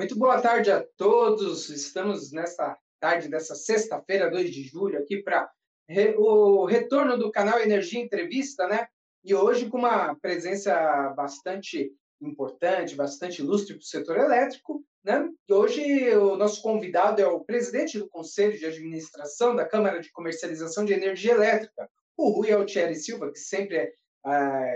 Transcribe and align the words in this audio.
Muito 0.00 0.18
boa 0.18 0.40
tarde 0.40 0.70
a 0.70 0.82
todos. 0.96 1.68
Estamos 1.68 2.32
nessa 2.32 2.74
tarde 2.98 3.28
dessa 3.28 3.54
sexta-feira, 3.54 4.30
2 4.30 4.50
de 4.50 4.62
julho, 4.62 4.98
aqui 4.98 5.18
para 5.18 5.46
re, 5.86 6.14
o 6.16 6.64
retorno 6.64 7.18
do 7.18 7.30
canal 7.30 7.60
Energia 7.60 8.00
Entrevista, 8.00 8.66
né? 8.66 8.88
E 9.22 9.34
hoje 9.34 9.68
com 9.68 9.76
uma 9.76 10.14
presença 10.14 11.10
bastante 11.10 11.92
importante, 12.18 12.94
bastante 12.94 13.42
ilustre 13.42 13.74
para 13.74 13.82
o 13.82 13.84
setor 13.84 14.16
elétrico, 14.16 14.82
né? 15.04 15.28
E 15.46 15.52
hoje 15.52 16.16
o 16.16 16.34
nosso 16.34 16.62
convidado 16.62 17.20
é 17.20 17.26
o 17.26 17.44
presidente 17.44 17.98
do 17.98 18.08
Conselho 18.08 18.58
de 18.58 18.64
Administração 18.64 19.54
da 19.54 19.66
Câmara 19.66 20.00
de 20.00 20.10
Comercialização 20.10 20.86
de 20.86 20.94
Energia 20.94 21.32
Elétrica, 21.32 21.90
o 22.16 22.30
Rui 22.30 22.50
Altieri 22.50 22.94
Silva, 22.94 23.30
que 23.30 23.38
sempre 23.38 23.76
é 23.76 23.90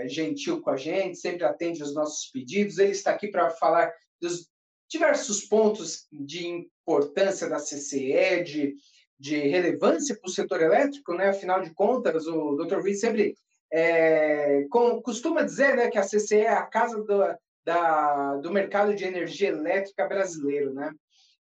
uh, 0.05 0.07
gentil 0.07 0.61
com 0.61 0.69
a 0.69 0.77
gente, 0.77 1.17
sempre 1.17 1.43
atende 1.45 1.81
os 1.81 1.95
nossos 1.95 2.29
pedidos. 2.29 2.77
Ele 2.77 2.91
está 2.91 3.09
aqui 3.09 3.27
para 3.27 3.49
falar 3.49 3.91
dos 4.21 4.53
diversos 4.89 5.41
pontos 5.41 6.07
de 6.11 6.47
importância 6.47 7.49
da 7.49 7.57
CCE, 7.57 8.43
de, 8.43 8.75
de 9.19 9.37
relevância 9.37 10.15
para 10.15 10.29
o 10.29 10.33
setor 10.33 10.61
elétrico, 10.61 11.13
né? 11.13 11.29
Afinal 11.29 11.61
de 11.61 11.73
contas, 11.73 12.27
o 12.27 12.55
Dr. 12.55 12.79
Rui 12.79 12.93
sempre 12.93 13.35
é, 13.71 14.65
com, 14.69 15.01
costuma 15.01 15.41
dizer 15.41 15.75
né, 15.75 15.89
que 15.89 15.97
a 15.97 16.05
CCE 16.05 16.41
é 16.41 16.49
a 16.49 16.63
casa 16.63 17.01
do, 17.03 17.35
da, 17.63 18.35
do 18.37 18.51
mercado 18.51 18.95
de 18.95 19.03
energia 19.03 19.49
elétrica 19.49 20.07
brasileiro, 20.07 20.73
né? 20.73 20.91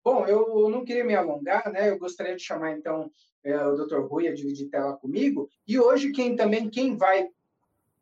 Bom, 0.02 0.24
eu 0.26 0.68
não 0.70 0.84
queria 0.84 1.04
me 1.04 1.14
alongar, 1.14 1.70
né? 1.70 1.90
Eu 1.90 1.98
gostaria 1.98 2.36
de 2.36 2.42
chamar 2.42 2.72
então 2.72 3.10
é, 3.44 3.56
o 3.66 3.74
Dr. 3.76 4.00
Rui 4.00 4.28
a 4.28 4.34
dividir 4.34 4.68
tela 4.68 4.96
comigo. 4.96 5.48
E 5.66 5.78
hoje 5.78 6.12
quem 6.12 6.36
também 6.36 6.70
quem 6.70 6.96
vai 6.96 7.28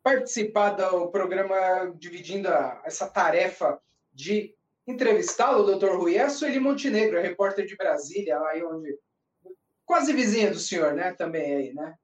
participar 0.03 0.71
do 0.71 1.07
programa 1.07 1.91
dividindo 1.97 2.47
a, 2.47 2.81
essa 2.85 3.07
tarefa 3.07 3.79
de 4.13 4.55
entrevistá-lo, 4.87 5.63
o 5.63 5.65
doutor 5.65 5.97
Rui, 5.97 6.15
é 6.15 6.23
a 6.23 6.29
Sueli 6.29 6.59
Montenegro, 6.59 7.21
repórter 7.21 7.65
de 7.65 7.75
Brasília, 7.75 8.39
lá 8.39 8.51
onde. 8.71 8.97
Quase 9.85 10.13
vizinha 10.13 10.49
do 10.49 10.59
senhor, 10.59 10.93
né? 10.93 11.13
Também 11.13 11.55
aí, 11.55 11.73
né? 11.73 11.95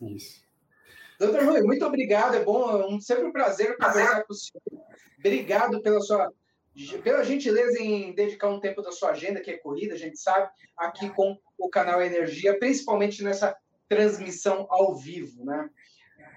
Isso. 0.00 0.42
Doutor 1.18 1.44
Rui, 1.44 1.62
muito 1.62 1.84
obrigado. 1.84 2.36
É 2.36 2.44
bom, 2.44 2.70
é 2.70 2.86
um, 2.86 3.00
sempre 3.00 3.24
um 3.24 3.32
prazer 3.32 3.76
conversar 3.76 4.24
com 4.24 4.32
o 4.32 4.36
senhor. 4.36 4.84
Obrigado 5.18 5.82
pela 5.82 6.00
sua 6.00 6.32
pela 7.02 7.24
gentileza 7.24 7.82
em 7.82 8.14
dedicar 8.14 8.48
um 8.48 8.60
tempo 8.60 8.80
da 8.80 8.92
sua 8.92 9.10
agenda, 9.10 9.40
que 9.40 9.50
é 9.50 9.56
corrida, 9.56 9.94
a 9.94 9.98
gente 9.98 10.16
sabe, 10.16 10.48
aqui 10.76 11.10
com 11.10 11.36
o 11.58 11.68
canal 11.68 12.00
Energia, 12.00 12.56
principalmente 12.56 13.24
nessa 13.24 13.56
transmissão 13.88 14.66
ao 14.70 14.94
vivo, 14.94 15.44
né? 15.44 15.68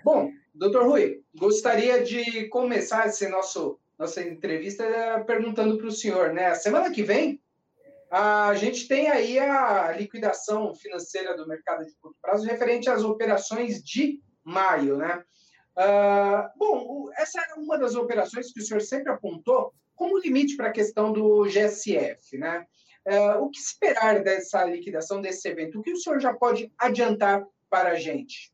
Bom, 0.03 0.31
doutor 0.53 0.87
Rui, 0.87 1.23
gostaria 1.35 2.03
de 2.03 2.47
começar 2.47 3.07
esse 3.07 3.27
nosso 3.27 3.79
nossa 4.01 4.23
entrevista 4.23 4.83
perguntando 5.27 5.77
para 5.77 5.85
o 5.85 5.91
senhor, 5.91 6.33
né? 6.33 6.55
Semana 6.55 6.89
que 6.89 7.03
vem 7.03 7.39
a 8.09 8.53
gente 8.55 8.87
tem 8.87 9.09
aí 9.09 9.39
a 9.39 9.91
liquidação 9.91 10.73
financeira 10.73 11.37
do 11.37 11.47
mercado 11.47 11.85
de 11.85 11.95
curto 12.01 12.17
prazo 12.19 12.45
referente 12.45 12.89
às 12.89 13.03
operações 13.03 13.81
de 13.81 14.19
maio, 14.43 14.97
né? 14.97 15.23
Uh, 15.77 16.57
bom, 16.57 17.09
essa 17.15 17.39
é 17.39 17.53
uma 17.53 17.77
das 17.77 17.95
operações 17.95 18.51
que 18.51 18.59
o 18.59 18.65
senhor 18.65 18.81
sempre 18.81 19.11
apontou 19.13 19.71
como 19.95 20.17
limite 20.17 20.57
para 20.57 20.69
a 20.69 20.73
questão 20.73 21.13
do 21.13 21.45
GSF, 21.45 22.37
né? 22.39 22.65
Uh, 23.07 23.43
o 23.43 23.51
que 23.51 23.59
esperar 23.59 24.23
dessa 24.23 24.65
liquidação 24.65 25.21
desse 25.21 25.47
evento? 25.47 25.79
O 25.79 25.83
que 25.83 25.91
o 25.91 25.97
senhor 25.97 26.19
já 26.19 26.33
pode 26.33 26.73
adiantar 26.77 27.45
para 27.69 27.91
a 27.91 27.95
gente? 27.95 28.51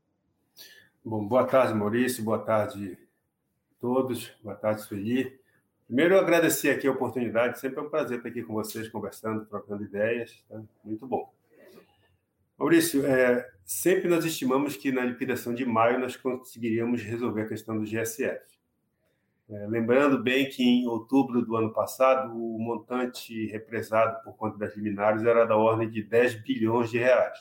Bom, 1.02 1.26
boa 1.26 1.46
tarde, 1.46 1.72
Maurício, 1.72 2.22
boa 2.22 2.38
tarde 2.38 3.07
todos, 3.80 4.32
boa 4.42 4.54
tarde, 4.54 4.82
Sueli. 4.82 5.38
Primeiro, 5.86 6.18
agradecer 6.18 6.70
aqui 6.70 6.86
a 6.86 6.90
oportunidade, 6.90 7.58
sempre 7.58 7.78
é 7.78 7.82
um 7.82 7.88
prazer 7.88 8.18
estar 8.18 8.28
aqui 8.28 8.42
com 8.42 8.52
vocês, 8.52 8.88
conversando, 8.88 9.46
trocando 9.46 9.82
ideias, 9.82 10.44
tá? 10.48 10.60
muito 10.84 11.06
bom. 11.06 11.32
Maurício, 12.58 13.06
é, 13.06 13.48
sempre 13.64 14.08
nós 14.08 14.24
estimamos 14.24 14.76
que 14.76 14.90
na 14.90 15.04
liquidação 15.04 15.54
de 15.54 15.64
maio 15.64 15.98
nós 15.98 16.16
conseguiríamos 16.16 17.02
resolver 17.02 17.42
a 17.42 17.48
questão 17.48 17.78
do 17.78 17.86
GSF. 17.86 18.44
É, 19.48 19.66
lembrando 19.66 20.22
bem 20.22 20.50
que 20.50 20.62
em 20.62 20.86
outubro 20.86 21.40
do 21.40 21.56
ano 21.56 21.72
passado, 21.72 22.36
o 22.36 22.58
montante 22.58 23.46
represado 23.46 24.22
por 24.22 24.36
conta 24.36 24.58
das 24.58 24.76
liminares 24.76 25.24
era 25.24 25.46
da 25.46 25.56
ordem 25.56 25.88
de 25.88 26.02
10 26.02 26.42
bilhões 26.42 26.90
de 26.90 26.98
reais. 26.98 27.38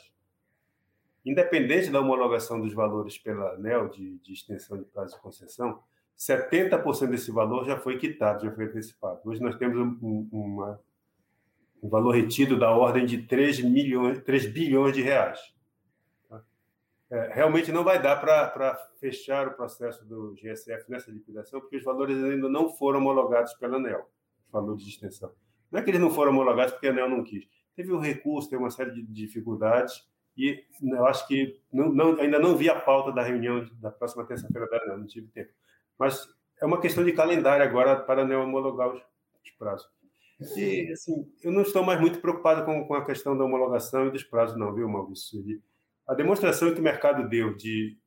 Independente 1.26 1.90
da 1.90 2.00
homologação 2.00 2.62
dos 2.62 2.74
valores 2.74 3.18
pela 3.18 3.56
ANEL 3.56 3.90
de, 3.90 4.20
de 4.20 4.32
extensão 4.32 4.78
de 4.78 4.86
prazo 4.86 5.16
de 5.16 5.22
concessão, 5.22 5.84
70% 6.18 7.10
desse 7.10 7.32
valor 7.32 7.64
já 7.66 7.78
foi 7.78 7.98
quitado, 7.98 8.44
já 8.44 8.52
foi 8.52 8.66
antecipado. 8.66 9.22
Hoje 9.24 9.40
nós 9.40 9.56
temos 9.56 9.78
um, 9.78 10.28
uma, 10.32 10.82
um 11.82 11.88
valor 11.88 12.16
retido 12.16 12.58
da 12.58 12.72
ordem 12.72 13.06
de 13.06 13.20
3, 13.20 13.62
milhões, 13.62 14.24
3 14.24 14.48
bilhões 14.48 14.96
de 14.96 15.04
reais. 15.04 15.40
Tá? 16.28 16.42
É, 17.12 17.34
realmente 17.36 17.72
não 17.72 17.84
vai 17.84 18.02
dar 18.02 18.16
para 18.16 18.76
fechar 19.00 19.48
o 19.48 19.54
processo 19.54 20.04
do 20.06 20.34
GSF 20.34 20.90
nessa 20.90 21.12
liquidação, 21.12 21.62
porque 21.62 21.78
os 21.78 21.84
valores 21.84 22.18
ainda 22.24 22.50
não 22.50 22.70
foram 22.70 23.00
homologados 23.00 23.54
pela 23.54 23.78
ANEL, 23.78 24.10
os 24.48 24.52
valores 24.52 24.84
de 24.84 24.90
extensão. 24.90 25.32
Não 25.72 25.80
é 25.80 25.84
que 25.84 25.92
eles 25.92 26.02
não 26.02 26.10
foram 26.10 26.32
homologados 26.32 26.74
porque 26.74 26.88
a 26.88 26.92
ANEL 26.92 27.10
não 27.10 27.24
quis. 27.24 27.48
Teve 27.76 27.94
um 27.94 28.00
recurso, 28.00 28.50
teve 28.50 28.64
uma 28.64 28.72
série 28.72 28.92
de 28.92 29.04
dificuldades, 29.04 30.08
e 30.36 30.66
eu 30.82 31.06
acho 31.06 31.28
que 31.28 31.62
não, 31.72 31.94
não, 31.94 32.20
ainda 32.20 32.40
não 32.40 32.58
vi 32.58 32.70
a 32.72 32.80
pauta 32.80 33.12
da 33.12 33.22
reunião 33.22 33.70
da 33.74 33.92
próxima 33.92 34.26
terça-feira 34.26 34.68
da 34.68 34.78
ANEL, 34.78 34.98
não 34.98 35.06
tive 35.06 35.28
tempo. 35.28 35.52
Mas 35.98 36.28
é 36.62 36.66
uma 36.66 36.80
questão 36.80 37.04
de 37.04 37.14
calendário 37.14 37.66
agora 37.66 37.96
para 37.96 38.26
não 38.26 38.44
homologar 38.44 38.90
os, 38.90 39.02
os 39.44 39.52
prazos. 39.52 39.88
E, 40.56 40.92
assim, 40.92 41.28
eu 41.44 41.52
não 41.52 41.64
estou 41.64 41.84
mais 41.84 42.00
muito 42.00 42.20
preocupado 42.20 42.64
com, 42.64 42.86
com 42.86 42.94
a 42.94 43.06
questão 43.06 43.36
da 43.36 43.44
homologação 43.44 44.08
e 44.08 44.12
dos 44.12 44.24
prazos, 44.24 44.58
não, 44.58 44.74
viu, 44.74 44.88
Maurício? 44.88 45.44
A 46.08 46.14
demonstração 46.14 46.74
que 46.74 46.80
o 46.80 46.84
mercado 46.84 47.28
deu 47.28 47.56
de 47.56 47.98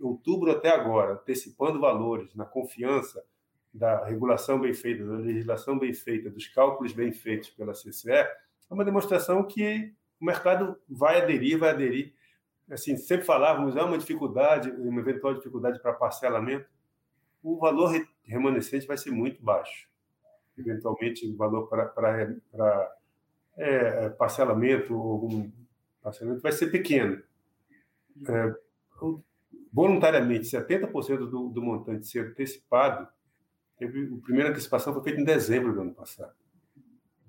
outubro 0.00 0.50
até 0.50 0.70
agora, 0.70 1.14
antecipando 1.14 1.80
valores, 1.80 2.34
na 2.34 2.44
confiança 2.44 3.24
da 3.74 4.04
regulação 4.04 4.60
bem 4.60 4.74
feita, 4.74 5.04
da 5.04 5.16
legislação 5.16 5.78
bem 5.78 5.92
feita, 5.92 6.30
dos 6.30 6.46
cálculos 6.46 6.92
bem 6.92 7.12
feitos 7.12 7.50
pela 7.50 7.72
CCE, 7.72 8.10
é 8.10 8.36
uma 8.70 8.84
demonstração 8.84 9.42
que 9.42 9.92
o 10.20 10.24
mercado 10.24 10.76
vai 10.88 11.20
aderir, 11.20 11.58
vai 11.58 11.70
aderir. 11.70 12.14
Assim, 12.70 12.96
sempre 12.96 13.26
falávamos, 13.26 13.76
há 13.76 13.84
uma 13.84 13.98
dificuldade, 13.98 14.70
uma 14.70 15.00
eventual 15.00 15.34
dificuldade 15.34 15.80
para 15.80 15.92
parcelamento 15.92 16.66
o 17.42 17.58
valor 17.58 17.92
remanescente 18.24 18.86
vai 18.86 18.96
ser 18.96 19.10
muito 19.10 19.42
baixo. 19.42 19.88
Eventualmente, 20.56 21.26
o 21.26 21.36
valor 21.36 21.66
para 21.66 22.20
é, 22.20 22.92
é, 23.56 24.08
parcelamento, 24.10 24.94
algum 24.94 25.50
parcelamento 26.02 26.42
vai 26.42 26.52
ser 26.52 26.70
pequeno. 26.70 27.22
É, 28.28 28.54
voluntariamente, 29.72 30.44
70% 30.44 31.18
do, 31.30 31.48
do 31.48 31.62
montante 31.62 32.06
ser 32.06 32.28
antecipado, 32.28 33.08
teve, 33.78 34.14
a 34.14 34.22
primeira 34.22 34.50
antecipação 34.50 34.92
foi 34.92 35.02
feita 35.02 35.20
em 35.20 35.24
dezembro 35.24 35.72
do 35.72 35.80
ano 35.80 35.94
passado. 35.94 36.34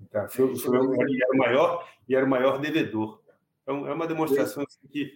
Então, 0.02 0.28
foi, 0.30 0.56
foi, 0.56 0.78
era 0.78 1.34
o 1.34 1.38
maior 1.38 1.90
e 2.08 2.16
era 2.16 2.26
o 2.26 2.30
maior 2.30 2.60
devedor. 2.60 3.22
Então, 3.64 3.88
é 3.88 3.94
uma 3.94 4.06
demonstração 4.06 4.64
assim, 4.64 4.88
que 4.88 5.14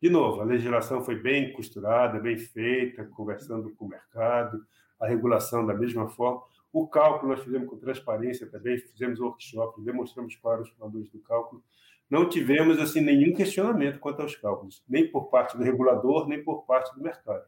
de 0.00 0.08
novo, 0.08 0.40
a 0.40 0.44
legislação 0.44 1.02
foi 1.02 1.16
bem 1.16 1.52
costurada, 1.52 2.20
bem 2.20 2.38
feita, 2.38 3.04
conversando 3.04 3.70
com 3.70 3.86
o 3.86 3.88
mercado, 3.88 4.64
a 5.00 5.06
regulação 5.06 5.66
da 5.66 5.74
mesma 5.74 6.08
forma. 6.08 6.42
O 6.72 6.86
cálculo 6.86 7.32
nós 7.32 7.42
fizemos 7.42 7.68
com 7.68 7.76
transparência 7.76 8.46
também, 8.46 8.78
fizemos 8.78 9.18
workshop, 9.18 9.80
demonstramos 9.82 10.36
para 10.36 10.62
os 10.62 10.72
valores 10.78 11.08
do 11.10 11.18
cálculo. 11.20 11.62
Não 12.08 12.28
tivemos 12.28 12.78
assim 12.78 13.00
nenhum 13.00 13.34
questionamento 13.34 13.98
quanto 13.98 14.22
aos 14.22 14.36
cálculos, 14.36 14.82
nem 14.88 15.10
por 15.10 15.28
parte 15.28 15.56
do 15.56 15.64
regulador, 15.64 16.28
nem 16.28 16.42
por 16.42 16.64
parte 16.64 16.94
do 16.94 17.02
mercado. 17.02 17.44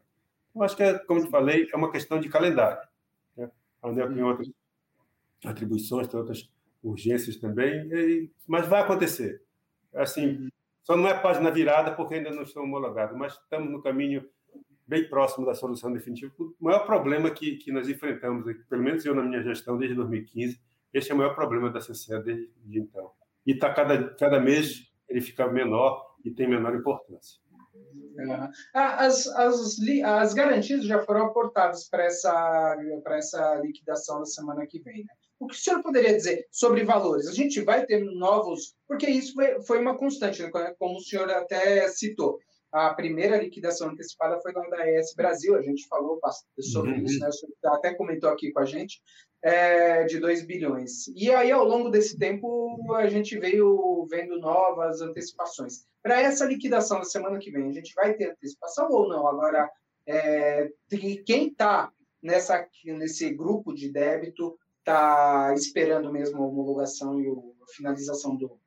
Eu 0.53 0.63
acho 0.63 0.75
que, 0.75 0.83
é, 0.83 0.99
como 0.99 1.23
te 1.23 1.29
falei, 1.29 1.69
é 1.73 1.77
uma 1.77 1.91
questão 1.91 2.19
de 2.19 2.27
calendário. 2.29 2.85
Né? 3.37 3.49
A 3.81 3.87
ANEL 3.87 4.13
tem 4.13 4.23
outras 4.23 4.51
atribuições, 5.45 6.07
tem 6.07 6.19
outras 6.19 6.49
urgências 6.83 7.37
também, 7.37 8.29
mas 8.45 8.67
vai 8.67 8.81
acontecer. 8.81 9.41
Assim, 9.93 10.49
só 10.83 10.95
não 10.95 11.07
é 11.07 11.13
página 11.13 11.51
virada 11.51 11.91
porque 11.93 12.15
ainda 12.15 12.31
não 12.31 12.43
estão 12.43 12.63
homologados, 12.63 13.17
mas 13.17 13.33
estamos 13.33 13.69
no 13.69 13.81
caminho 13.81 14.27
bem 14.87 15.07
próximo 15.07 15.45
da 15.45 15.53
solução 15.53 15.93
definitiva. 15.93 16.33
O 16.37 16.53
maior 16.59 16.85
problema 16.85 17.29
que, 17.31 17.55
que 17.57 17.71
nós 17.71 17.87
enfrentamos, 17.87 18.45
pelo 18.67 18.83
menos 18.83 19.05
eu 19.05 19.15
na 19.15 19.23
minha 19.23 19.41
gestão 19.41 19.77
desde 19.77 19.95
2015, 19.95 20.59
esse 20.93 21.11
é 21.11 21.13
o 21.13 21.17
maior 21.17 21.33
problema 21.33 21.69
da 21.69 21.79
CCE 21.79 22.21
desde 22.23 22.51
então. 22.73 23.11
E 23.45 23.55
tá 23.55 23.73
cada, 23.73 24.13
cada 24.15 24.39
mês 24.39 24.91
ele 25.07 25.21
fica 25.21 25.47
menor 25.47 26.15
e 26.23 26.31
tem 26.31 26.47
menor 26.47 26.75
importância. 26.75 27.39
As, 28.73 29.27
as, 29.27 29.77
as 30.03 30.33
garantias 30.33 30.83
já 30.83 31.01
foram 31.03 31.27
aportadas 31.27 31.87
para 31.89 32.03
essa, 32.03 32.77
essa 33.07 33.55
liquidação 33.55 34.19
da 34.19 34.25
semana 34.25 34.67
que 34.67 34.79
vem. 34.79 35.03
Né? 35.03 35.13
O 35.41 35.47
que 35.47 35.55
o 35.55 35.57
senhor 35.57 35.81
poderia 35.81 36.13
dizer 36.13 36.45
sobre 36.51 36.83
valores? 36.83 37.27
A 37.27 37.33
gente 37.33 37.61
vai 37.61 37.83
ter 37.83 37.99
novos, 37.99 38.75
porque 38.87 39.07
isso 39.09 39.33
foi 39.65 39.79
uma 39.79 39.97
constante, 39.97 40.43
né? 40.43 40.51
como 40.77 40.97
o 40.97 41.01
senhor 41.01 41.27
até 41.31 41.87
citou. 41.87 42.37
a 42.71 42.93
primeira 42.93 43.41
liquidação 43.41 43.89
antecipada 43.89 44.39
foi 44.39 44.53
lá 44.53 44.61
da 44.69 44.87
ES 44.87 45.15
Brasil, 45.15 45.55
a 45.55 45.61
gente 45.63 45.87
falou 45.87 46.19
sobre 46.59 46.91
uhum. 46.91 47.03
isso, 47.03 47.19
né? 47.19 47.25
Você 47.25 47.47
até 47.65 47.95
comentou 47.95 48.29
aqui 48.29 48.51
com 48.51 48.59
a 48.59 48.65
gente, 48.65 49.01
é, 49.41 50.03
de 50.03 50.19
2 50.19 50.45
bilhões. 50.45 51.07
E 51.15 51.31
aí, 51.31 51.51
ao 51.51 51.65
longo 51.65 51.89
desse 51.89 52.19
tempo, 52.19 52.93
a 52.93 53.07
gente 53.07 53.37
veio 53.39 54.05
vendo 54.11 54.39
novas 54.39 55.01
antecipações. 55.01 55.87
Para 56.03 56.21
essa 56.21 56.45
liquidação 56.45 56.99
da 56.99 57.03
semana 57.05 57.39
que 57.39 57.49
vem, 57.49 57.67
a 57.67 57.73
gente 57.73 57.93
vai 57.95 58.13
ter 58.13 58.29
antecipação 58.29 58.87
ou 58.91 59.09
não? 59.09 59.27
Agora, 59.27 59.67
é, 60.07 60.69
quem 61.25 61.47
está 61.47 61.91
nesse 62.21 63.31
grupo 63.31 63.73
de 63.73 63.91
débito 63.91 64.55
está 64.81 65.53
esperando 65.55 66.11
mesmo 66.11 66.41
a 66.41 66.45
homologação 66.45 67.21
e 67.21 67.29
a 67.29 67.67
finalização 67.75 68.35
do, 68.35 68.59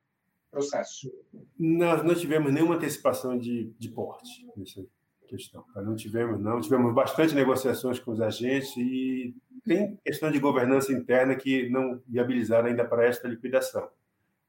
processo? 0.55 1.11
Nós 1.59 2.01
não 2.03 2.15
tivemos 2.15 2.53
nenhuma 2.53 2.75
antecipação 2.75 3.37
de, 3.37 3.73
de 3.77 3.89
porte 3.89 4.47
nessa 4.55 4.85
questão. 5.27 5.65
Não 5.75 5.95
tivemos, 5.95 6.39
não. 6.39 6.61
Tivemos 6.61 6.93
bastante 6.93 7.35
negociações 7.35 7.99
com 7.99 8.11
os 8.11 8.21
agentes 8.21 8.75
e 8.77 9.35
tem 9.65 9.97
questão 9.97 10.31
de 10.31 10.39
governança 10.39 10.93
interna 10.93 11.35
que 11.35 11.69
não 11.69 12.01
viabilizaram 12.07 12.67
ainda 12.67 12.85
para 12.85 13.05
esta 13.05 13.27
liquidação. 13.27 13.89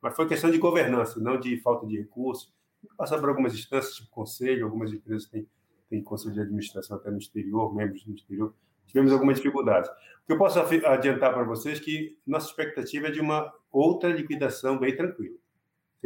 Mas 0.00 0.14
foi 0.14 0.28
questão 0.28 0.50
de 0.50 0.58
governança, 0.58 1.18
não 1.18 1.40
de 1.40 1.58
falta 1.60 1.86
de 1.86 1.98
recursos. 1.98 2.54
Passar 2.96 3.18
por 3.18 3.28
algumas 3.28 3.54
instâncias, 3.54 3.96
tipo 3.96 4.10
conselho, 4.10 4.66
algumas 4.66 4.92
empresas 4.92 5.26
têm, 5.28 5.48
têm 5.90 6.02
conselho 6.02 6.34
de 6.34 6.40
administração 6.40 6.96
até 6.96 7.10
no 7.10 7.18
exterior, 7.18 7.74
membros 7.74 8.06
no 8.06 8.14
exterior. 8.14 8.54
Tivemos 8.86 9.12
algumas 9.12 9.36
dificuldades. 9.36 9.90
O 9.90 10.26
que 10.26 10.32
eu 10.32 10.38
posso 10.38 10.58
adiantar 10.58 11.32
para 11.32 11.44
vocês 11.44 11.78
é 11.78 11.82
que 11.82 12.18
nossa 12.26 12.48
expectativa 12.48 13.08
é 13.08 13.10
de 13.10 13.20
uma 13.20 13.52
outra 13.70 14.08
liquidação 14.08 14.78
bem 14.78 14.96
tranquila 14.96 15.36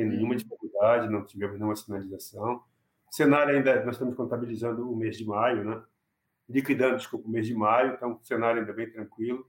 sem 0.01 0.09
nenhuma 0.09 0.37
dificuldade, 0.37 1.11
não 1.11 1.25
tivemos 1.25 1.57
nenhuma 1.57 1.77
sinalização. 1.77 2.63
O 3.11 3.15
cenário 3.15 3.57
ainda, 3.57 3.85
nós 3.85 3.97
estamos 3.97 4.15
contabilizando 4.15 4.91
o 4.91 4.97
mês 4.97 5.17
de 5.17 5.25
maio, 5.25 5.65
né? 5.65 5.83
liquidando, 6.49 6.97
desculpa, 6.97 7.29
o 7.29 7.31
mês 7.31 7.47
de 7.47 7.55
maio, 7.55 7.95
então 7.95 8.15
o 8.15 8.25
cenário 8.25 8.61
ainda 8.61 8.73
bem 8.73 8.91
tranquilo. 8.91 9.49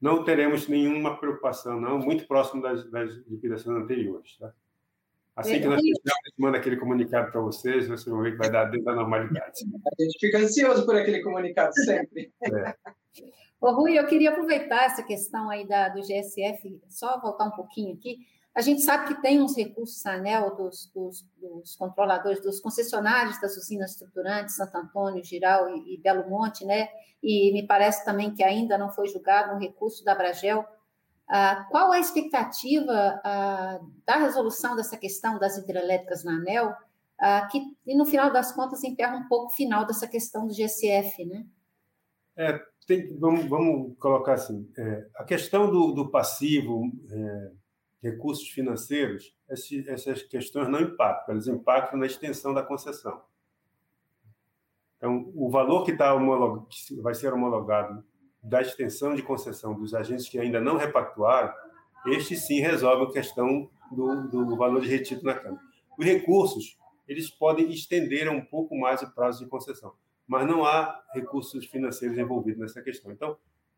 Não 0.00 0.24
teremos 0.24 0.66
nenhuma 0.66 1.16
preocupação, 1.16 1.80
não, 1.80 1.98
muito 1.98 2.26
próximo 2.26 2.60
das, 2.62 2.88
das 2.90 3.14
liquidações 3.28 3.84
anteriores. 3.84 4.36
Tá? 4.38 4.52
Assim 5.36 5.60
que 5.60 5.66
nós 5.66 5.80
fechamos, 5.80 6.21
manda 6.38 6.58
aquele 6.58 6.76
comunicado 6.76 7.30
para 7.30 7.40
vocês, 7.40 7.88
vocês 7.88 8.04
vão 8.06 8.22
ver 8.22 8.32
que 8.32 8.38
vai 8.38 8.50
dar 8.50 8.64
dentro 8.64 8.86
da 8.86 8.94
normalidade. 8.94 9.64
A 9.98 10.02
gente 10.02 10.18
fica 10.18 10.38
ansioso 10.38 10.84
por 10.84 10.96
aquele 10.96 11.22
comunicado 11.22 11.72
sempre. 11.84 12.32
É. 12.42 12.74
Ô, 13.60 13.70
Rui, 13.72 13.98
eu 13.98 14.06
queria 14.06 14.30
aproveitar 14.30 14.84
essa 14.84 15.02
questão 15.02 15.48
aí 15.48 15.66
da, 15.66 15.88
do 15.88 16.00
GSF, 16.00 16.80
só 16.88 17.20
voltar 17.20 17.44
um 17.44 17.52
pouquinho 17.52 17.94
aqui. 17.94 18.18
A 18.54 18.60
gente 18.60 18.82
sabe 18.82 19.08
que 19.08 19.22
tem 19.22 19.40
uns 19.40 19.56
recursos 19.56 20.04
ANEL 20.04 20.54
dos, 20.54 20.90
dos, 20.94 21.24
dos, 21.40 21.74
controladores, 21.74 22.42
dos 22.42 22.60
concessionários 22.60 23.40
das 23.40 23.56
usinas 23.56 23.92
estruturantes, 23.92 24.56
Santo 24.56 24.76
Antônio, 24.76 25.24
Giral 25.24 25.74
e, 25.74 25.94
e, 25.94 25.98
Belo 25.98 26.28
Monte, 26.28 26.64
né? 26.66 26.88
E 27.22 27.50
me 27.52 27.66
parece 27.66 28.04
também 28.04 28.34
que 28.34 28.42
ainda 28.42 28.76
não 28.76 28.90
foi 28.90 29.08
julgado 29.08 29.54
um 29.54 29.58
recurso 29.58 30.04
da 30.04 30.14
Bragel. 30.14 30.66
Ah, 31.34 31.66
qual 31.70 31.90
a 31.90 31.98
expectativa 31.98 32.92
ah, 33.24 33.80
da 34.04 34.16
resolução 34.16 34.76
dessa 34.76 34.98
questão 34.98 35.38
das 35.38 35.56
hidrelétricas 35.56 36.22
na 36.24 36.32
ANEL, 36.32 36.74
ah, 37.18 37.48
que, 37.50 37.58
e 37.86 37.96
no 37.96 38.04
final 38.04 38.30
das 38.30 38.52
contas, 38.52 38.84
emperra 38.84 39.16
um 39.16 39.26
pouco 39.28 39.46
o 39.46 39.56
final 39.56 39.86
dessa 39.86 40.06
questão 40.06 40.46
do 40.46 40.52
GSF, 40.52 41.24
né? 41.24 41.46
É, 42.36 42.60
tem, 42.86 43.16
vamos, 43.18 43.46
vamos 43.46 43.96
colocar 43.98 44.34
assim, 44.34 44.70
é, 44.76 45.06
a 45.16 45.24
questão 45.24 45.70
do, 45.70 45.92
do 45.92 46.10
passivo... 46.10 46.82
É, 47.10 47.62
recursos 48.02 48.48
financeiros, 48.48 49.32
essas 49.48 50.24
questões 50.24 50.68
não 50.68 50.80
impactam, 50.80 51.34
elas 51.34 51.46
impactam 51.46 52.00
na 52.00 52.06
extensão 52.06 52.52
da 52.52 52.60
concessão. 52.60 53.22
Então, 54.96 55.30
o 55.36 55.48
valor 55.48 55.84
que, 55.84 55.96
tá 55.96 56.12
que 56.68 57.00
vai 57.00 57.14
ser 57.14 57.32
homologado 57.32 58.04
da 58.42 58.60
extensão 58.60 59.14
de 59.14 59.22
concessão 59.22 59.74
dos 59.74 59.94
agentes 59.94 60.28
que 60.28 60.38
ainda 60.38 60.60
não 60.60 60.76
repactuaram, 60.76 61.52
este 62.06 62.34
sim 62.36 62.60
resolve 62.60 63.04
a 63.04 63.12
questão 63.12 63.70
do, 63.90 64.28
do 64.28 64.56
valor 64.56 64.80
de 64.80 64.88
retítulo 64.88 65.32
na 65.32 65.38
Câmara. 65.38 65.62
Os 65.96 66.04
recursos, 66.04 66.78
eles 67.06 67.30
podem 67.30 67.70
estender 67.70 68.28
um 68.28 68.44
pouco 68.44 68.76
mais 68.76 69.02
o 69.02 69.14
prazo 69.14 69.44
de 69.44 69.50
concessão, 69.50 69.94
mas 70.26 70.46
não 70.46 70.64
há 70.64 71.00
recursos 71.14 71.66
financeiros 71.66 72.18
envolvidos 72.18 72.60
nessa 72.60 72.82
questão. 72.82 73.12
Então, 73.12 73.36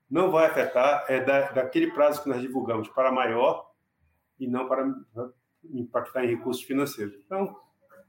não 0.09 0.31
vai 0.31 0.47
afetar, 0.47 1.05
é 1.09 1.21
da, 1.21 1.51
daquele 1.53 1.91
prazo 1.93 2.23
que 2.23 2.29
nós 2.29 2.41
divulgamos 2.41 2.89
para 2.89 3.13
maior, 3.13 3.75
e 4.39 4.47
não 4.47 4.69
para 4.69 4.93
impactar 5.73 6.25
em 6.25 6.29
recursos 6.29 6.63
financeiros. 6.63 7.15
Então, 7.25 7.57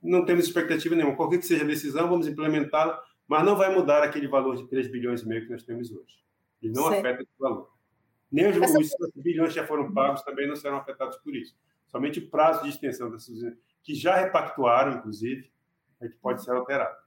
não 0.02 0.26
temos 0.26 0.46
expectativa 0.46 0.96
nenhuma. 0.96 1.16
Qualquer 1.16 1.40
que 1.40 1.46
seja 1.46 1.64
a 1.64 1.68
decisão, 1.68 2.10
vamos 2.10 2.28
implementá-la, 2.28 3.02
mas 3.28 3.44
não 3.44 3.56
vai 3.56 3.74
mudar 3.74 4.04
aquele 4.04 4.28
valor 4.28 4.56
de 4.56 4.68
3 4.68 4.92
bilhões 4.92 5.22
e 5.22 5.28
meio 5.28 5.46
que 5.46 5.52
nós 5.52 5.64
temos 5.64 5.92
hoje. 5.92 6.25
Ele 6.62 6.74
não 6.74 6.90
certo. 6.90 7.00
afeta 7.06 7.24
esse 7.24 7.32
valor. 7.40 7.76
Nem 8.32 8.50
os, 8.50 8.58
Essa... 8.58 8.80
os 8.80 9.12
bilhões 9.16 9.50
que 9.50 9.56
já 9.56 9.68
foram 9.68 9.94
pagos 9.94 10.22
também 10.24 10.48
não 10.48 10.56
serão 10.56 10.78
afetados 10.78 11.18
por 11.18 11.36
isso. 11.36 11.56
Somente 11.88 12.20
o 12.20 12.30
prazo 12.30 12.64
de 12.64 12.70
extensão 12.70 13.10
dessas 13.10 13.38
que 13.84 13.94
já 13.94 14.16
repactuaram, 14.16 14.98
inclusive, 14.98 15.50
é 16.02 16.08
que 16.08 16.18
pode 16.18 16.44
ser 16.44 16.52
alterado. 16.52 16.98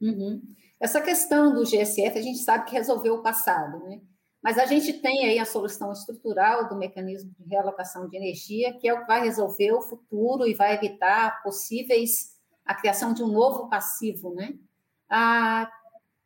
Uhum. 0.00 0.42
Essa 0.78 1.00
questão 1.00 1.54
do 1.54 1.62
GSF, 1.62 2.18
a 2.18 2.22
gente 2.22 2.38
sabe 2.38 2.64
que 2.64 2.72
resolveu 2.72 3.14
o 3.14 3.22
passado, 3.22 3.78
né? 3.84 4.00
Mas 4.42 4.58
a 4.58 4.64
gente 4.64 4.94
tem 4.94 5.26
aí 5.26 5.38
a 5.38 5.44
solução 5.44 5.92
estrutural 5.92 6.68
do 6.68 6.76
mecanismo 6.76 7.30
de 7.38 7.48
realocação 7.48 8.08
de 8.08 8.16
energia, 8.16 8.72
que 8.72 8.88
é 8.88 8.94
o 8.94 9.00
que 9.00 9.06
vai 9.06 9.22
resolver 9.22 9.72
o 9.72 9.82
futuro 9.82 10.46
e 10.46 10.54
vai 10.54 10.74
evitar 10.74 11.42
possíveis 11.42 12.38
a 12.64 12.74
criação 12.74 13.12
de 13.12 13.22
um 13.22 13.28
novo 13.28 13.68
passivo, 13.68 14.34
né? 14.34 14.54
Ah, 15.08 15.70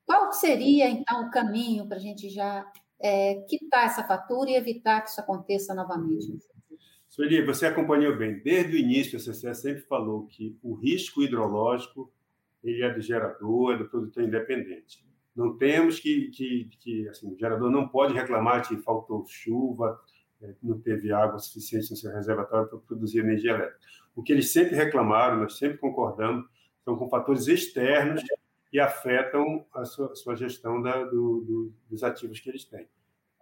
qual 0.07 0.33
seria, 0.33 0.89
então, 0.89 1.27
o 1.27 1.31
caminho 1.31 1.87
para 1.87 1.97
a 1.97 2.01
gente 2.01 2.29
já 2.29 2.65
é, 3.01 3.35
quitar 3.49 3.87
essa 3.87 4.05
fatura 4.05 4.51
e 4.51 4.57
evitar 4.57 5.01
que 5.01 5.11
isso 5.11 5.21
aconteça 5.21 5.75
novamente? 5.75 6.39
Sueli, 7.09 7.45
você 7.45 7.67
acompanhou 7.67 8.17
bem. 8.17 8.41
Desde 8.43 8.75
o 8.75 8.79
início, 8.79 9.17
a 9.17 9.21
CCE 9.21 9.55
sempre 9.55 9.83
falou 9.83 10.27
que 10.27 10.59
o 10.63 10.75
risco 10.75 11.23
hidrológico 11.23 12.13
ele 12.63 12.83
é 12.83 12.93
do 12.93 13.01
gerador, 13.01 13.75
é 13.75 13.79
do 13.79 13.89
produtor 13.89 14.25
independente. 14.25 15.05
Não 15.37 15.57
temos 15.57 16.01
que, 16.01 16.29
que, 16.31 16.71
que 16.81 17.09
assim, 17.09 17.33
o 17.33 17.39
gerador 17.39 17.71
não 17.71 17.89
pode 17.89 18.15
reclamar 18.15 18.67
que 18.67 18.77
faltou 18.79 19.25
chuva, 19.27 20.01
é, 20.43 20.55
não 20.63 20.81
teve 20.81 21.13
água 21.13 21.39
suficiente 21.39 21.91
no 21.91 21.97
seu 21.97 22.13
reservatório 22.13 22.69
para 22.69 22.79
produzir 22.79 23.21
energia 23.21 23.53
elétrica. 23.53 23.79
O 24.15 24.23
que 24.23 24.33
eles 24.33 24.53
sempre 24.53 24.75
reclamaram, 24.75 25.41
nós 25.41 25.59
sempre 25.59 25.79
concordamos, 25.79 26.47
são 26.85 26.97
com 26.97 27.09
fatores 27.09 27.47
externos 27.49 28.23
que 28.75 28.81
afetam 28.81 29.65
a 29.73 29.85
sua, 29.85 30.17
sua 30.17 30.35
gestão 30.35 30.83
da, 30.83 31.05
do, 31.05 31.45
do, 31.47 31.73
dos 31.89 32.03
ativos 32.03 32.41
que 32.41 32.49
eles 32.49 32.65
têm. 32.65 32.89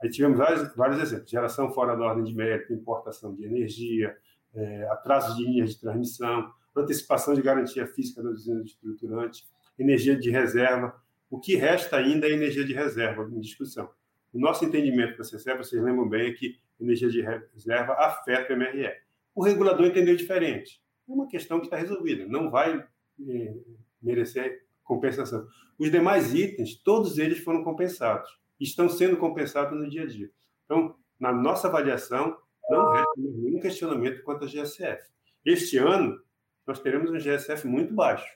Aí 0.03 0.11
tivemos 0.11 0.37
vários, 0.37 0.77
vários 0.77 1.01
exemplos: 1.01 1.31
geração 1.31 1.73
fora 1.73 1.97
da 1.97 2.05
ordem 2.05 2.23
de 2.23 2.35
mérito, 2.35 2.75
importação 2.75 3.35
de 3.35 3.47
energia, 3.47 4.15
é, 4.55 4.87
atraso 4.91 5.35
de 5.35 5.43
linhas 5.43 5.71
de 5.71 5.81
transmissão, 5.81 6.53
antecipação 6.77 7.33
de 7.33 7.41
garantia 7.41 7.87
física 7.87 8.23
das 8.23 8.41
usinas 8.41 8.67
estruturantes, 8.67 9.49
energia 9.79 10.15
de 10.15 10.29
reserva. 10.29 10.95
O 11.31 11.41
que 11.41 11.57
resta 11.57 11.97
ainda 11.97 12.27
é 12.27 12.33
energia 12.33 12.67
de 12.67 12.75
reserva 12.75 13.27
em 13.33 13.41
discussão. 13.41 13.89
O 14.35 14.39
nosso 14.39 14.67
entendimento 14.67 15.17
da 15.17 15.25
CCE, 15.25 15.57
vocês 15.57 15.83
lembram 15.83 16.07
bem, 16.07 16.29
é 16.29 16.35
que 16.35 16.59
energia 16.79 17.09
de 17.09 17.23
reserva 17.23 17.95
afeta 17.95 18.53
o 18.53 18.57
MRE. 18.59 18.93
O 19.35 19.43
regulador 19.43 19.87
entendeu 19.87 20.15
diferente. 20.15 20.83
É 21.09 21.11
uma 21.11 21.27
questão 21.27 21.59
que 21.59 21.69
está 21.69 21.79
resolvida, 21.79 22.27
não 22.29 22.51
vai 22.51 22.87
é, 23.27 23.57
merecer 24.03 24.62
compensação. 24.85 25.47
Os 25.79 25.91
demais 25.91 26.35
itens, 26.35 26.77
todos 26.83 27.19
eles 27.19 27.39
foram 27.39 27.65
compensados, 27.65 28.31
estão 28.61 28.89
sendo 28.89 29.17
compensados 29.17 29.79
no 29.79 29.89
dia 29.89 30.03
a 30.03 30.07
dia. 30.07 30.31
Então, 30.65 30.97
na 31.19 31.33
nossa 31.33 31.69
avaliação, 31.69 32.37
não 32.69 32.93
resta 32.93 33.13
nenhum 33.17 33.61
questionamento 33.61 34.23
quanto 34.23 34.43
ao 34.43 34.49
GSF. 34.49 35.03
Este 35.45 35.79
ano, 35.79 36.21
nós 36.67 36.81
teremos 36.81 37.11
um 37.11 37.19
GSF 37.19 37.67
muito 37.67 37.93
baixo, 37.93 38.27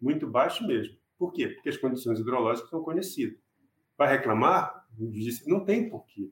muito 0.00 0.26
baixo 0.26 0.66
mesmo. 0.66 0.96
Por 1.18 1.32
quê? 1.32 1.48
Porque 1.48 1.68
as 1.68 1.76
condições 1.76 2.18
hidrológicas 2.18 2.70
são 2.70 2.82
conhecidas. 2.82 3.38
Vai 3.96 4.08
reclamar? 4.08 4.86
Não 5.46 5.64
tem 5.64 5.88
porquê. 5.88 6.30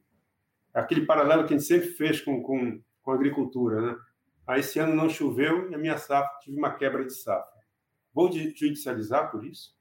Aquele 0.72 1.06
paralelo 1.06 1.46
que 1.46 1.54
a 1.54 1.56
gente 1.56 1.66
sempre 1.66 1.88
fez 1.88 2.20
com, 2.20 2.42
com, 2.42 2.80
com 3.02 3.10
a 3.10 3.14
agricultura, 3.14 3.80
né? 3.80 3.96
Ah, 4.46 4.58
esse 4.58 4.78
ano 4.78 4.94
não 4.94 5.10
choveu 5.10 5.70
e 5.70 5.74
a 5.74 5.78
minha 5.78 5.98
safra 5.98 6.38
tive 6.40 6.56
uma 6.56 6.74
quebra 6.74 7.04
de 7.04 7.12
safra. 7.12 7.57
Vou 8.12 8.30
judicializar 8.32 9.30
por 9.30 9.44
isso? 9.44 9.76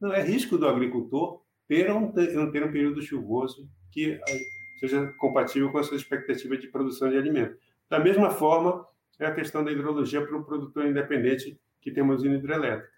Não, 0.00 0.12
é 0.12 0.22
risco 0.22 0.56
do 0.56 0.68
agricultor 0.68 1.42
ter 1.68 1.88
não 1.88 2.10
ter 2.12 2.64
um 2.64 2.72
período 2.72 3.00
chuvoso 3.00 3.68
que 3.92 4.14
ah, 4.14 4.78
seja 4.80 5.06
compatível 5.18 5.70
com 5.70 5.78
a 5.78 5.82
sua 5.82 5.96
expectativa 5.96 6.56
de 6.56 6.68
produção 6.68 7.08
de 7.10 7.16
alimento. 7.16 7.56
Da 7.88 7.98
mesma 7.98 8.30
forma, 8.30 8.86
é 9.18 9.26
a 9.26 9.34
questão 9.34 9.62
da 9.62 9.70
hidrologia 9.70 10.24
para 10.26 10.36
o 10.36 10.44
produtor 10.44 10.86
independente 10.86 11.60
que 11.80 11.90
tem 11.90 12.02
uma 12.02 12.14
usina 12.14 12.36
hidrelétrica. 12.36 12.90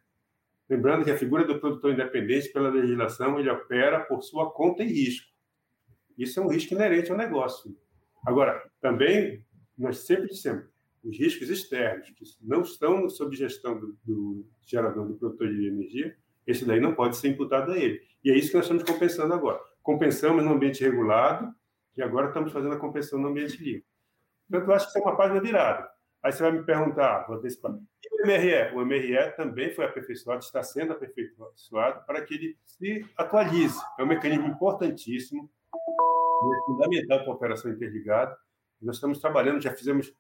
Lembrando 0.68 1.04
que 1.04 1.10
a 1.10 1.18
figura 1.18 1.44
do 1.44 1.58
produtor 1.60 1.92
independente, 1.92 2.48
pela 2.50 2.70
legislação, 2.70 3.38
ele 3.38 3.50
opera 3.50 4.00
por 4.00 4.22
sua 4.22 4.50
conta 4.50 4.82
e 4.82 4.86
risco. 4.86 5.30
Isso 6.16 6.38
é 6.40 6.42
um 6.42 6.48
risco 6.48 6.74
inerente 6.74 7.10
ao 7.10 7.16
negócio. 7.16 7.76
Agora, 8.24 8.62
também, 8.80 9.44
nós 9.76 9.98
sempre 9.98 10.28
dissemos, 10.28 10.64
os 11.04 11.18
riscos 11.18 11.48
externos, 11.48 12.08
que 12.10 12.24
não 12.40 12.62
estão 12.62 13.08
sob 13.08 13.34
gestão 13.36 13.78
do, 13.78 13.96
do 14.04 14.46
gerador, 14.64 15.06
do 15.06 15.14
produtor 15.14 15.48
de 15.48 15.66
energia, 15.66 16.16
esse 16.46 16.64
daí 16.64 16.80
não 16.80 16.94
pode 16.94 17.16
ser 17.16 17.28
imputado 17.28 17.72
a 17.72 17.78
ele. 17.78 18.00
E 18.24 18.30
é 18.30 18.36
isso 18.36 18.50
que 18.50 18.56
nós 18.56 18.64
estamos 18.64 18.82
compensando 18.84 19.34
agora. 19.34 19.60
Compensamos 19.82 20.44
no 20.44 20.52
ambiente 20.52 20.82
regulado 20.82 21.52
e 21.96 22.02
agora 22.02 22.28
estamos 22.28 22.52
fazendo 22.52 22.74
a 22.74 22.78
compensação 22.78 23.18
no 23.18 23.28
ambiente 23.28 23.62
livre. 23.62 23.84
Portanto, 24.48 24.68
eu 24.68 24.74
acho 24.74 24.84
que 24.86 24.90
isso 24.90 24.98
é 24.98 25.02
uma 25.02 25.16
página 25.16 25.40
virada. 25.40 25.90
Aí 26.22 26.32
você 26.32 26.42
vai 26.42 26.52
me 26.52 26.62
perguntar, 26.62 27.26
vou 27.26 27.36
antecipar, 27.36 27.72
e 27.72 28.22
o 28.22 28.26
MRE? 28.26 28.76
O 28.76 28.86
MRE 28.86 29.32
também 29.36 29.74
foi 29.74 29.84
aperfeiçoado, 29.84 30.44
está 30.44 30.62
sendo 30.62 30.92
aperfeiçoado 30.92 32.06
para 32.06 32.22
que 32.22 32.34
ele 32.34 32.56
se 32.64 33.04
atualize. 33.16 33.80
É 33.98 34.04
um 34.04 34.06
mecanismo 34.06 34.46
importantíssimo, 34.46 35.50
é 35.74 36.64
fundamental 36.66 37.20
para 37.20 37.28
a 37.28 37.34
operação 37.34 37.72
interligada. 37.72 38.36
Nós 38.80 38.96
estamos 38.96 39.18
trabalhando, 39.20 39.60
já 39.60 39.72
fizemos. 39.72 40.12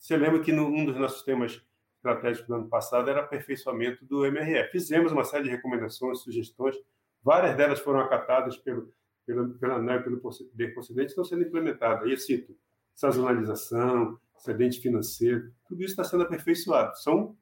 Você 0.00 0.16
lembra 0.16 0.40
que 0.40 0.50
um 0.50 0.86
dos 0.86 0.96
nossos 0.96 1.22
temas 1.22 1.62
estratégicos 1.96 2.48
do 2.48 2.54
ano 2.54 2.68
passado 2.68 3.10
era 3.10 3.20
aperfeiçoamento 3.20 4.02
do 4.06 4.24
MRE. 4.24 4.70
Fizemos 4.72 5.12
uma 5.12 5.24
série 5.24 5.44
de 5.44 5.50
recomendações, 5.50 6.20
sugestões, 6.20 6.74
várias 7.22 7.54
delas 7.54 7.80
foram 7.80 8.00
acatadas 8.00 8.56
pelo, 8.56 8.90
pelo, 9.26 9.50
pela 9.58 9.74
ANEL 9.74 10.02
pelo 10.02 10.18
poder 10.18 10.74
estão 11.04 11.22
sendo 11.22 11.42
implementadas. 11.42 12.04
Aí 12.04 12.12
eu 12.12 12.16
cito 12.16 12.56
sazonalização, 12.94 14.18
excedente 14.36 14.80
financeiro, 14.80 15.52
tudo 15.68 15.82
isso 15.82 15.92
está 15.92 16.02
sendo 16.04 16.22
aperfeiçoado. 16.22 16.98
São 16.98 17.36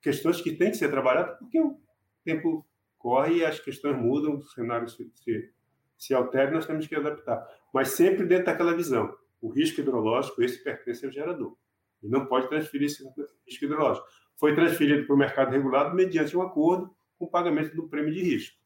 questões 0.00 0.40
que 0.40 0.56
têm 0.56 0.70
que 0.70 0.78
ser 0.78 0.88
trabalhadas 0.88 1.38
porque 1.38 1.60
o 1.60 1.78
tempo 2.24 2.66
corre 2.98 3.36
e 3.36 3.44
as 3.44 3.60
questões 3.60 3.96
mudam, 3.98 4.36
o 4.36 4.42
cenário 4.42 4.88
se, 4.88 5.10
se, 5.14 5.52
se 5.98 6.14
altera 6.14 6.50
e 6.50 6.54
nós 6.54 6.64
temos 6.64 6.86
que 6.86 6.96
adaptar. 6.96 7.46
Mas 7.74 7.90
sempre 7.90 8.24
dentro 8.24 8.46
daquela 8.46 8.74
visão. 8.74 9.14
O 9.38 9.50
risco 9.50 9.80
hidrológico, 9.80 10.42
esse 10.42 10.64
pertence 10.64 11.04
ao 11.04 11.12
gerador. 11.12 11.56
E 12.02 12.08
não 12.08 12.26
pode 12.26 12.48
transferir 12.48 12.86
esse 12.86 13.04
risco 13.46 13.64
hidrológico. 13.64 14.06
Foi 14.36 14.54
transferido 14.54 15.06
para 15.06 15.14
o 15.14 15.18
mercado 15.18 15.50
regulado 15.50 15.94
mediante 15.94 16.36
um 16.36 16.42
acordo 16.42 16.94
com 17.18 17.26
pagamento 17.26 17.74
do 17.76 17.88
prêmio 17.88 18.12
de 18.12 18.22
risco. 18.22 18.56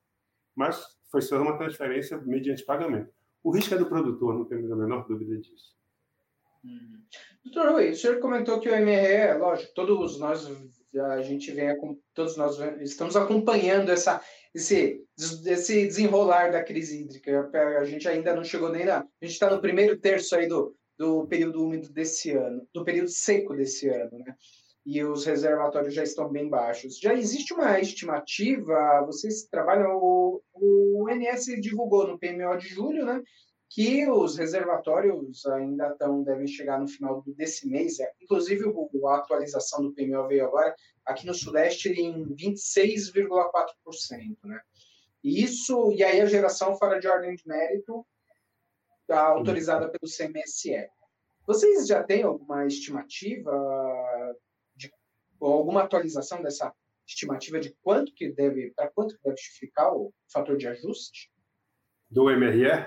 Mas 0.55 0.85
foi 1.11 1.21
só 1.21 1.41
uma 1.41 1.59
transferência 1.59 2.17
mediante 2.19 2.65
pagamento. 2.65 3.13
O 3.43 3.51
risco 3.51 3.75
é 3.75 3.79
do 3.79 3.87
produtor, 3.87 4.35
não 4.35 4.45
temos 4.45 4.71
a 4.71 4.77
menor 4.77 5.07
dúvida 5.07 5.37
disso. 5.37 5.75
Uhum. 6.65 7.03
Doutor 7.45 7.73
Rui, 7.73 7.91
o 7.91 7.97
senhor 7.97 8.21
comentou 8.21 8.59
que 8.59 8.71
o 8.71 8.73
MRE, 8.73 9.39
lógico, 9.39 9.75
todos 9.75 10.19
nós 10.19 10.49
a 10.99 11.23
gente 11.23 11.51
vem 11.51 11.77
todos 12.15 12.37
nós 12.37 12.59
estamos 12.81 13.17
acompanhando 13.17 13.91
essa 13.91 14.23
esse 14.55 15.05
esse 15.19 15.87
desenrolar 15.87 16.53
da 16.53 16.63
crise 16.63 17.03
hídrica. 17.03 17.51
A 17.79 17.85
gente 17.85 18.09
ainda 18.09 18.35
não 18.35 18.45
chegou 18.45 18.71
nem 18.71 18.85
na, 18.85 18.99
a 18.99 19.25
gente 19.25 19.33
está 19.33 19.51
no 19.51 19.61
primeiro 19.61 19.99
terço 19.99 20.37
aí 20.37 20.47
do, 20.47 20.75
do 20.99 21.27
período 21.27 21.65
úmido 21.65 21.93
desse 21.93 22.33
ano, 22.33 22.67
do 22.73 22.85
período 22.85 23.09
seco 23.09 23.55
desse 23.55 23.89
ano, 23.89 24.19
né? 24.19 24.35
E 24.87 25.03
os 25.03 25.25
reservatórios 25.25 25.95
já 25.95 26.03
estão 26.03 26.31
bem 26.31 26.49
baixos. 26.49 26.99
Já 26.99 27.15
existe 27.15 27.55
uma 27.55 27.81
estimativa, 27.81 29.03
vocês 29.07 29.45
trabalham, 29.45 29.97
o, 29.97 30.43
o 30.53 31.09
NS 31.09 31.47
divulgou 31.61 32.07
no 32.07 32.19
PMO 32.19 32.59
de 32.59 32.69
julho, 32.69 33.07
né? 33.07 33.23
que 33.75 34.09
os 34.09 34.39
reservatórios 34.39 35.45
ainda 35.47 35.89
estão, 35.89 36.23
devem 36.23 36.47
chegar 36.47 36.79
no 36.79 36.87
final 36.87 37.25
desse 37.27 37.69
mês. 37.69 37.99
É, 37.99 38.09
inclusive, 38.23 38.65
a 39.05 39.17
atualização 39.17 39.83
do 39.83 39.93
PMO 39.93 40.29
veio 40.29 40.47
agora, 40.47 40.73
aqui 41.05 41.27
no 41.27 41.35
Sudeste, 41.35 41.89
em 41.89 42.25
26,4%. 42.37 44.37
Né? 44.45 44.61
E 45.25 45.43
isso, 45.43 45.91
e 45.93 46.05
aí 46.05 46.21
a 46.21 46.27
geração 46.27 46.77
fora 46.77 47.01
de 47.01 47.09
ordem 47.09 47.35
de 47.35 47.43
mérito 47.49 48.07
autorizada 49.11 49.89
pelo 49.89 50.11
CMSE. 50.11 50.89
Vocês 51.47 51.87
já 51.87 52.03
têm 52.03 52.23
alguma 52.23 52.67
estimativa, 52.67 53.53
de, 54.75 54.91
ou 55.39 55.53
alguma 55.53 55.83
atualização 55.83 56.43
dessa 56.43 56.73
estimativa 57.07 57.61
de 57.61 57.75
quanto 57.83 58.15
que 58.15 58.33
deve, 58.33 58.73
para 58.75 58.91
quanto 58.91 59.15
que 59.17 59.23
deve 59.23 59.37
ficar 59.59 59.93
o 59.93 60.13
fator 60.33 60.57
de 60.57 60.67
ajuste? 60.67 61.31
Do 62.11 62.25
MRE? 62.25 62.87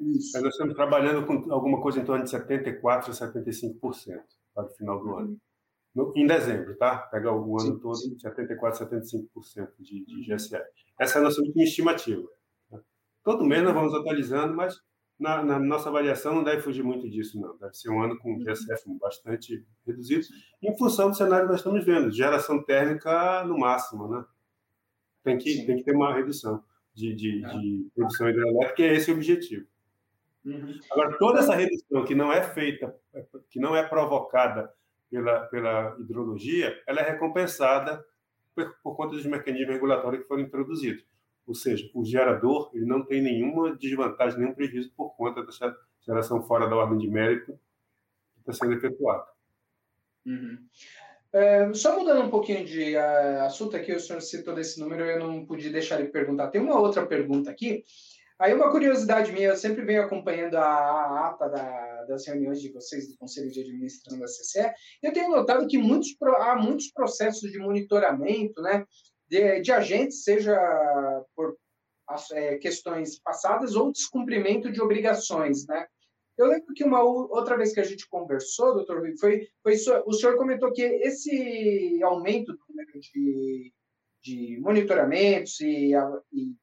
Isso. 0.00 0.40
Nós 0.40 0.54
estamos 0.54 0.74
trabalhando 0.74 1.26
com 1.26 1.52
alguma 1.52 1.80
coisa 1.82 2.00
em 2.00 2.04
torno 2.04 2.24
de 2.24 2.30
74% 2.30 2.82
a 2.82 3.32
75% 3.32 4.22
para 4.54 4.64
o 4.64 4.70
final 4.70 4.98
do 5.02 5.14
ano. 5.14 5.40
No, 5.94 6.12
em 6.16 6.26
dezembro, 6.26 6.76
tá? 6.76 6.98
Pega 6.98 7.32
o 7.32 7.60
ano 7.60 7.74
sim, 7.74 7.80
todo, 7.80 7.94
sim. 7.96 8.16
74%, 8.16 8.88
75% 9.38 9.68
de, 9.78 10.04
de 10.06 10.34
GSE. 10.34 10.56
Essa 10.98 11.18
é 11.18 11.20
a 11.20 11.24
nossa 11.24 11.40
última 11.40 11.64
estimativa. 11.64 12.26
Tá? 12.70 12.80
Todo 13.24 13.44
mês 13.44 13.62
nós 13.62 13.74
vamos 13.74 13.92
atualizando, 13.92 14.54
mas 14.54 14.80
na, 15.20 15.44
na, 15.44 15.58
nossa 15.58 15.88
avaliação 15.88 16.34
não 16.34 16.42
deve 16.42 16.62
fugir 16.62 16.82
muito 16.82 17.08
disso, 17.08 17.38
não. 17.38 17.56
Deve 17.58 17.74
ser 17.74 17.90
um 17.90 18.02
ano 18.02 18.18
com 18.18 18.38
GSF 18.38 18.90
bastante 18.98 19.64
reduzido, 19.86 20.26
em 20.62 20.76
função 20.76 21.10
do 21.10 21.16
cenário 21.16 21.44
que 21.44 21.52
nós 21.52 21.60
estamos 21.60 21.84
vendo, 21.84 22.10
geração 22.10 22.62
térmica 22.64 23.44
no 23.44 23.58
máximo, 23.58 24.08
né? 24.08 24.24
Tem 25.22 25.36
que, 25.36 25.66
tem 25.66 25.76
que 25.76 25.84
ter 25.84 25.94
uma 25.94 26.14
redução 26.14 26.64
de, 26.94 27.14
de, 27.14 27.42
de 27.42 27.90
produção 27.94 28.30
hidrelétrica, 28.30 28.82
é 28.82 28.94
esse 28.94 29.10
o 29.10 29.14
objetivo. 29.14 29.66
Uhum. 30.44 30.80
Agora, 30.90 31.18
toda 31.18 31.40
essa 31.40 31.54
redução 31.54 32.04
que 32.04 32.14
não 32.14 32.32
é 32.32 32.42
feita, 32.42 32.96
que 33.50 33.60
não 33.60 33.76
é 33.76 33.86
provocada 33.86 34.72
pela, 35.10 35.40
pela 35.46 35.96
hidrologia, 36.00 36.82
ela 36.86 37.00
é 37.00 37.10
recompensada 37.10 38.02
por, 38.54 38.74
por 38.82 38.96
conta 38.96 39.16
dos 39.16 39.26
mecanismos 39.26 39.74
regulatórios 39.74 40.22
que 40.22 40.28
foram 40.28 40.42
introduzidos. 40.42 41.04
Ou 41.46 41.54
seja, 41.54 41.90
o 41.94 42.04
gerador 42.04 42.70
ele 42.74 42.86
não 42.86 43.04
tem 43.04 43.20
nenhuma 43.20 43.76
desvantagem, 43.76 44.38
nenhum 44.38 44.54
prejuízo 44.54 44.92
por 44.96 45.16
conta 45.16 45.44
dessa 45.44 45.74
geração 46.00 46.42
fora 46.42 46.68
da 46.68 46.76
ordem 46.76 46.98
de 46.98 47.08
mérito 47.08 47.58
que 48.34 48.40
está 48.40 48.52
sendo 48.52 48.74
efetuada. 48.74 49.24
Uhum. 50.26 50.58
É, 51.32 51.72
só 51.74 51.98
mudando 51.98 52.22
um 52.22 52.30
pouquinho 52.30 52.64
de 52.64 52.96
uh, 52.96 53.42
assunto 53.42 53.76
aqui, 53.76 53.92
o 53.92 54.00
senhor 54.00 54.20
citou 54.20 54.54
desse 54.54 54.80
número, 54.80 55.04
eu 55.04 55.18
não 55.18 55.46
pude 55.46 55.70
deixar 55.70 55.96
de 56.02 56.08
perguntar. 56.08 56.48
Tem 56.48 56.60
uma 56.60 56.78
outra 56.78 57.06
pergunta 57.06 57.50
aqui, 57.50 57.84
Aí 58.40 58.54
uma 58.54 58.70
curiosidade 58.70 59.32
minha, 59.32 59.48
eu 59.48 59.56
sempre 59.56 59.84
venho 59.84 60.02
acompanhando 60.02 60.54
a, 60.54 60.64
a 60.64 61.28
ata 61.28 61.46
da, 61.46 62.04
das 62.04 62.26
reuniões 62.26 62.58
de 62.58 62.72
vocês 62.72 63.06
do 63.06 63.18
Conselho 63.18 63.50
de 63.50 63.60
Administração 63.60 64.18
da 64.18 64.24
CCE, 64.24 64.72
eu 65.02 65.12
tenho 65.12 65.28
notado 65.28 65.66
que 65.68 65.76
muitos, 65.76 66.16
há 66.38 66.56
muitos 66.56 66.90
processos 66.90 67.52
de 67.52 67.58
monitoramento 67.58 68.62
né, 68.62 68.86
de, 69.30 69.60
de 69.60 69.72
agentes, 69.72 70.24
seja 70.24 70.58
por 71.36 71.56
é, 72.32 72.58
questões 72.58 73.20
passadas 73.20 73.76
ou 73.76 73.92
descumprimento 73.92 74.70
de 74.70 74.82
obrigações, 74.82 75.64
né? 75.66 75.86
Eu 76.36 76.46
lembro 76.46 76.74
que 76.74 76.84
uma 76.84 77.02
outra 77.02 77.56
vez 77.56 77.72
que 77.72 77.80
a 77.80 77.84
gente 77.84 78.08
conversou, 78.08 78.74
doutor 78.74 79.02
foi, 79.18 79.46
foi 79.62 79.74
o 80.06 80.12
senhor 80.12 80.36
comentou 80.36 80.72
que 80.72 80.82
esse 80.82 82.00
aumento 82.02 82.52
do 82.52 82.58
número 82.68 82.98
de, 82.98 83.72
de 84.22 84.58
monitoramentos 84.58 85.60
e, 85.60 85.92
e 86.32 86.56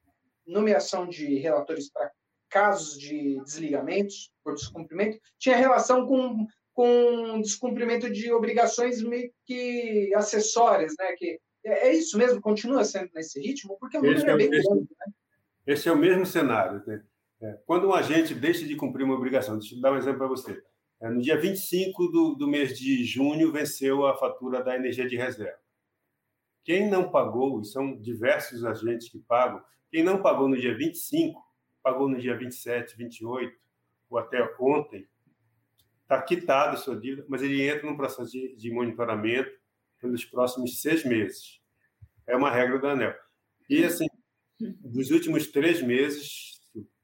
nomeação 0.45 1.07
de 1.07 1.35
relatores 1.37 1.91
para 1.91 2.11
casos 2.49 2.97
de 2.97 3.39
desligamentos 3.43 4.31
por 4.43 4.55
descumprimento 4.55 5.19
tinha 5.37 5.55
relação 5.55 6.07
com, 6.07 6.47
com 6.73 7.39
descumprimento 7.41 8.09
de 8.09 8.31
obrigações 8.31 9.03
meio 9.03 9.31
que 9.45 10.11
acessórias, 10.15 10.95
né? 10.97 11.13
Que 11.17 11.39
é, 11.67 11.89
é 11.89 11.93
isso 11.95 12.17
mesmo, 12.17 12.41
continua 12.41 12.83
sendo 12.85 13.11
nesse 13.13 13.41
ritmo, 13.41 13.77
porque 13.79 13.97
o 13.97 14.01
número 14.01 14.29
é, 14.29 14.33
é 14.33 14.37
bem 14.37 14.49
esse, 14.49 14.67
grande. 14.67 14.81
Né? 14.81 15.13
Esse 15.67 15.89
é 15.89 15.91
o 15.91 15.97
mesmo 15.97 16.25
cenário. 16.25 16.81
Né? 16.87 17.03
É, 17.41 17.59
quando 17.65 17.87
um 17.87 17.93
agente 17.93 18.33
deixa 18.33 18.65
de 18.65 18.75
cumprir 18.75 19.03
uma 19.03 19.15
obrigação, 19.15 19.57
deixa 19.57 19.75
eu 19.75 19.81
dar 19.81 19.91
um 19.91 19.97
exemplo 19.97 20.19
para 20.19 20.27
você. 20.27 20.63
É, 20.99 21.09
no 21.09 21.21
dia 21.21 21.39
25 21.39 22.07
do, 22.07 22.35
do 22.35 22.47
mês 22.47 22.77
de 22.77 23.03
junho, 23.03 23.51
venceu 23.51 24.07
a 24.07 24.17
fatura 24.17 24.63
da 24.63 24.75
energia 24.75 25.07
de 25.07 25.17
reserva. 25.17 25.59
Quem 26.63 26.89
não 26.89 27.11
pagou, 27.11 27.61
e 27.61 27.65
são 27.65 27.95
diversos 27.97 28.65
agentes 28.65 29.09
que 29.09 29.19
pagam, 29.19 29.61
quem 29.91 30.03
não 30.03 30.21
pagou 30.21 30.49
no 30.49 30.57
dia 30.57 30.75
25, 30.75 31.41
pagou 31.83 32.09
no 32.09 32.19
dia 32.19 32.35
27, 32.35 32.97
28, 32.97 33.55
ou 34.09 34.17
até 34.17 34.43
ontem, 34.59 35.07
está 36.01 36.21
quitado 36.21 36.73
a 36.73 36.77
sua 36.77 36.95
dívida, 36.95 37.25
mas 37.27 37.41
ele 37.41 37.61
entra 37.61 37.85
num 37.85 37.95
processo 37.95 38.31
de, 38.31 38.55
de, 38.55 38.71
monitoramento 38.71 39.51
pelos 39.99 40.25
próximos 40.25 40.81
seis 40.81 41.03
meses. 41.03 41.59
É 42.25 42.35
uma 42.35 42.51
regra 42.51 42.79
da 42.79 42.91
ANEL. 42.91 43.13
E, 43.69 43.83
assim, 43.83 44.07
dos 44.59 45.11
últimos 45.11 45.47
três 45.47 45.81
meses, 45.81 46.59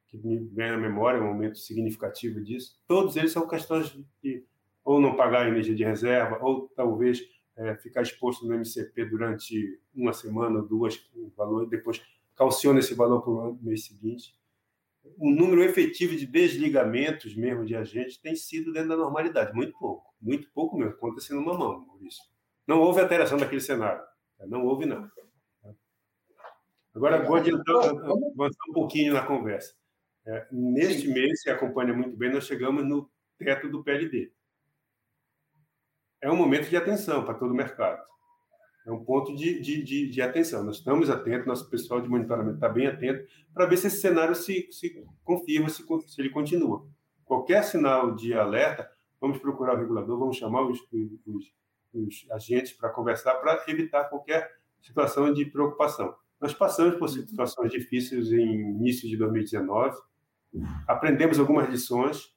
que 0.07 0.17
me 0.17 0.37
vem 0.37 0.69
à 0.69 0.77
memória, 0.77 1.21
um 1.21 1.27
momento 1.27 1.57
significativo 1.57 2.41
disso, 2.41 2.79
todos 2.87 3.15
eles 3.15 3.31
são 3.31 3.47
questões 3.47 3.97
de 4.21 4.45
ou 4.83 4.99
não 4.99 5.15
pagar 5.15 5.45
a 5.45 5.47
energia 5.47 5.75
de 5.75 5.83
reserva, 5.83 6.37
ou 6.41 6.67
talvez 6.75 7.21
é, 7.55 7.75
ficar 7.75 8.01
exposto 8.01 8.45
no 8.45 8.53
MCP 8.53 9.05
durante 9.05 9.79
uma 9.95 10.11
semana, 10.11 10.61
duas, 10.61 10.97
o 11.15 11.31
valor, 11.37 11.67
depois 11.67 12.01
calciona 12.35 12.79
esse 12.79 12.93
valor 12.93 13.21
para 13.21 13.31
o 13.31 13.59
mês 13.61 13.85
seguinte. 13.85 14.35
O 15.17 15.29
número 15.29 15.63
efetivo 15.63 16.15
de 16.15 16.25
desligamentos 16.25 17.35
mesmo 17.35 17.65
de 17.65 17.75
agentes 17.75 18.17
tem 18.17 18.35
sido 18.35 18.73
dentro 18.73 18.89
da 18.89 18.97
normalidade, 18.97 19.53
muito 19.53 19.77
pouco, 19.77 20.13
muito 20.21 20.49
pouco 20.51 20.77
mesmo, 20.77 20.97
conta-se 20.97 21.33
numa 21.33 21.57
mão, 21.57 21.85
Maurício. 21.85 22.23
Não 22.67 22.79
houve 22.79 23.01
alteração 23.01 23.37
daquele 23.37 23.61
cenário, 23.61 24.01
não 24.47 24.65
houve 24.65 24.85
não. 24.85 25.09
Agora, 26.95 27.23
vou 27.23 27.35
adiantar, 27.35 27.75
avançar 27.75 28.69
um 28.69 28.73
pouquinho 28.73 29.13
na 29.13 29.25
conversa. 29.25 29.73
É, 30.25 30.47
neste 30.51 31.07
mês, 31.07 31.41
se 31.41 31.49
acompanha 31.49 31.93
muito 31.93 32.15
bem, 32.15 32.31
nós 32.31 32.45
chegamos 32.45 32.85
no 32.87 33.09
teto 33.37 33.67
do 33.67 33.83
PLD. 33.83 34.31
é 36.21 36.31
um 36.31 36.35
momento 36.35 36.69
de 36.69 36.77
atenção 36.77 37.25
para 37.25 37.33
todo 37.33 37.51
o 37.51 37.55
mercado. 37.55 38.01
É 38.85 38.91
um 38.91 39.03
ponto 39.03 39.35
de, 39.35 39.59
de, 39.61 39.83
de, 39.83 40.09
de 40.09 40.21
atenção. 40.21 40.63
Nós 40.63 40.77
estamos 40.77 41.09
atentos, 41.09 41.47
nosso 41.47 41.69
pessoal 41.69 42.01
de 42.01 42.09
monitoramento 42.09 42.55
está 42.55 42.69
bem 42.69 42.87
atento 42.87 43.27
para 43.53 43.65
ver 43.65 43.77
se 43.77 43.87
esse 43.87 43.99
cenário 43.99 44.35
se, 44.35 44.67
se 44.71 45.05
confirma, 45.23 45.69
se, 45.69 45.83
se 46.07 46.21
ele 46.21 46.29
continua. 46.29 46.85
Qualquer 47.25 47.63
sinal 47.63 48.13
de 48.13 48.33
alerta, 48.33 48.89
vamos 49.19 49.39
procurar 49.39 49.75
o 49.75 49.79
regulador, 49.79 50.19
vamos 50.19 50.37
chamar 50.37 50.63
os, 50.63 50.79
os, 51.25 51.53
os 51.93 52.25
agentes 52.31 52.73
para 52.73 52.89
conversar, 52.89 53.35
para 53.35 53.63
evitar 53.67 54.05
qualquer 54.05 54.51
situação 54.81 55.33
de 55.33 55.45
preocupação. 55.45 56.15
Nós 56.39 56.53
passamos 56.53 56.95
por 56.95 57.07
situações 57.07 57.71
difíceis 57.71 58.31
em 58.31 58.71
início 58.71 59.07
de 59.07 59.15
2019, 59.15 59.97
aprendemos 60.87 61.39
algumas 61.39 61.69
lições, 61.69 62.33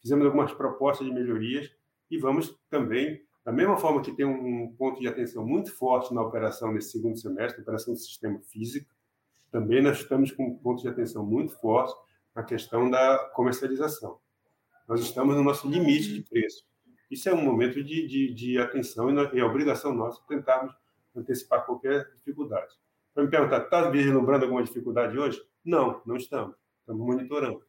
fizemos 0.00 0.24
algumas 0.26 0.52
propostas 0.52 1.06
de 1.06 1.12
melhorias 1.12 1.70
e 2.10 2.18
vamos 2.18 2.56
também, 2.70 3.20
da 3.44 3.52
mesma 3.52 3.76
forma 3.76 4.00
que 4.00 4.12
tem 4.12 4.24
um 4.24 4.74
ponto 4.76 5.00
de 5.00 5.08
atenção 5.08 5.44
muito 5.44 5.72
forte 5.72 6.14
na 6.14 6.22
operação 6.22 6.72
nesse 6.72 6.92
segundo 6.92 7.18
semestre, 7.18 7.62
operação 7.62 7.94
do 7.94 7.98
sistema 7.98 8.38
físico, 8.40 8.94
também 9.50 9.82
nós 9.82 9.98
estamos 9.98 10.30
com 10.32 10.46
um 10.46 10.58
ponto 10.58 10.82
de 10.82 10.88
atenção 10.88 11.24
muito 11.24 11.52
forte 11.58 11.94
na 12.34 12.42
questão 12.42 12.90
da 12.90 13.30
comercialização. 13.34 14.18
Nós 14.86 15.00
estamos 15.00 15.34
no 15.34 15.42
nosso 15.42 15.68
limite 15.68 16.12
de 16.12 16.22
preço. 16.22 16.64
Isso 17.10 17.28
é 17.28 17.34
um 17.34 17.42
momento 17.42 17.82
de, 17.82 18.06
de, 18.06 18.34
de 18.34 18.58
atenção 18.58 19.10
e, 19.10 19.38
é 19.38 19.44
obrigação 19.44 19.94
nossa 19.94 20.20
tentarmos 20.28 20.74
antecipar 21.14 21.64
qualquer 21.64 22.10
dificuldade. 22.14 22.72
Para 23.14 23.24
me 23.24 23.30
perguntar, 23.30 23.62
está 23.62 23.88
vislumbrando 23.88 24.44
alguma 24.44 24.62
dificuldade 24.62 25.18
hoje? 25.18 25.40
Não, 25.64 26.02
não 26.04 26.16
estamos. 26.16 26.56
Estamos 26.80 27.06
monitorando. 27.06 27.62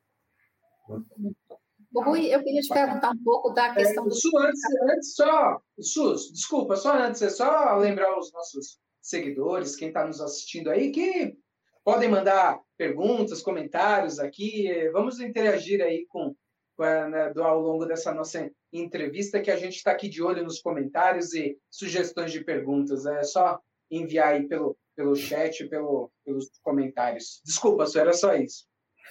Rui, 1.95 2.27
eu 2.27 2.43
queria 2.43 2.61
te 2.61 2.69
perguntar 2.69 3.11
um 3.11 3.23
pouco 3.23 3.49
da 3.51 3.73
questão 3.73 4.05
é, 4.05 4.09
do. 4.09 4.15
Su, 4.15 4.37
antes, 4.37 4.61
antes 4.93 5.15
só. 5.15 5.61
Sus, 5.79 6.31
desculpa, 6.31 6.75
só 6.75 6.93
antes, 6.93 7.21
é 7.21 7.29
só 7.29 7.75
lembrar 7.77 8.17
os 8.17 8.31
nossos 8.33 8.79
seguidores, 9.01 9.75
quem 9.75 9.87
está 9.87 10.05
nos 10.05 10.19
assistindo 10.19 10.69
aí, 10.69 10.91
que 10.91 11.37
podem 11.83 12.09
mandar 12.09 12.61
perguntas, 12.77 13.41
comentários 13.41 14.19
aqui. 14.19 14.69
Vamos 14.91 15.19
interagir 15.19 15.81
aí 15.81 16.05
com, 16.09 16.35
né, 16.77 17.31
do, 17.33 17.43
ao 17.43 17.59
longo 17.59 17.85
dessa 17.85 18.13
nossa 18.13 18.49
entrevista, 18.71 19.41
que 19.41 19.51
a 19.51 19.55
gente 19.55 19.77
está 19.77 19.91
aqui 19.91 20.07
de 20.07 20.21
olho 20.21 20.43
nos 20.43 20.59
comentários 20.59 21.33
e 21.33 21.57
sugestões 21.69 22.31
de 22.31 22.43
perguntas. 22.43 23.05
É 23.05 23.23
só 23.23 23.59
enviar 23.89 24.29
aí 24.29 24.47
pelo, 24.47 24.77
pelo 24.95 25.15
chat, 25.15 25.65
pelo, 25.67 26.11
pelos 26.25 26.49
comentários. 26.61 27.41
Desculpa, 27.45 27.85
só 27.85 27.99
era 27.99 28.13
só 28.13 28.35
isso. 28.35 28.65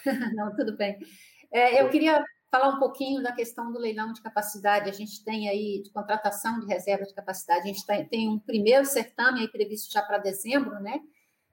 Não, 0.35 0.55
tudo 0.55 0.77
bem. 0.77 0.99
É, 1.53 1.81
eu 1.83 1.89
queria 1.89 2.25
falar 2.51 2.69
um 2.69 2.79
pouquinho 2.79 3.23
da 3.23 3.33
questão 3.33 3.73
do 3.73 3.79
leilão 3.79 4.13
de 4.13 4.23
capacidade. 4.23 4.89
A 4.89 4.93
gente 4.93 5.25
tem 5.25 5.49
aí 5.49 5.83
de 5.83 5.91
contratação 5.91 6.61
de 6.61 6.67
reserva 6.67 7.05
de 7.05 7.15
capacidade, 7.15 7.63
a 7.63 7.73
gente 7.73 7.85
tem, 8.09 8.29
um 8.29 8.39
primeiro 8.39 8.85
certame 8.85 9.41
aí 9.41 9.49
previsto 9.49 9.93
já 9.93 10.03
para 10.03 10.19
dezembro, 10.19 10.81
né? 10.81 11.01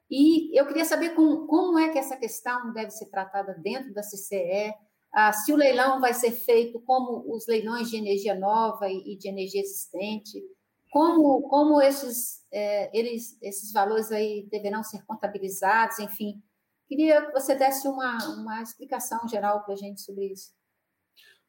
E 0.09 0.57
eu 0.57 0.67
queria 0.67 0.85
saber 0.85 1.15
com, 1.15 1.47
como 1.47 1.79
é 1.79 1.89
que 1.89 1.97
essa 1.97 2.15
questão 2.15 2.71
deve 2.71 2.91
ser 2.91 3.07
tratada 3.07 3.53
dentro 3.55 3.93
da 3.93 4.01
CCE, 4.01 4.73
ah, 5.13 5.31
se 5.31 5.53
o 5.53 5.55
leilão 5.55 6.01
vai 6.01 6.13
ser 6.13 6.31
feito 6.31 6.81
como 6.81 7.23
os 7.33 7.45
leilões 7.47 7.89
de 7.89 7.97
energia 7.97 8.33
nova 8.33 8.89
e, 8.89 9.13
e 9.13 9.17
de 9.17 9.29
energia 9.29 9.61
existente, 9.61 10.41
como, 10.89 11.41
como 11.49 11.81
esses, 11.81 12.45
é, 12.51 12.97
eles, 12.97 13.39
esses 13.41 13.71
valores 13.71 14.11
aí 14.11 14.47
deverão 14.51 14.83
ser 14.83 15.03
contabilizados, 15.05 15.99
enfim. 15.99 16.41
Queria 16.87 17.25
que 17.25 17.31
você 17.31 17.55
desse 17.55 17.87
uma, 17.87 18.17
uma 18.35 18.61
explicação 18.61 19.27
geral 19.27 19.63
para 19.63 19.73
a 19.73 19.77
gente 19.77 20.01
sobre 20.01 20.33
isso. 20.33 20.51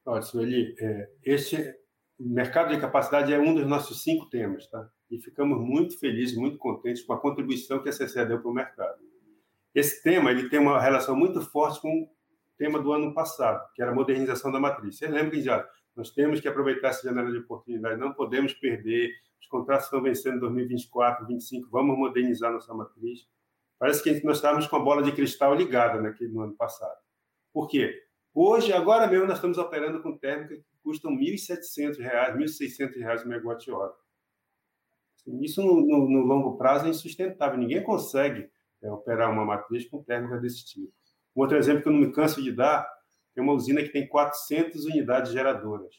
Olha, 0.07 0.23
Sueli, 0.23 0.75
é, 0.79 1.11
este 1.25 1.75
mercado 2.19 2.75
de 2.75 2.81
capacidade 2.81 3.33
é 3.33 3.39
um 3.39 3.55
dos 3.55 3.67
nossos 3.67 4.03
cinco 4.03 4.29
temas, 4.29 4.67
tá? 4.69 4.89
E 5.11 5.19
ficamos 5.19 5.59
muito 5.59 5.99
felizes, 5.99 6.37
muito 6.37 6.59
contentes 6.59 7.03
com 7.03 7.13
a 7.13 7.21
contribuição 7.21 7.83
que 7.83 7.89
a 7.89 7.93
CCE 7.93 8.27
deu 8.27 8.41
para 8.41 8.51
o 8.51 8.55
mercado. 8.55 8.99
Esse 9.75 10.03
tema 10.03 10.31
ele 10.31 10.49
tem 10.49 10.59
uma 10.59 10.81
relação 10.81 11.17
muito 11.17 11.41
forte 11.41 11.81
com 11.81 12.09
tema 12.57 12.81
do 12.81 12.93
ano 12.93 13.13
passado, 13.15 13.65
que 13.75 13.83
era 13.83 13.91
a 13.91 13.95
modernização 13.95 14.51
da 14.51 14.61
matriz. 14.61 14.97
Vocês 14.97 15.11
lembram 15.11 15.31
que 15.31 15.43
já 15.43 15.67
nós 15.97 16.11
temos 16.11 16.41
que 16.41 16.49
aproveitar 16.49 16.89
essa 16.89 17.09
janela 17.09 17.31
de 17.31 17.39
oportunidade, 17.39 18.01
não 18.01 18.13
podemos 18.13 18.53
perder, 18.53 19.11
os 19.41 19.47
contratos 19.47 19.87
estão 19.87 20.03
vencendo 20.03 20.37
em 20.37 20.41
2024, 20.41 21.27
2025, 21.27 21.71
vamos 21.71 21.97
modernizar 21.97 22.53
nossa 22.53 22.75
matriz. 22.75 23.29
Parece 23.79 24.03
que 24.03 24.25
nós 24.25 24.37
estávamos 24.37 24.67
com 24.67 24.77
a 24.77 24.81
bola 24.81 25.03
de 25.03 25.13
cristal 25.13 25.55
ligada 25.55 26.01
naquele 26.01 26.33
no 26.33 26.41
ano 26.41 26.55
passado. 26.55 26.99
Por 27.53 27.69
quê? 27.69 28.03
Hoje, 28.35 28.73
agora 28.73 29.07
mesmo, 29.07 29.27
nós 29.27 29.37
estamos 29.37 29.59
operando 29.59 30.03
com 30.03 30.17
térmicas 30.17 30.59
que 30.59 30.77
custam 30.83 31.13
R$ 31.13 31.35
1.700, 31.35 31.99
R$ 31.99 32.33
1.600 32.37 33.25
o 33.25 33.29
megawatt-hora. 33.29 33.93
Assim, 35.15 35.41
isso, 35.41 35.63
no, 35.63 35.81
no, 35.81 36.09
no, 36.09 36.27
longo 36.27 36.57
prazo, 36.57 36.87
é 36.87 36.89
insustentável. 36.89 37.59
Ninguém 37.59 37.83
consegue 37.83 38.51
é, 38.83 38.91
operar 38.91 39.31
uma 39.31 39.45
matriz 39.45 39.89
com 39.89 40.03
térmica 40.03 40.39
desse 40.39 40.65
tipo. 40.65 40.93
Um 41.37 41.41
outro 41.43 41.57
exemplo 41.57 41.83
que 41.83 41.89
eu 41.89 41.93
não 41.93 42.01
me 42.01 42.13
canso 42.13 42.43
de 42.43 42.53
dar 42.53 42.89
é 43.37 43.41
uma 43.41 43.53
usina 43.53 43.83
que 43.83 43.89
tem 43.89 44.07
400 44.07 44.85
unidades 44.85 45.33
geradoras, 45.33 45.95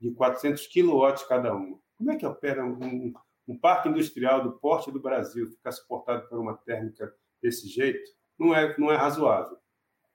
de 0.00 0.12
400 0.12 0.66
quilowatts 0.68 1.24
cada 1.24 1.54
uma. 1.54 1.78
Como 1.96 2.12
é 2.12 2.16
que 2.16 2.26
opera 2.26 2.64
um, 2.64 3.12
um 3.48 3.58
parque 3.58 3.88
industrial 3.88 4.42
do 4.42 4.52
porte 4.58 4.90
do 4.90 5.00
Brasil 5.00 5.46
ficar 5.50 5.72
suportado 5.72 6.28
por 6.28 6.38
uma 6.38 6.56
térmica 6.56 7.12
desse 7.42 7.68
jeito? 7.68 8.08
Não 8.38 8.54
é, 8.54 8.76
não 8.78 8.92
é 8.92 8.96
razoável. 8.96 9.56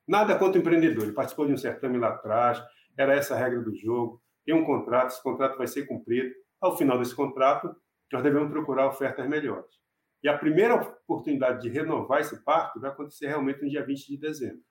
Nada 0.08 0.38
contra 0.38 0.58
o 0.58 0.62
empreendedor. 0.62 1.04
Ele 1.04 1.14
participou 1.14 1.46
de 1.46 1.54
um 1.54 1.58
certame 1.58 1.98
lá 1.98 2.10
atrás, 2.10 2.64
era 2.98 3.14
essa 3.14 3.36
a 3.36 3.38
regra 3.38 3.62
do 3.62 3.76
jogo. 3.76 4.22
Tem 4.46 4.56
um 4.56 4.66
contrato, 4.66 5.12
esse 5.12 5.22
contrato 5.22 5.58
vai 5.58 5.68
ser 5.68 5.86
cumprido. 5.86 6.34
Ao 6.60 6.78
final 6.78 6.98
desse 6.98 7.16
contrato, 7.16 7.76
nós 8.12 8.24
devemos 8.24 8.52
procurar 8.52 8.88
ofertas 8.88 9.28
melhores. 9.28 9.82
E 10.24 10.30
a 10.30 10.38
primeira 10.38 10.76
oportunidade 10.76 11.62
de 11.62 11.70
renovar 11.70 12.22
esse 12.22 12.44
parque 12.44 12.80
vai 12.80 12.92
acontecer 12.92 13.28
realmente 13.28 13.62
no 13.62 13.70
dia 13.70 13.86
20 13.86 14.08
de 14.08 14.18
dezembro, 14.18 14.64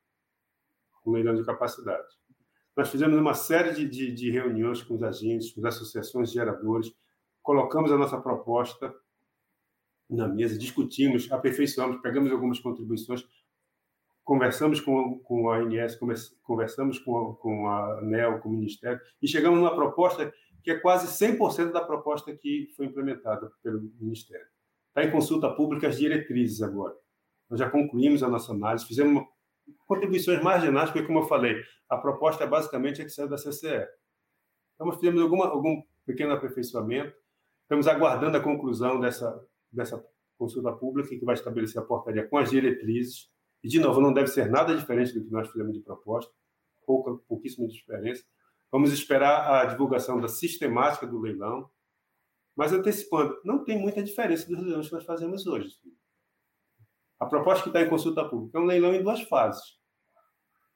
com 1.03 1.11
o 1.11 1.13
leilão 1.15 1.35
de 1.35 1.45
capacidade. 1.45 2.07
Nós 2.77 2.89
fizemos 2.89 3.19
uma 3.19 3.35
série 3.35 3.73
de, 3.75 3.89
de, 3.89 4.13
de 4.13 4.31
reuniões 4.31 4.83
com 4.83 4.95
os 4.95 5.03
agentes, 5.03 5.53
com 5.53 5.67
as 5.67 5.75
associações 5.75 6.29
de 6.29 6.35
geradores, 6.35 6.93
colocamos 7.43 7.91
a 7.91 7.99
nossa 7.99 8.21
proposta 8.21 8.95
na 10.09 10.29
mesa, 10.29 10.59
discutimos, 10.59 11.31
aperfeiçoamos, 11.31 12.01
pegamos 12.01 12.31
algumas 12.31 12.59
contribuições 12.59 13.25
conversamos 14.31 14.81
com, 14.81 15.19
com 15.25 15.51
a 15.51 15.59
ANS, 15.59 15.99
conversamos 16.45 17.01
com 17.01 17.35
com 17.35 17.67
a 17.67 17.99
ANEL, 17.99 18.39
com 18.39 18.49
o 18.49 18.53
Ministério, 18.53 19.01
e 19.21 19.27
chegamos 19.27 19.59
numa 19.59 19.75
proposta 19.75 20.33
que 20.63 20.71
é 20.71 20.79
quase 20.79 21.09
100% 21.09 21.73
da 21.73 21.81
proposta 21.81 22.33
que 22.37 22.69
foi 22.77 22.87
implementada 22.87 23.51
pelo 23.61 23.81
Ministério. 23.99 24.47
Está 24.91 25.05
em 25.05 25.11
consulta 25.11 25.49
pública 25.51 25.89
as 25.89 25.99
diretrizes 25.99 26.63
agora. 26.63 26.95
Nós 27.49 27.59
já 27.59 27.71
concluímos 27.71 28.23
a 28.23 28.29
nossa 28.29 28.53
análise, 28.53 28.87
fizemos 28.87 29.13
uma, 29.13 29.29
contribuições 29.87 30.43
marginais, 30.43 30.91
porque, 30.91 31.07
como 31.07 31.21
eu 31.21 31.25
falei, 31.25 31.57
a 31.89 31.97
proposta 31.97 32.45
é 32.45 32.47
basicamente 32.47 33.01
a 33.01 33.05
que 33.05 33.11
saiu 33.11 33.29
da 33.29 33.37
CCE. 33.37 33.87
Então, 34.75 34.87
nós 34.87 34.97
fizemos 34.97 35.21
alguma, 35.21 35.47
algum 35.47 35.83
pequeno 36.07 36.33
aperfeiçoamento, 36.33 37.15
estamos 37.63 37.87
aguardando 37.87 38.37
a 38.37 38.41
conclusão 38.41 39.01
dessa, 39.01 39.47
dessa 39.73 40.05
consulta 40.39 40.73
pública, 40.73 41.11
que 41.11 41.25
vai 41.25 41.35
estabelecer 41.35 41.81
a 41.81 41.85
portaria 41.85 42.27
com 42.27 42.39
as 42.39 42.51
diretrizes, 42.51 43.31
e, 43.63 43.69
de 43.69 43.79
novo, 43.79 44.01
não 44.01 44.13
deve 44.13 44.29
ser 44.29 44.51
nada 44.51 44.75
diferente 44.75 45.13
do 45.13 45.25
que 45.25 45.31
nós 45.31 45.49
fizemos 45.51 45.75
de 45.75 45.81
proposta, 45.81 46.33
pouca, 46.87 47.15
pouquíssima 47.29 47.69
diferença. 47.69 48.25
Vamos 48.73 48.93
esperar 48.93 49.63
a 49.63 49.65
divulgação 49.67 50.21
da 50.21 50.29
sistemática 50.29 51.07
do 51.07 51.21
leilão, 51.21 51.69
mas 52.61 52.75
antecipando, 52.75 53.41
não 53.43 53.65
tem 53.65 53.79
muita 53.79 54.03
diferença 54.03 54.47
dos 54.47 54.63
leilões 54.63 54.87
que 54.87 54.93
nós 54.93 55.07
fazemos 55.07 55.47
hoje. 55.47 55.79
A 57.19 57.25
proposta 57.25 57.63
que 57.63 57.71
está 57.71 57.81
em 57.81 57.89
consulta 57.89 58.23
pública 58.23 58.59
é 58.59 58.61
um 58.61 58.67
leilão 58.67 58.93
em 58.93 59.03
duas 59.03 59.23
fases. 59.23 59.79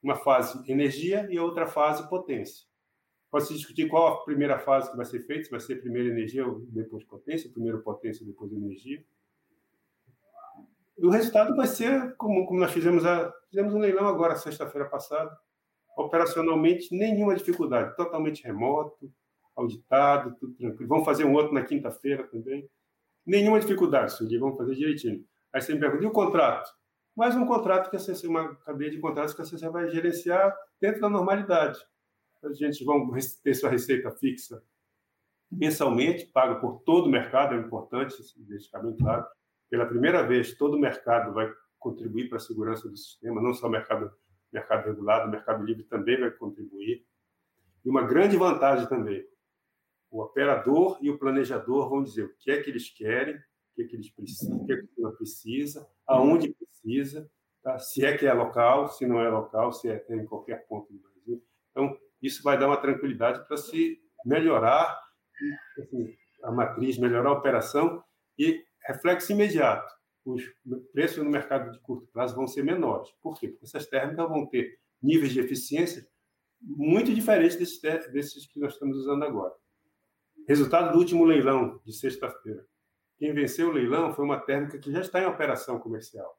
Uma 0.02 0.16
fase 0.16 0.58
energia 0.72 1.28
e 1.30 1.38
outra 1.38 1.66
fase 1.66 2.08
potência. 2.08 2.66
Pode-se 3.30 3.52
discutir 3.52 3.86
qual 3.86 4.06
a 4.06 4.24
primeira 4.24 4.58
fase 4.58 4.90
que 4.90 4.96
vai 4.96 5.04
ser 5.04 5.26
feita, 5.26 5.44
se 5.44 5.50
vai 5.50 5.60
ser 5.60 5.76
primeiro 5.76 6.08
energia 6.08 6.46
ou 6.46 6.60
depois 6.60 7.04
potência, 7.04 7.52
primeiro 7.52 7.82
potência, 7.82 8.24
depois 8.24 8.50
energia. 8.50 9.04
E 10.96 11.04
o 11.04 11.10
resultado 11.10 11.54
vai 11.54 11.66
ser 11.66 12.16
como, 12.16 12.46
como 12.46 12.60
nós 12.60 12.72
fizemos, 12.72 13.04
a, 13.04 13.30
fizemos 13.50 13.74
um 13.74 13.78
leilão 13.78 14.06
agora, 14.06 14.36
sexta-feira 14.36 14.88
passada, 14.88 15.38
operacionalmente 15.98 16.96
nenhuma 16.96 17.36
dificuldade, 17.36 17.94
totalmente 17.94 18.42
remoto, 18.42 19.12
auditado, 19.56 20.34
tudo 20.38 20.54
tranquilo. 20.54 20.88
Vamos 20.88 21.04
fazer 21.04 21.24
um 21.24 21.32
outro 21.32 21.52
na 21.52 21.64
quinta-feira 21.64 22.24
também. 22.24 22.68
Nenhuma 23.26 23.60
dificuldade, 23.60 24.12
Sueli, 24.12 24.38
vamos 24.38 24.56
fazer 24.56 24.74
direitinho. 24.74 25.24
Aí 25.52 25.60
você 25.60 25.74
me 25.74 25.80
pergunta, 25.80 26.04
e 26.04 26.06
o 26.06 26.10
contrato? 26.10 26.70
Mais 27.16 27.36
um 27.36 27.46
contrato 27.46 27.90
que 27.90 27.96
a 27.96 27.98
CC, 27.98 28.26
uma 28.26 28.56
cadeia 28.56 28.90
de 28.90 28.98
contratos 28.98 29.34
que 29.34 29.40
a 29.40 29.44
CC 29.44 29.68
vai 29.68 29.88
gerenciar 29.88 30.54
dentro 30.80 31.00
da 31.00 31.08
normalidade. 31.08 31.78
A 32.42 32.52
gente 32.52 32.84
vai 32.84 32.98
ter 33.42 33.54
sua 33.54 33.70
receita 33.70 34.10
fixa 34.10 34.62
mensalmente, 35.50 36.26
paga 36.26 36.56
por 36.56 36.80
todo 36.80 37.06
o 37.06 37.10
mercado, 37.10 37.54
é 37.54 37.58
importante 37.58 38.16
deixar 38.38 38.80
bem 38.80 38.96
claro. 38.96 39.24
Pela 39.70 39.86
primeira 39.86 40.22
vez, 40.26 40.56
todo 40.56 40.76
o 40.76 40.80
mercado 40.80 41.32
vai 41.32 41.50
contribuir 41.78 42.28
para 42.28 42.38
a 42.38 42.40
segurança 42.40 42.88
do 42.88 42.96
sistema, 42.96 43.40
não 43.40 43.52
só 43.52 43.66
o 43.66 43.70
mercado, 43.70 44.10
mercado 44.52 44.86
regulado, 44.86 45.28
o 45.28 45.30
mercado 45.30 45.64
livre 45.64 45.84
também 45.84 46.18
vai 46.18 46.30
contribuir. 46.30 47.04
E 47.84 47.88
uma 47.88 48.02
grande 48.02 48.36
vantagem 48.36 48.88
também, 48.88 49.24
o 50.14 50.22
operador 50.22 50.96
e 51.02 51.10
o 51.10 51.18
planejador 51.18 51.90
vão 51.90 52.00
dizer 52.00 52.22
o 52.22 52.34
que 52.38 52.48
é 52.48 52.62
que 52.62 52.70
eles 52.70 52.88
querem, 52.88 53.34
o 53.34 53.74
que 53.74 53.82
é 53.82 53.86
que 53.88 53.96
eles 53.96 54.10
precisam, 54.10 54.58
o 54.58 54.64
que 54.64 54.72
é 54.72 54.76
que 54.76 54.88
ela 54.96 55.10
precisa, 55.10 55.90
aonde 56.06 56.54
precisa, 56.54 57.28
tá? 57.64 57.80
se 57.80 58.04
é 58.04 58.16
que 58.16 58.24
é 58.24 58.32
local, 58.32 58.86
se 58.86 59.04
não 59.08 59.20
é 59.20 59.28
local, 59.28 59.72
se 59.72 59.88
é, 59.88 60.06
é 60.08 60.14
em 60.14 60.24
qualquer 60.24 60.68
ponto 60.68 60.92
do 60.92 61.00
Brasil. 61.00 61.44
Então, 61.72 61.98
isso 62.22 62.44
vai 62.44 62.56
dar 62.56 62.68
uma 62.68 62.76
tranquilidade 62.76 63.44
para 63.48 63.56
se 63.56 64.00
melhorar 64.24 64.96
assim, 65.80 66.16
a 66.44 66.52
matriz, 66.52 66.96
melhorar 66.96 67.30
a 67.30 67.38
operação 67.38 68.00
e 68.38 68.64
reflexo 68.86 69.32
imediato. 69.32 69.92
Os 70.24 70.44
preços 70.92 71.24
no 71.24 71.30
mercado 71.30 71.72
de 71.72 71.80
curto 71.80 72.06
prazo 72.12 72.36
vão 72.36 72.46
ser 72.46 72.62
menores. 72.62 73.10
Por 73.20 73.36
quê? 73.36 73.48
Porque 73.48 73.64
essas 73.64 73.86
térmicas 73.88 74.28
vão 74.28 74.46
ter 74.46 74.78
níveis 75.02 75.32
de 75.32 75.40
eficiência 75.40 76.06
muito 76.60 77.12
diferentes 77.12 77.56
desses, 77.56 77.80
desses 78.12 78.46
que 78.46 78.60
nós 78.60 78.74
estamos 78.74 78.96
usando 78.96 79.24
agora. 79.24 79.52
Resultado 80.46 80.92
do 80.92 80.98
último 80.98 81.24
leilão 81.24 81.80
de 81.86 81.92
sexta-feira. 81.94 82.66
Quem 83.16 83.32
venceu 83.32 83.68
o 83.68 83.72
leilão 83.72 84.12
foi 84.12 84.26
uma 84.26 84.38
térmica 84.38 84.78
que 84.78 84.92
já 84.92 85.00
está 85.00 85.18
em 85.20 85.24
operação 85.24 85.78
comercial, 85.78 86.38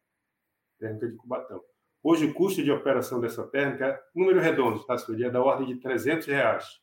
térmica 0.78 1.08
de 1.08 1.16
Cubatão. 1.16 1.60
Hoje, 2.04 2.26
o 2.28 2.34
custo 2.36 2.62
de 2.62 2.72
operação 2.72 3.20
dessa 3.20 3.48
térmica, 3.48 4.00
número 4.14 4.40
redondo, 4.40 4.84
tá, 4.86 4.96
é 4.96 5.30
da 5.32 5.42
ordem 5.42 5.66
de 5.66 5.78
300 5.80 6.28
reais. 6.28 6.80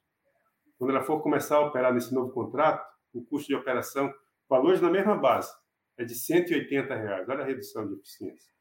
Quando 0.77 0.91
ela 0.91 1.03
for 1.03 1.23
começar 1.23 1.59
a 1.59 1.67
operar 1.67 1.95
nesse 1.95 2.13
novo 2.13 2.33
contrato, 2.33 2.85
o 3.13 3.25
custo 3.25 3.47
de 3.47 3.55
operação, 3.55 4.13
valores 4.49 4.81
na 4.81 4.91
mesma 4.91 5.17
base, 5.17 5.55
é 5.97 6.05
de 6.05 6.17
180 6.17 6.93
reais. 6.93 7.29
Olha 7.29 7.45
a 7.45 7.47
redução 7.47 7.87
de 7.87 7.95
eficiência. 7.95 8.53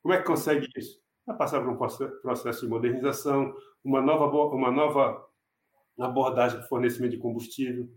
Como 0.00 0.14
é 0.14 0.18
que 0.18 0.24
consegue 0.24 0.68
isso? 0.76 1.02
Vai 1.26 1.36
passar 1.36 1.60
por 1.60 1.70
um 1.70 1.76
processo 2.22 2.60
de 2.60 2.68
modernização, 2.68 3.52
uma 3.82 4.00
nova, 4.00 4.26
uma 4.54 4.70
nova 4.70 5.27
abordagem 6.06 6.60
de 6.60 6.68
fornecimento 6.68 7.12
de 7.12 7.18
combustível. 7.18 7.88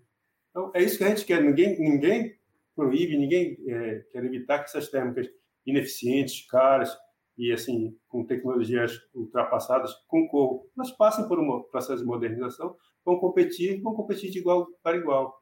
Então, 0.50 0.72
é 0.74 0.84
isso 0.84 0.98
que 0.98 1.04
a 1.04 1.10
gente 1.10 1.26
quer. 1.26 1.42
Ninguém, 1.42 1.80
ninguém 1.80 2.36
proíbe, 2.76 3.18
ninguém 3.18 3.58
é, 3.68 4.06
quer 4.12 4.24
evitar 4.24 4.60
que 4.60 4.66
essas 4.66 4.90
térmicas 4.90 5.28
ineficientes, 5.66 6.46
caras 6.48 6.96
e 7.38 7.52
assim 7.52 7.98
com 8.08 8.26
tecnologias 8.26 9.00
ultrapassadas 9.14 9.94
concorram. 10.08 10.64
Mas 10.76 10.92
passem 10.92 11.28
por 11.28 11.40
um 11.40 11.64
processo 11.64 12.02
de 12.02 12.08
modernização, 12.08 12.76
vão 13.06 13.18
competir, 13.18 13.82
vão 13.82 13.94
competir 13.94 14.32
de 14.32 14.40
igual 14.40 14.68
para 14.84 14.98
igual. 14.98 15.42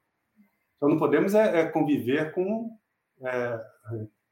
Então, 0.78 0.90
não 0.90 0.98
podemos 0.98 1.34
é, 1.34 1.62
é 1.62 1.66
conviver 1.70 2.34
com 2.34 2.70
é, 3.22 3.60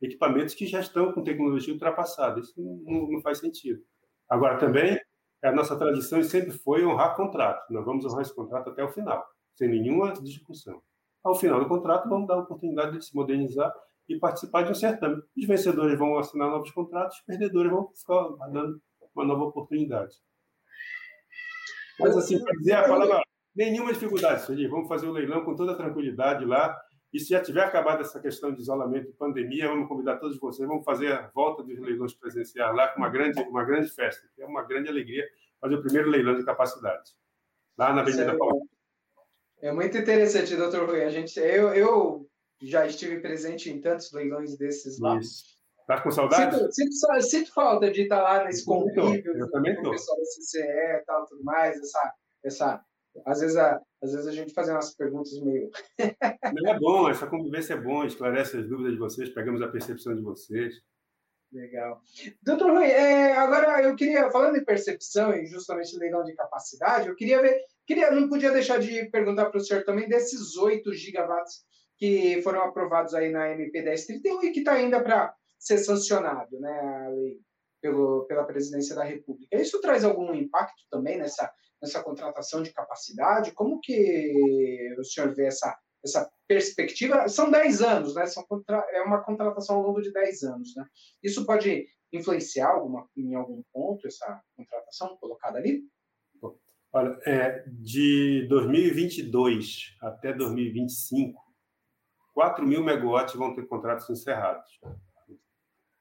equipamentos 0.01 0.53
que 0.53 0.65
já 0.65 0.79
estão 0.79 1.11
com 1.11 1.23
tecnologia 1.23 1.73
ultrapassada. 1.73 2.39
Isso 2.39 2.53
não, 2.57 3.11
não 3.11 3.21
faz 3.21 3.39
sentido. 3.39 3.81
Agora, 4.29 4.57
também, 4.57 4.99
a 5.43 5.51
nossa 5.51 5.77
tradição 5.77 6.21
sempre 6.23 6.51
foi 6.51 6.85
honrar 6.85 7.15
contrato. 7.15 7.71
Nós 7.71 7.85
vamos 7.85 8.05
honrar 8.05 8.21
esse 8.21 8.33
contrato 8.33 8.69
até 8.69 8.83
o 8.83 8.89
final, 8.89 9.25
sem 9.55 9.69
nenhuma 9.69 10.13
discussão. 10.13 10.81
Ao 11.23 11.35
final 11.35 11.59
do 11.59 11.67
contrato, 11.67 12.07
vamos 12.07 12.27
dar 12.27 12.35
a 12.35 12.39
oportunidade 12.39 12.97
de 12.97 13.05
se 13.05 13.15
modernizar 13.15 13.73
e 14.07 14.17
participar 14.17 14.63
de 14.63 14.71
um 14.71 14.75
certame. 14.75 15.21
Os 15.37 15.45
vencedores 15.45 15.97
vão 15.97 16.17
assinar 16.17 16.49
novos 16.49 16.71
contratos, 16.71 17.17
os 17.17 17.23
perdedores 17.23 17.71
vão 17.71 17.91
ficar 17.93 18.29
dando 18.51 18.81
uma 19.15 19.25
nova 19.25 19.43
oportunidade. 19.43 20.15
Mas, 21.99 22.15
assim, 22.15 22.41
para 22.41 22.53
dizer 22.53 22.73
a 22.73 22.87
palavra, 22.87 23.21
nenhuma 23.55 23.91
dificuldade, 23.91 24.43
Sueli. 24.43 24.67
Vamos 24.67 24.87
fazer 24.87 25.07
o 25.07 25.11
leilão 25.11 25.43
com 25.43 25.55
toda 25.55 25.75
tranquilidade 25.75 26.45
lá. 26.45 26.79
E 27.17 27.19
se 27.19 27.29
já 27.29 27.41
tiver 27.41 27.63
acabado 27.63 28.01
essa 28.01 28.19
questão 28.19 28.53
de 28.53 28.61
isolamento 28.61 29.09
e 29.09 29.13
pandemia, 29.13 29.67
vamos 29.67 29.87
convidar 29.87 30.17
todos 30.17 30.37
vocês, 30.37 30.67
vamos 30.67 30.85
fazer 30.85 31.11
a 31.11 31.27
volta 31.33 31.63
dos 31.63 31.79
leilões 31.79 32.13
presenciais 32.13 32.75
lá 32.75 32.89
com 32.89 32.99
uma 32.99 33.09
grande, 33.09 33.41
uma 33.41 33.63
grande 33.63 33.89
festa, 33.89 34.27
que 34.35 34.41
é 34.43 34.45
uma 34.45 34.61
grande 34.61 34.87
alegria 34.87 35.27
fazer 35.59 35.73
o 35.73 35.81
primeiro 35.81 36.11
leilão 36.11 36.37
de 36.37 36.45
capacidade, 36.45 37.09
lá 37.75 37.91
na 37.91 38.01
Avenida 38.01 38.33
é, 38.33 38.37
Paulista. 38.37 38.75
É 39.63 39.71
muito 39.71 39.97
interessante, 39.97 40.55
doutor 40.55 40.87
Rui. 40.87 41.03
A 41.03 41.09
gente, 41.09 41.39
eu, 41.39 41.73
eu 41.73 42.29
já 42.61 42.85
estive 42.85 43.19
presente 43.19 43.71
em 43.71 43.81
tantos 43.81 44.13
leilões 44.13 44.55
desses 44.55 44.99
lá. 44.99 45.17
Isso. 45.17 45.57
Tá 45.87 45.99
com 45.99 46.11
saudade? 46.11 46.55
Sinto, 46.55 46.71
sinto, 46.71 47.21
sinto, 47.21 47.51
falta 47.51 47.89
de 47.89 48.03
estar 48.03 48.21
lá 48.21 48.43
nesse 48.43 48.63
convívio 48.63 49.35
eu 49.35 49.49
também 49.49 49.75
com 49.75 49.87
o 49.87 49.89
pessoal 49.89 50.17
da 50.17 50.23
CCE 50.23 50.59
e 50.61 51.03
tal, 51.07 51.25
tudo 51.25 51.43
mais, 51.43 51.75
essa, 51.77 52.13
essa 52.43 52.85
às 53.25 53.41
vezes, 53.41 53.57
a, 53.57 53.81
às 54.01 54.11
vezes 54.11 54.27
a 54.27 54.31
gente 54.31 54.53
faz 54.53 54.69
umas 54.69 54.95
perguntas 54.95 55.39
meio. 55.41 55.69
Não 56.53 56.71
é 56.71 56.79
bom, 56.79 57.09
essa 57.09 57.27
convivência 57.27 57.73
é 57.73 57.81
bom, 57.81 58.03
esclarece 58.03 58.57
as 58.57 58.67
dúvidas 58.67 58.93
de 58.93 58.99
vocês, 58.99 59.29
pegamos 59.29 59.61
a 59.61 59.67
percepção 59.67 60.15
de 60.15 60.21
vocês. 60.21 60.75
Legal. 61.51 62.01
Doutor 62.43 62.71
Rui, 62.71 62.85
é, 62.85 63.31
agora 63.33 63.81
eu 63.81 63.95
queria, 63.95 64.29
falando 64.29 64.57
em 64.57 64.65
percepção 64.65 65.33
e 65.33 65.45
justamente 65.45 65.97
leilão 65.97 66.23
de 66.23 66.35
capacidade, 66.35 67.07
eu 67.07 67.15
queria 67.15 67.41
ver, 67.41 67.61
queria, 67.85 68.11
não 68.11 68.27
podia 68.27 68.51
deixar 68.51 68.79
de 68.79 69.05
perguntar 69.09 69.45
para 69.45 69.57
o 69.57 69.61
senhor 69.61 69.83
também 69.85 70.09
desses 70.09 70.57
8 70.57 70.93
gigawatts 70.93 71.65
que 71.97 72.41
foram 72.41 72.63
aprovados 72.63 73.13
aí 73.13 73.31
na 73.31 73.49
MP 73.51 73.81
1031 73.81 74.43
e 74.43 74.51
que 74.51 74.59
está 74.59 74.73
ainda 74.73 75.01
para 75.01 75.33
ser 75.57 75.77
sancionado, 75.77 76.59
né, 76.59 76.79
a 76.79 77.09
lei 77.09 77.39
pelo, 77.81 78.25
pela 78.25 78.43
presidência 78.43 78.95
da 78.95 79.03
República. 79.03 79.59
Isso 79.59 79.79
traz 79.79 80.03
algum 80.03 80.33
impacto 80.33 80.83
também 80.89 81.17
nessa, 81.17 81.51
nessa 81.81 82.03
contratação 82.03 82.61
de 82.61 82.71
capacidade? 82.71 83.51
Como 83.51 83.79
que 83.81 84.95
o 84.97 85.03
senhor 85.03 85.33
vê 85.33 85.47
essa, 85.47 85.77
essa 86.03 86.29
perspectiva? 86.47 87.27
São 87.27 87.51
10 87.51 87.81
anos, 87.81 88.15
né? 88.15 88.25
São 88.25 88.43
contra, 88.43 88.77
é 88.91 89.01
uma 89.01 89.23
contratação 89.23 89.77
ao 89.77 89.83
longo 89.83 90.01
de 90.01 90.11
10 90.11 90.43
anos, 90.43 90.75
né? 90.75 90.85
Isso 91.23 91.45
pode 91.45 91.87
influenciar 92.11 92.69
alguma, 92.69 93.07
em 93.15 93.35
algum 93.35 93.61
ponto 93.73 94.07
essa 94.07 94.41
contratação 94.55 95.17
colocada 95.17 95.57
ali? 95.57 95.83
Olha, 96.93 97.19
é, 97.25 97.63
de 97.67 98.47
2022 98.47 99.97
até 100.01 100.33
2025, 100.33 101.39
4 102.33 102.65
mil 102.65 102.83
megawatts 102.83 103.35
vão 103.35 103.53
ter 103.53 103.67
contratos 103.67 104.09
encerrados. 104.09 104.79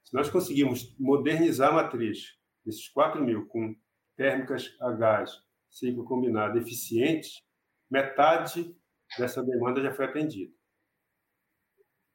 Se 0.05 0.15
nós 0.15 0.31
conseguirmos 0.31 0.95
modernizar 0.99 1.71
a 1.71 1.75
matriz 1.75 2.37
desses 2.65 2.89
4 2.89 3.23
mil 3.23 3.47
com 3.47 3.75
térmicas 4.17 4.77
a 4.81 4.93
gás, 4.93 5.43
ciclo 5.77 6.05
combinado 6.05 6.59
eficientes, 6.59 7.43
metade 7.91 8.75
dessa 9.19 9.43
demanda 9.43 9.83
já 9.83 9.93
foi 9.93 10.07
atendida. 10.07 10.53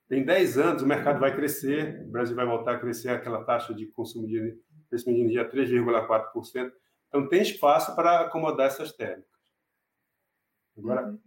Tem 0.09 0.25
10 0.25 0.57
anos, 0.57 0.81
o 0.81 0.87
mercado 0.87 1.19
vai 1.19 1.33
crescer, 1.33 2.01
o 2.01 2.11
Brasil 2.11 2.35
vai 2.35 2.45
voltar 2.45 2.75
a 2.75 2.79
crescer 2.79 3.09
aquela 3.09 3.43
taxa 3.43 3.73
de 3.73 3.85
consumo 3.87 4.27
de 4.27 4.59
crescimento 4.89 5.17
de 5.17 5.21
energia 5.21 5.49
3,4%. 5.49 6.71
Então, 7.07 7.29
tem 7.29 7.41
espaço 7.41 7.95
para 7.95 8.21
acomodar 8.21 8.67
essas 8.67 8.91
térmicas. 8.91 9.31
Agora, 10.77 11.17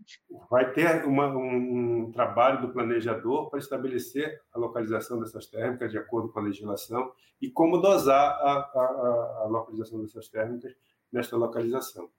vai 0.51 0.73
ter 0.73 1.05
uma, 1.07 1.29
um, 1.29 2.07
um, 2.07 2.13
trabalho 2.13 2.63
do 2.63 2.73
planejador 2.73 3.49
para 3.49 3.59
estabelecer 3.59 4.43
a 4.53 4.59
localização 4.59 5.21
dessas 5.21 5.47
térmicas 5.47 5.91
de 5.91 5.99
acordo 5.99 6.31
com 6.31 6.41
a 6.41 6.43
legislação 6.43 7.13
e 7.41 7.51
como 7.51 7.79
dosar 7.79 8.33
a, 8.33 8.53
a, 8.53 9.43
a 9.45 9.47
localização 9.49 10.01
dessas 10.01 10.29
térmicas 10.29 10.75
nesta 11.13 11.37
localização. 11.37 12.11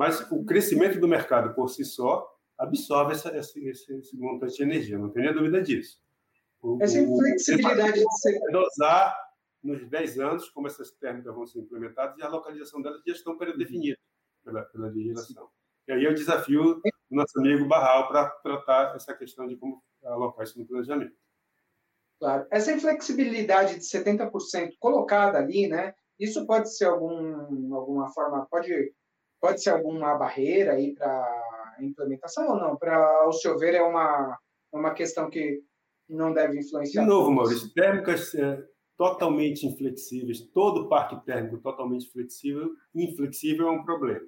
Mas 0.00 0.18
o 0.30 0.42
crescimento 0.46 0.98
do 0.98 1.06
mercado 1.06 1.54
por 1.54 1.68
si 1.68 1.84
só 1.84 2.26
absorve 2.56 3.12
essa, 3.12 3.36
esse, 3.36 3.68
esse, 3.68 4.16
montante 4.16 4.56
de 4.56 4.62
energia, 4.62 4.96
não 4.96 5.10
tenha 5.10 5.30
dúvida 5.30 5.60
disso. 5.60 6.02
O, 6.62 6.78
essa 6.80 7.06
flexibilidade 7.06 8.00
de 8.00 8.18
ser... 8.18 8.40
dosar 8.50 9.14
nos 9.62 9.86
10 9.86 10.18
anos 10.20 10.48
como 10.48 10.68
essas 10.68 10.90
térmicas 10.92 11.34
vão 11.34 11.46
ser 11.46 11.58
implementadas 11.58 12.16
e 12.16 12.22
a 12.22 12.28
localização 12.30 12.80
delas 12.80 13.02
já 13.06 13.12
estão 13.12 13.36
pré-definidas 13.36 13.98
pela, 14.42 14.62
pela 14.62 14.88
legislação. 14.88 15.50
E 15.86 15.92
aí 15.92 16.02
eu 16.02 16.14
desafio 16.14 16.80
o 16.80 17.14
nosso 17.14 17.38
amigo 17.38 17.68
Barral 17.68 18.08
para 18.08 18.30
tratar 18.42 18.96
essa 18.96 19.12
questão 19.12 19.46
de 19.46 19.58
como 19.58 19.82
alocar 20.02 20.44
isso 20.44 20.58
no 20.58 20.66
planejamento. 20.66 21.14
Claro. 22.18 22.46
Essa 22.50 22.72
inflexibilidade 22.72 23.74
de 23.74 23.82
70% 23.82 24.78
colocada 24.78 25.36
ali, 25.36 25.68
né? 25.68 25.94
Isso 26.18 26.46
pode 26.46 26.74
ser 26.74 26.86
algum, 26.86 27.74
alguma 27.74 28.08
forma, 28.08 28.46
pode, 28.50 28.94
pode 29.40 29.62
ser 29.62 29.70
alguma 29.70 30.16
barreira 30.16 30.72
aí 30.72 30.94
para 30.94 31.76
implementação 31.80 32.48
ou 32.48 32.56
não? 32.56 32.76
Para, 32.76 32.96
ao 33.22 33.32
seu 33.32 33.58
ver, 33.58 33.74
é 33.74 33.82
uma, 33.82 34.38
uma 34.72 34.92
questão 34.92 35.30
que 35.30 35.62
não 36.08 36.32
deve 36.32 36.58
influenciar. 36.58 37.02
De 37.02 37.08
novo, 37.08 37.30
Maurício, 37.30 37.72
térmicas 37.72 38.34
é, 38.34 38.62
totalmente 38.96 39.66
inflexíveis, 39.66 40.40
todo 40.40 40.88
parque 40.88 41.16
térmico 41.24 41.58
totalmente 41.58 42.10
flexível, 42.10 42.70
inflexível 42.94 43.68
é 43.68 43.70
um 43.70 43.84
problema 43.84 44.26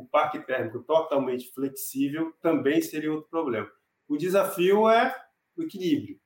o 0.00 0.06
parque 0.06 0.40
térmico 0.40 0.80
totalmente 0.80 1.52
flexível 1.52 2.32
também 2.40 2.80
seria 2.80 3.12
outro 3.12 3.28
problema. 3.28 3.70
O 4.08 4.16
desafio 4.16 4.88
é 4.88 5.14
o 5.56 5.62
equilíbrio. 5.62 6.18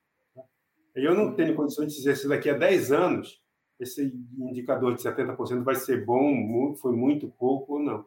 Eu 0.95 1.13
não 1.13 1.35
tenho 1.35 1.55
condições 1.55 1.91
de 1.91 1.97
dizer 1.97 2.15
se 2.15 2.27
daqui 2.27 2.49
a 2.49 2.57
10 2.57 2.91
anos 2.91 3.43
esse 3.77 4.13
indicador 4.39 4.95
de 4.95 5.01
70% 5.01 5.63
vai 5.63 5.75
ser 5.75 6.05
bom, 6.05 6.73
foi 6.75 6.95
muito 6.95 7.27
pouco 7.27 7.73
ou 7.73 7.79
não. 7.79 8.05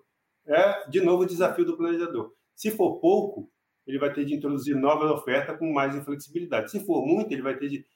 É, 0.48 0.88
de 0.88 1.00
novo, 1.00 1.22
o 1.22 1.26
desafio 1.26 1.64
do 1.64 1.76
planejador. 1.76 2.32
Se 2.56 2.70
for 2.70 2.98
pouco, 2.98 3.50
ele 3.86 3.98
vai 3.98 4.12
ter 4.12 4.24
de 4.24 4.34
introduzir 4.34 4.74
nova 4.74 5.12
oferta 5.12 5.56
com 5.56 5.72
mais 5.72 5.94
inflexibilidade. 5.94 6.70
Se 6.70 6.84
for 6.84 7.06
muito, 7.06 7.32
ele 7.32 7.42
vai 7.42 7.56
ter 7.56 7.68
de 7.68 7.86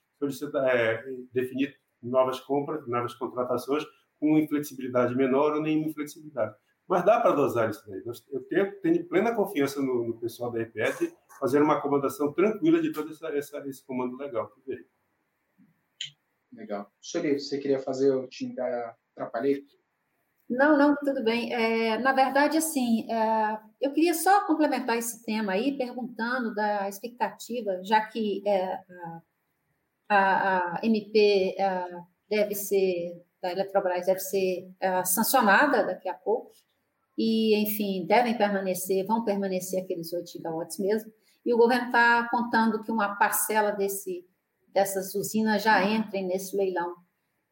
é, 0.71 1.05
definir 1.33 1.77
novas 2.03 2.41
compras, 2.41 2.87
novas 2.87 3.15
contratações 3.15 3.85
com 4.21 4.39
inflexibilidade 4.39 5.17
menor 5.17 5.55
ou 5.55 5.63
nenhuma 5.63 5.89
inflexibilidade. 5.89 6.55
Mas 6.87 7.05
dá 7.05 7.21
para 7.21 7.35
dosar 7.35 7.71
isso 7.71 7.83
daí. 7.89 8.03
Eu 8.31 8.43
tenho, 8.45 8.81
tenho 8.81 9.09
plena 9.09 9.35
confiança 9.35 9.81
no, 9.81 10.07
no, 10.07 10.19
pessoal 10.19 10.51
da 10.51 10.61
EPS 10.61 11.15
fazer 11.41 11.63
uma 11.63 11.79
acomodação 11.79 12.33
tranquila 12.33 12.81
de 12.81 12.93
todo 12.93 13.11
essa, 13.11 13.29
essa, 13.29 13.69
esse 13.69 13.85
comando 13.85 14.17
legal 14.17 14.51
que 14.51 14.61
veio. 14.67 14.87
Legal. 16.53 16.93
Xeri, 17.01 17.39
você 17.41 17.59
queria 17.59 17.79
fazer 17.79 18.15
o 18.15 18.29
time 18.29 18.55
da 18.55 18.95
Atrapalhei? 19.17 19.65
Não, 20.49 20.77
não, 20.77 20.95
tudo 20.97 21.23
bem. 21.25 21.53
É, 21.53 21.99
na 21.99 22.13
verdade, 22.13 22.59
assim, 22.59 23.11
é, 23.11 23.59
eu 23.81 23.93
queria 23.93 24.15
só 24.15 24.47
complementar 24.47 24.97
esse 24.99 25.25
tema 25.25 25.53
aí, 25.53 25.77
perguntando 25.77 26.55
da 26.55 26.89
expectativa, 26.89 27.83
já 27.83 28.01
que 28.07 28.43
é, 28.47 28.79
a, 30.09 30.77
a, 30.79 30.81
MP 30.83 31.55
é, 31.59 31.87
deve 32.29 32.55
ser, 32.55 33.23
da 33.41 33.53
Eletrobras 33.53 34.07
deve 34.07 34.21
ser 34.21 34.71
é, 34.81 35.05
sancionada 35.05 35.85
daqui 35.85 36.09
a 36.09 36.15
pouco, 36.15 36.53
e, 37.17 37.57
enfim, 37.63 38.07
devem 38.07 38.37
permanecer, 38.37 39.07
vão 39.07 39.25
permanecer 39.25 39.83
aqueles 39.83 40.13
8 40.13 40.31
gigawatts 40.31 40.79
mesmo, 40.79 41.13
e 41.45 41.53
o 41.53 41.57
governo 41.59 41.87
está 41.87 42.29
contando 42.31 42.83
que 42.83 42.91
uma 42.91 43.17
parcela 43.17 43.73
desse, 43.73 44.25
dessas 44.69 45.15
usinas 45.15 45.63
já 45.63 45.85
entrem 45.85 46.27
nesse 46.27 46.57
leilão. 46.57 46.95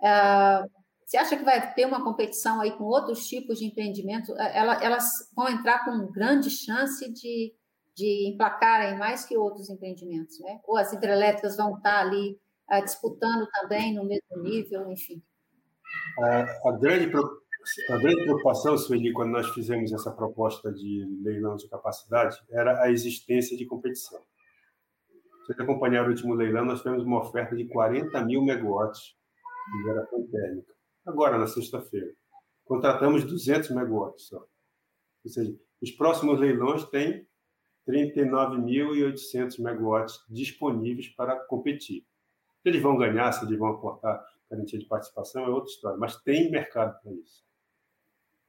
É, 0.03 0.65
você 1.11 1.17
acha 1.17 1.37
que 1.37 1.43
vai 1.43 1.75
ter 1.75 1.85
uma 1.87 2.05
competição 2.05 2.61
aí 2.61 2.71
com 2.71 2.85
outros 2.85 3.27
tipos 3.27 3.59
de 3.59 3.67
empreendimento? 3.67 4.33
É, 4.39 4.57
elas 4.57 5.29
vão 5.35 5.49
entrar 5.49 5.85
com 5.85 6.07
grande 6.13 6.49
chance 6.49 7.13
de, 7.13 7.53
de 7.97 8.29
emplacarem 8.33 8.97
mais 8.97 9.25
que 9.25 9.37
outros 9.37 9.69
empreendimentos, 9.69 10.39
né? 10.39 10.61
Ou 10.63 10.77
as 10.77 10.93
hidrelétricas 10.93 11.57
vão 11.57 11.77
estar 11.77 11.99
ali 11.99 12.39
uh, 12.71 12.85
disputando 12.85 13.45
também 13.61 13.93
no 13.93 14.05
mesmo 14.05 14.41
nível, 14.41 14.89
enfim. 14.89 15.21
A, 16.21 16.69
a, 16.69 16.79
grande, 16.79 17.11
a 17.13 17.97
grande 17.99 18.23
preocupação, 18.23 18.79
Sueli, 18.79 19.13
quando 19.13 19.33
nós 19.33 19.49
fizemos 19.49 19.93
essa 19.93 20.13
proposta 20.13 20.73
de 20.73 21.05
leilão 21.25 21.57
de 21.57 21.69
capacidade, 21.69 22.37
era 22.53 22.85
a 22.85 22.89
existência 22.89 23.57
de 23.57 23.67
competição. 23.67 24.23
Você 25.45 25.61
acompanhar 25.61 26.07
o 26.07 26.11
último 26.11 26.35
leilão, 26.35 26.65
nós 26.65 26.79
tivemos 26.79 27.03
uma 27.03 27.21
oferta 27.21 27.57
de 27.57 27.67
40 27.67 28.25
mil 28.27 28.45
megawatts 28.45 29.17
de 29.73 29.83
geração 29.83 30.25
térmica 30.29 30.80
agora 31.11 31.39
na 31.39 31.47
sexta-feira. 31.47 32.13
Contratamos 32.65 33.25
200 33.25 33.71
megawatts 33.71 34.29
só. 34.29 34.47
Ou 35.25 35.31
seja, 35.31 35.55
os 35.83 35.91
próximos 35.91 36.39
leilões 36.39 36.85
têm 36.85 37.27
39.800 37.89 39.61
megawatts 39.61 40.25
disponíveis 40.29 41.09
para 41.09 41.37
competir. 41.47 42.07
Se 42.63 42.69
eles 42.69 42.83
vão 42.83 42.97
ganhar, 42.97 43.33
se 43.33 43.45
eles 43.45 43.59
vão 43.59 43.69
aportar 43.69 44.25
garantia 44.51 44.79
de 44.79 44.87
participação, 44.87 45.45
é 45.45 45.49
outra 45.49 45.71
história, 45.71 45.99
mas 45.99 46.17
tem 46.23 46.51
mercado 46.51 47.01
para 47.01 47.13
isso. 47.13 47.45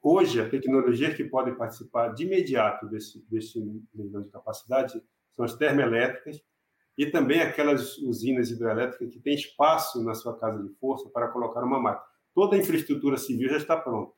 Hoje, 0.01 0.41
a 0.41 0.49
tecnologia 0.49 1.13
que 1.15 1.23
pode 1.23 1.55
participar 1.55 2.09
de 2.09 2.23
imediato 2.23 2.87
desse, 2.87 3.23
desse 3.29 3.59
leilão 3.93 4.21
de 4.21 4.29
capacidade 4.29 5.01
são 5.31 5.45
as 5.45 5.55
termoelétricas 5.55 6.41
e 6.97 7.05
também 7.05 7.41
aquelas 7.41 7.97
usinas 7.99 8.49
hidrelétricas 8.49 9.13
que 9.13 9.19
têm 9.19 9.35
espaço 9.35 10.03
na 10.03 10.15
sua 10.15 10.37
casa 10.37 10.61
de 10.61 10.69
força 10.75 11.09
para 11.09 11.27
colocar 11.27 11.63
uma 11.63 11.79
máquina 11.79 12.10
toda 12.33 12.55
a 12.55 12.59
infraestrutura 12.59 13.17
civil 13.17 13.49
já 13.49 13.57
está 13.57 13.77
pronta. 13.77 14.13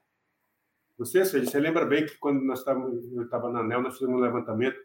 Você, 0.98 1.24
você 1.26 1.60
lembra 1.60 1.86
bem 1.86 2.06
que 2.06 2.18
quando 2.18 2.42
nós 2.44 2.60
estávamos, 2.60 3.12
eu 3.12 3.24
estava 3.24 3.50
na 3.50 3.62
ANEL, 3.62 3.82
nós 3.82 3.96
fizemos 3.96 4.20
um 4.20 4.24
levantamento. 4.24 4.78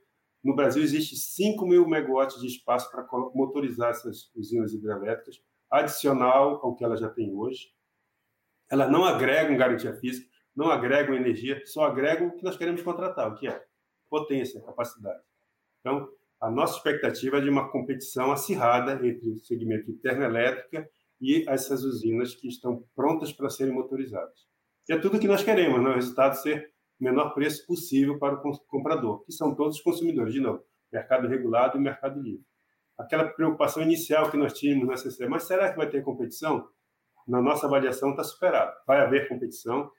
No 0.43 0.55
Brasil 0.55 0.83
existe 0.83 1.17
5 1.17 1.67
mil 1.67 1.87
megawatts 1.87 2.41
de 2.41 2.47
espaço 2.47 2.91
para 2.91 3.07
motorizar 3.35 3.91
essas 3.91 4.31
usinas 4.35 4.73
hidrelétricas, 4.73 5.37
adicional 5.71 6.61
ao 6.63 6.75
que 6.75 6.85
ela 6.85 6.97
já 6.97 7.11
tem 7.11 7.35
hoje. 7.35 7.71
Elas 8.71 8.91
não 8.91 9.05
agregam 9.05 9.57
garantia 9.57 9.95
física, 9.95 10.29
não 10.57 10.71
agregam 10.71 11.15
energia, 11.15 11.61
só 11.67 11.85
agregam 11.85 12.29
o 12.29 12.37
que 12.37 12.45
nós 12.45 12.57
queremos 12.57 12.83
contratar, 12.83 13.31
o 13.31 13.35
que 13.35 13.47
é 13.47 13.65
potência, 14.09 14.63
capacidade. 14.63 15.23
Então, 15.81 16.09
a 16.41 16.51
nossa 16.51 16.77
expectativa 16.77 17.39
é 17.39 17.41
de 17.41 17.51
uma 17.51 17.71
competição 17.71 18.33
acirrada 18.33 18.95
entre 19.07 19.29
o 19.29 19.39
segmento 19.39 19.87
de 19.87 19.99
termoelétrica 19.99 20.89
e 21.21 21.45
essas 21.49 21.83
usinas 21.83 22.35
que 22.35 22.49
estão 22.49 22.85
prontas 22.95 23.33
para 23.33 23.51
serem 23.51 23.75
motorizadas. 23.75 24.47
E 24.89 24.93
é 24.93 24.99
tudo 24.99 25.19
que 25.19 25.29
nós 25.29 25.43
queremos, 25.43 25.83
né? 25.83 25.91
o 25.91 25.95
resultado 25.95 26.35
ser 26.35 26.73
o 27.01 27.05
menor 27.05 27.35
preço 27.35 27.67
possível 27.67 28.19
para 28.19 28.35
o 28.35 28.59
comprador, 28.67 29.25
que 29.25 29.33
são 29.33 29.55
todos 29.55 29.77
os 29.77 29.83
consumidores, 29.83 30.33
de 30.33 30.41
novo, 30.41 30.63
mercado 30.93 31.29
regulado 31.29 31.77
e 31.77 31.81
mercado 31.81 32.21
livre. 32.21 32.45
Aquela 32.97 33.29
preocupação 33.29 33.83
inicial 33.83 34.31
que 34.31 34.37
nós 34.37 34.53
tínhamos 34.53 34.89
na 34.89 34.95
CCE, 34.95 35.29
mas 35.29 35.45
será 35.45 35.71
que 35.71 35.77
vai 35.77 35.89
ter 35.89 36.03
competição? 36.03 36.69
Na 37.27 37.41
nossa 37.41 37.67
avaliação 37.67 38.11
está 38.11 38.25
superado. 38.25 38.75
Vai 38.87 39.01
haver 39.01 39.29
competição 39.29 39.91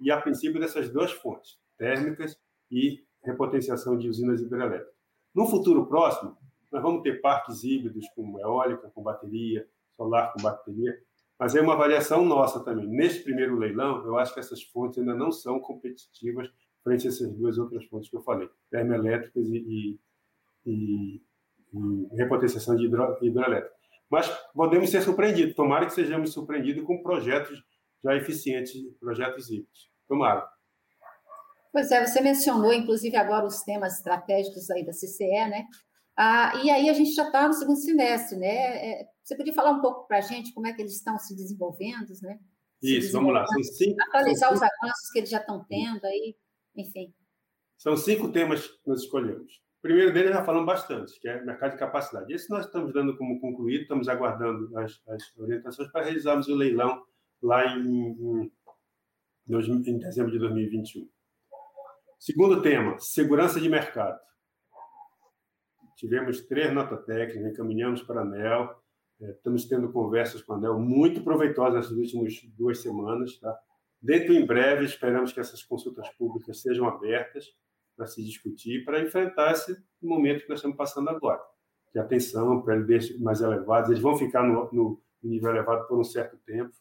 e, 0.00 0.10
a 0.10 0.20
princípio, 0.20 0.60
dessas 0.60 0.88
duas 0.88 1.12
fontes, 1.12 1.58
térmicas 1.76 2.38
e 2.70 3.04
repotenciação 3.22 3.98
de 3.98 4.08
usinas 4.08 4.40
hidrelétricas. 4.40 4.94
No 5.34 5.46
futuro 5.46 5.86
próximo, 5.86 6.36
nós 6.72 6.82
vamos 6.82 7.02
ter 7.02 7.20
parques 7.20 7.62
híbridos 7.62 8.08
com 8.14 8.38
eólica, 8.40 8.88
com 8.90 9.02
bateria, 9.02 9.68
solar 9.96 10.32
com 10.32 10.42
bateria, 10.42 10.96
mas 11.38 11.54
é 11.54 11.60
uma 11.60 11.74
avaliação 11.74 12.24
nossa 12.24 12.64
também. 12.64 12.86
Neste 12.86 13.22
primeiro 13.22 13.56
leilão, 13.56 14.04
eu 14.06 14.18
acho 14.18 14.32
que 14.32 14.40
essas 14.40 14.62
fontes 14.62 14.98
ainda 14.98 15.14
não 15.14 15.30
são 15.30 15.60
competitivas 15.60 16.50
frente 16.82 17.06
a 17.06 17.10
essas 17.10 17.32
duas 17.32 17.58
outras 17.58 17.84
fontes 17.86 18.08
que 18.08 18.16
eu 18.16 18.22
falei, 18.22 18.48
termoelétricas 18.70 19.44
e, 19.48 19.56
e, 19.56 20.00
e, 20.64 21.22
e 21.74 22.16
repotenciação 22.16 22.76
de 22.76 22.86
hidro, 22.86 23.18
hidroelétrica. 23.20 23.74
Mas 24.08 24.28
podemos 24.54 24.88
ser 24.88 25.02
surpreendidos, 25.02 25.56
tomara 25.56 25.86
que 25.86 25.92
sejamos 25.92 26.32
surpreendidos 26.32 26.84
com 26.84 27.02
projetos 27.02 27.60
já 28.04 28.14
eficientes, 28.14 28.80
projetos 29.00 29.50
híbridos. 29.50 29.90
Tomara. 30.06 30.48
Pois 31.72 31.90
é, 31.90 32.06
você 32.06 32.20
mencionou, 32.20 32.72
inclusive, 32.72 33.16
agora 33.16 33.44
os 33.44 33.62
temas 33.62 33.96
estratégicos 33.96 34.70
aí 34.70 34.86
da 34.86 34.92
CCE, 34.92 35.48
né? 35.50 35.64
Ah, 36.16 36.52
e 36.64 36.70
aí 36.70 36.88
a 36.88 36.94
gente 36.94 37.12
já 37.12 37.26
está 37.26 37.46
no 37.46 37.52
segundo 37.52 37.76
semestre, 37.76 38.38
né? 38.38 38.46
É, 38.48 39.08
você 39.22 39.36
podia 39.36 39.52
falar 39.52 39.72
um 39.72 39.82
pouco 39.82 40.06
para 40.06 40.18
a 40.18 40.22
gente 40.22 40.52
como 40.54 40.66
é 40.66 40.72
que 40.72 40.80
eles 40.80 40.94
estão 40.94 41.18
se 41.18 41.36
desenvolvendo, 41.36 42.08
né? 42.22 42.38
Se 42.82 42.98
Isso, 42.98 43.12
vamos 43.12 43.34
lá. 43.34 43.46
São 43.46 43.62
cinco, 43.62 44.02
atualizar 44.02 44.52
os 44.52 44.62
avanços 44.62 45.10
que 45.12 45.18
eles 45.18 45.30
já 45.30 45.38
estão 45.38 45.64
tendo 45.68 46.04
aí, 46.06 46.34
enfim. 46.74 47.12
São 47.76 47.96
cinco 47.96 48.32
temas 48.32 48.66
que 48.66 48.88
nós 48.88 49.02
escolhemos. 49.02 49.60
O 49.78 49.82
primeiro 49.82 50.12
deles 50.12 50.30
já 50.30 50.42
falamos 50.42 50.66
bastante, 50.66 51.20
que 51.20 51.28
é 51.28 51.44
mercado 51.44 51.72
de 51.72 51.78
capacidade. 51.78 52.32
Esse 52.32 52.48
nós 52.50 52.64
estamos 52.64 52.92
dando 52.92 53.16
como 53.16 53.38
concluído, 53.40 53.82
estamos 53.82 54.08
aguardando 54.08 54.76
as, 54.78 55.00
as 55.08 55.36
orientações 55.36 55.90
para 55.92 56.04
realizarmos 56.04 56.48
o 56.48 56.54
leilão 56.54 57.04
lá 57.42 57.76
em, 57.76 58.10
em, 58.10 58.52
em 59.48 59.98
dezembro 59.98 60.32
de 60.32 60.38
2021. 60.38 61.08
Segundo 62.18 62.62
tema, 62.62 62.98
segurança 62.98 63.60
de 63.60 63.68
mercado. 63.68 64.18
Tivemos 65.96 66.42
três 66.42 66.72
notas 66.74 67.04
técnicas, 67.06 67.52
encaminhamos 67.52 68.02
para 68.02 68.20
a 68.20 68.22
ANEL, 68.22 68.76
é, 69.18 69.30
estamos 69.30 69.64
tendo 69.64 69.90
conversas 69.90 70.42
com 70.42 70.52
a 70.52 70.56
ANEL 70.56 70.78
muito 70.78 71.22
proveitosas 71.24 71.74
nessas 71.74 71.96
últimas 71.96 72.34
duas 72.54 72.82
semanas. 72.82 73.38
Tá? 73.38 73.58
Dentro 74.00 74.34
em 74.34 74.44
breve, 74.44 74.84
esperamos 74.84 75.32
que 75.32 75.40
essas 75.40 75.62
consultas 75.62 76.06
públicas 76.10 76.60
sejam 76.60 76.86
abertas 76.86 77.46
para 77.96 78.06
se 78.06 78.22
discutir, 78.22 78.84
para 78.84 79.00
enfrentar 79.00 79.52
esse 79.52 79.74
momento 80.02 80.42
que 80.42 80.50
nós 80.50 80.58
estamos 80.58 80.76
passando 80.76 81.08
agora. 81.08 81.40
De 81.94 81.98
atenção, 81.98 82.60
PLDs 82.60 83.18
mais 83.18 83.40
elevados, 83.40 83.88
eles 83.88 84.02
vão 84.02 84.18
ficar 84.18 84.42
no, 84.42 84.70
no 84.70 85.02
nível 85.22 85.48
elevado 85.48 85.88
por 85.88 85.98
um 85.98 86.04
certo 86.04 86.36
tempo. 86.44 86.74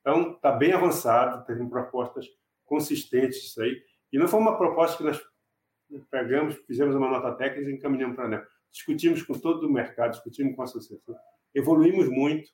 Então, 0.00 0.32
está 0.32 0.50
bem 0.50 0.72
avançado, 0.72 1.46
teve 1.46 1.64
propostas 1.68 2.26
consistentes 2.64 3.44
isso 3.44 3.62
aí. 3.62 3.80
E 4.12 4.18
não 4.18 4.26
foi 4.26 4.40
uma 4.40 4.58
proposta 4.58 4.98
que 4.98 5.04
nós 5.04 5.24
pegamos, 6.10 6.56
fizemos 6.66 6.96
uma 6.96 7.08
nota 7.08 7.32
técnica 7.36 7.70
e 7.70 7.74
encaminhamos 7.74 8.16
para 8.16 8.24
a 8.24 8.26
ANEL 8.26 8.55
discutimos 8.76 9.22
com 9.22 9.32
todo 9.38 9.66
o 9.66 9.72
mercado, 9.72 10.12
discutimos 10.12 10.54
com 10.54 10.60
a 10.60 10.64
associação, 10.64 11.16
evoluímos 11.54 12.08
muito. 12.08 12.50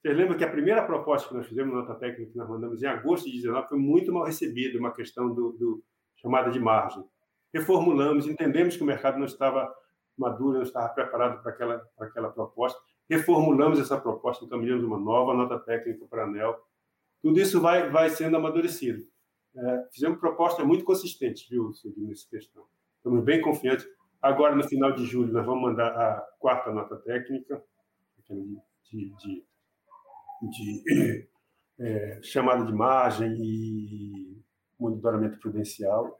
Vocês 0.00 0.16
lembram 0.16 0.38
que 0.38 0.44
a 0.44 0.50
primeira 0.50 0.86
proposta 0.86 1.28
que 1.28 1.34
nós 1.34 1.46
fizemos 1.46 1.74
nota 1.74 1.94
técnica 1.96 2.30
que 2.30 2.38
nós 2.38 2.48
mandamos 2.48 2.82
em 2.82 2.86
agosto 2.86 3.24
de 3.24 3.32
2019 3.32 3.68
foi 3.68 3.78
muito 3.78 4.12
mal 4.12 4.24
recebida, 4.24 4.78
uma 4.78 4.94
questão 4.94 5.34
do, 5.34 5.52
do 5.52 5.84
chamada 6.16 6.50
de 6.50 6.60
margem. 6.60 7.04
Reformulamos, 7.52 8.26
entendemos 8.26 8.76
que 8.76 8.82
o 8.82 8.86
mercado 8.86 9.18
não 9.18 9.26
estava 9.26 9.74
maduro, 10.16 10.58
não 10.58 10.62
estava 10.62 10.88
preparado 10.90 11.42
para 11.42 11.50
aquela, 11.50 11.78
para 11.96 12.06
aquela 12.06 12.30
proposta. 12.30 12.80
Reformulamos 13.08 13.80
essa 13.80 14.00
proposta, 14.00 14.44
encaminhamos 14.44 14.84
uma 14.84 14.98
nova 14.98 15.34
nota 15.34 15.58
técnica 15.58 16.06
para 16.06 16.22
a 16.22 16.26
ANEL. 16.26 16.56
Tudo 17.20 17.40
isso 17.40 17.60
vai, 17.60 17.90
vai 17.90 18.08
sendo 18.08 18.36
amadurecido. 18.36 19.02
É, 19.54 19.88
fizemos 19.92 20.20
propostas 20.20 20.64
muito 20.64 20.84
consistentes, 20.84 21.48
viu, 21.48 21.72
nessa 21.96 22.28
questão. 22.30 22.64
Estamos 22.98 23.24
bem 23.24 23.40
confiantes. 23.40 23.86
Agora, 24.22 24.54
no 24.54 24.68
final 24.68 24.92
de 24.92 25.06
julho, 25.06 25.32
nós 25.32 25.46
vamos 25.46 25.62
mandar 25.62 25.88
a 25.88 26.20
quarta 26.38 26.70
nota 26.70 26.96
técnica, 26.96 27.62
de, 28.28 29.12
de, 29.18 29.44
de 30.42 31.28
é, 31.80 32.20
chamada 32.22 32.64
de 32.64 32.72
margem 32.72 33.32
e 33.40 34.42
monitoramento 34.78 35.38
prudencial. 35.38 36.16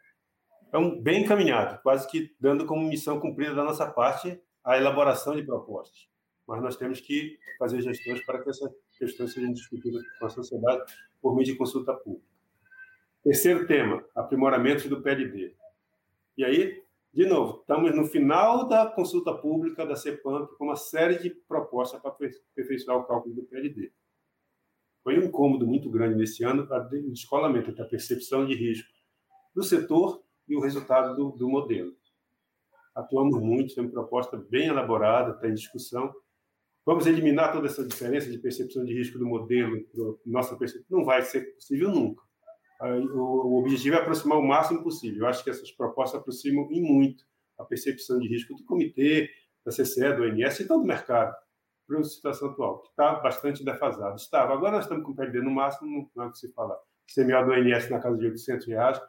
Então, 0.68 1.00
bem 1.00 1.24
encaminhado, 1.24 1.80
quase 1.82 2.08
que 2.08 2.34
dando 2.40 2.64
como 2.64 2.88
missão 2.88 3.20
cumprida 3.20 3.54
da 3.54 3.64
nossa 3.64 3.90
parte 3.90 4.40
a 4.64 4.76
elaboração 4.76 5.34
de 5.34 5.42
propostas. 5.42 6.08
Mas 6.46 6.62
nós 6.62 6.76
temos 6.76 7.00
que 7.00 7.38
fazer 7.58 7.82
gestões 7.82 8.24
para 8.24 8.42
que 8.42 8.50
essas 8.50 8.70
questões 8.98 9.32
sejam 9.32 9.52
discutidas 9.52 10.02
com 10.18 10.26
a 10.26 10.30
sociedade 10.30 10.92
por 11.20 11.34
meio 11.34 11.46
de 11.46 11.56
consulta 11.56 11.92
pública. 11.94 12.26
Terceiro 13.22 13.66
tema, 13.66 14.04
aprimoramentos 14.14 14.86
do 14.86 15.02
PLD. 15.02 15.54
E 16.36 16.44
aí, 16.44 16.82
de 17.12 17.26
novo, 17.26 17.60
estamos 17.60 17.94
no 17.94 18.06
final 18.06 18.68
da 18.68 18.86
consulta 18.86 19.34
pública 19.34 19.84
da 19.84 19.96
CEPAMP 19.96 20.56
com 20.56 20.66
uma 20.66 20.76
série 20.76 21.18
de 21.18 21.30
propostas 21.30 22.00
para 22.00 22.12
aperfeiçoar 22.12 22.98
o 22.98 23.04
cálculo 23.04 23.34
do 23.34 23.42
PLD. 23.42 23.92
Foi 25.02 25.18
um 25.18 25.24
incômodo 25.24 25.66
muito 25.66 25.90
grande 25.90 26.14
nesse 26.14 26.44
ano 26.44 26.68
para 26.68 26.86
o 26.86 27.10
descolamento 27.10 27.70
entre 27.70 27.82
a 27.82 27.88
percepção 27.88 28.46
de 28.46 28.54
risco 28.54 28.88
do 29.54 29.62
setor 29.62 30.22
e 30.46 30.56
o 30.56 30.60
resultado 30.60 31.16
do, 31.16 31.30
do 31.36 31.48
modelo. 31.48 31.92
Atuamos 32.94 33.40
muito, 33.40 33.74
temos 33.74 33.90
proposta 33.90 34.36
bem 34.36 34.68
elaborada, 34.68 35.32
está 35.32 35.48
em 35.48 35.54
discussão. 35.54 36.14
Vamos 36.86 37.06
eliminar 37.06 37.52
toda 37.52 37.66
essa 37.66 37.86
diferença 37.86 38.30
de 38.30 38.38
percepção 38.38 38.84
de 38.84 38.94
risco 38.94 39.18
do 39.18 39.26
modelo, 39.26 39.84
nossa 40.24 40.56
percepção. 40.56 40.98
Não 40.98 41.04
vai 41.04 41.22
ser 41.22 41.54
possível 41.54 41.90
nunca. 41.90 42.22
O 42.80 43.58
objetivo 43.60 43.96
é 43.96 43.98
aproximar 43.98 44.38
o 44.38 44.46
máximo 44.46 44.82
possível. 44.82 45.20
Eu 45.20 45.28
acho 45.28 45.44
que 45.44 45.50
essas 45.50 45.70
propostas 45.70 46.20
aproximam 46.20 46.66
em 46.70 46.80
muito 46.80 47.24
a 47.58 47.64
percepção 47.64 48.18
de 48.18 48.26
risco 48.26 48.54
do 48.54 48.64
comitê, 48.64 49.28
da 49.64 49.70
CCE, 49.70 50.14
do 50.14 50.22
ONS 50.22 50.60
e 50.60 50.66
todo 50.66 50.82
o 50.82 50.86
mercado 50.86 51.34
para 51.86 51.98
a 51.98 52.04
situação 52.04 52.50
atual, 52.50 52.80
que 52.80 52.88
está 52.88 53.14
bastante 53.16 53.64
defasado. 53.64 54.16
Estava. 54.16 54.54
Agora 54.54 54.76
nós 54.76 54.84
estamos 54.84 55.04
com 55.04 55.12
o 55.12 55.42
no 55.42 55.50
máximo, 55.50 56.10
não 56.14 56.24
é 56.24 56.26
o 56.28 56.30
que 56.30 56.38
se 56.38 56.52
fala. 56.52 56.78
CMA 57.12 57.44
do 57.44 57.50
ONS 57.50 57.90
na 57.90 57.98
casa 57.98 58.16
de 58.16 58.26
800 58.26 58.66
reais, 58.68 59.00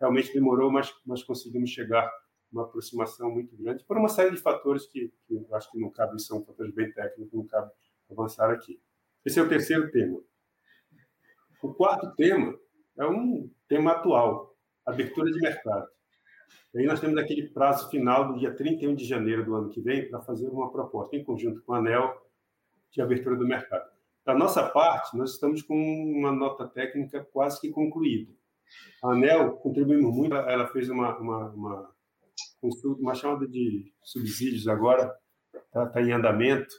realmente 0.00 0.32
demorou, 0.32 0.72
mas 0.72 0.92
nós 1.06 1.22
conseguimos 1.22 1.70
chegar 1.70 2.10
uma 2.50 2.64
aproximação 2.64 3.30
muito 3.30 3.56
grande 3.56 3.84
por 3.84 3.96
uma 3.96 4.08
série 4.08 4.30
de 4.30 4.38
fatores 4.38 4.86
que, 4.86 5.12
que 5.26 5.34
eu 5.34 5.54
acho 5.54 5.70
que 5.70 5.78
não 5.78 5.90
cabe, 5.90 6.20
são 6.20 6.44
fatores 6.44 6.74
bem 6.74 6.90
técnicos, 6.92 7.32
não 7.32 7.46
cabe 7.46 7.70
avançar 8.10 8.50
aqui. 8.50 8.80
Esse 9.24 9.38
é 9.38 9.42
o 9.42 9.48
terceiro 9.48 9.90
tema. 9.90 10.18
O 11.62 11.72
quarto 11.72 12.14
tema 12.16 12.58
é 12.98 13.06
um 13.06 13.50
tema 13.68 13.92
atual, 13.92 14.54
abertura 14.86 15.30
de 15.30 15.40
mercado. 15.40 15.86
E 16.74 16.80
aí 16.80 16.86
nós 16.86 17.00
temos 17.00 17.16
aquele 17.18 17.48
prazo 17.48 17.90
final 17.90 18.32
do 18.32 18.38
dia 18.38 18.54
31 18.54 18.94
de 18.94 19.04
janeiro 19.04 19.44
do 19.44 19.54
ano 19.54 19.68
que 19.68 19.80
vem 19.80 20.08
para 20.08 20.22
fazer 20.22 20.48
uma 20.48 20.70
proposta 20.70 21.16
em 21.16 21.24
conjunto 21.24 21.62
com 21.62 21.74
a 21.74 21.78
ANEL 21.78 22.14
de 22.90 23.00
abertura 23.00 23.36
do 23.36 23.46
mercado. 23.46 23.90
Da 24.24 24.34
nossa 24.34 24.68
parte, 24.68 25.16
nós 25.16 25.32
estamos 25.32 25.62
com 25.62 25.74
uma 25.74 26.32
nota 26.32 26.66
técnica 26.68 27.26
quase 27.32 27.60
que 27.60 27.70
concluída. 27.70 28.32
A 29.02 29.12
ANEL 29.12 29.56
contribuiu 29.56 30.10
muito, 30.10 30.34
ela 30.34 30.66
fez 30.68 30.88
uma, 30.88 31.18
uma, 31.18 31.50
uma, 31.50 31.94
uma 32.98 33.14
chamada 33.14 33.46
de 33.46 33.92
subsídios 34.02 34.68
agora, 34.68 35.14
está 35.54 35.86
tá 35.86 36.00
em 36.00 36.12
andamento, 36.12 36.74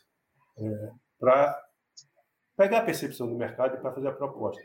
é, 0.58 0.92
para 1.20 1.63
pegar 2.56 2.80
a 2.80 2.86
percepção 2.86 3.28
do 3.28 3.36
mercado 3.36 3.80
para 3.82 3.94
fazer 3.94 4.08
a 4.08 4.14
proposta. 4.14 4.62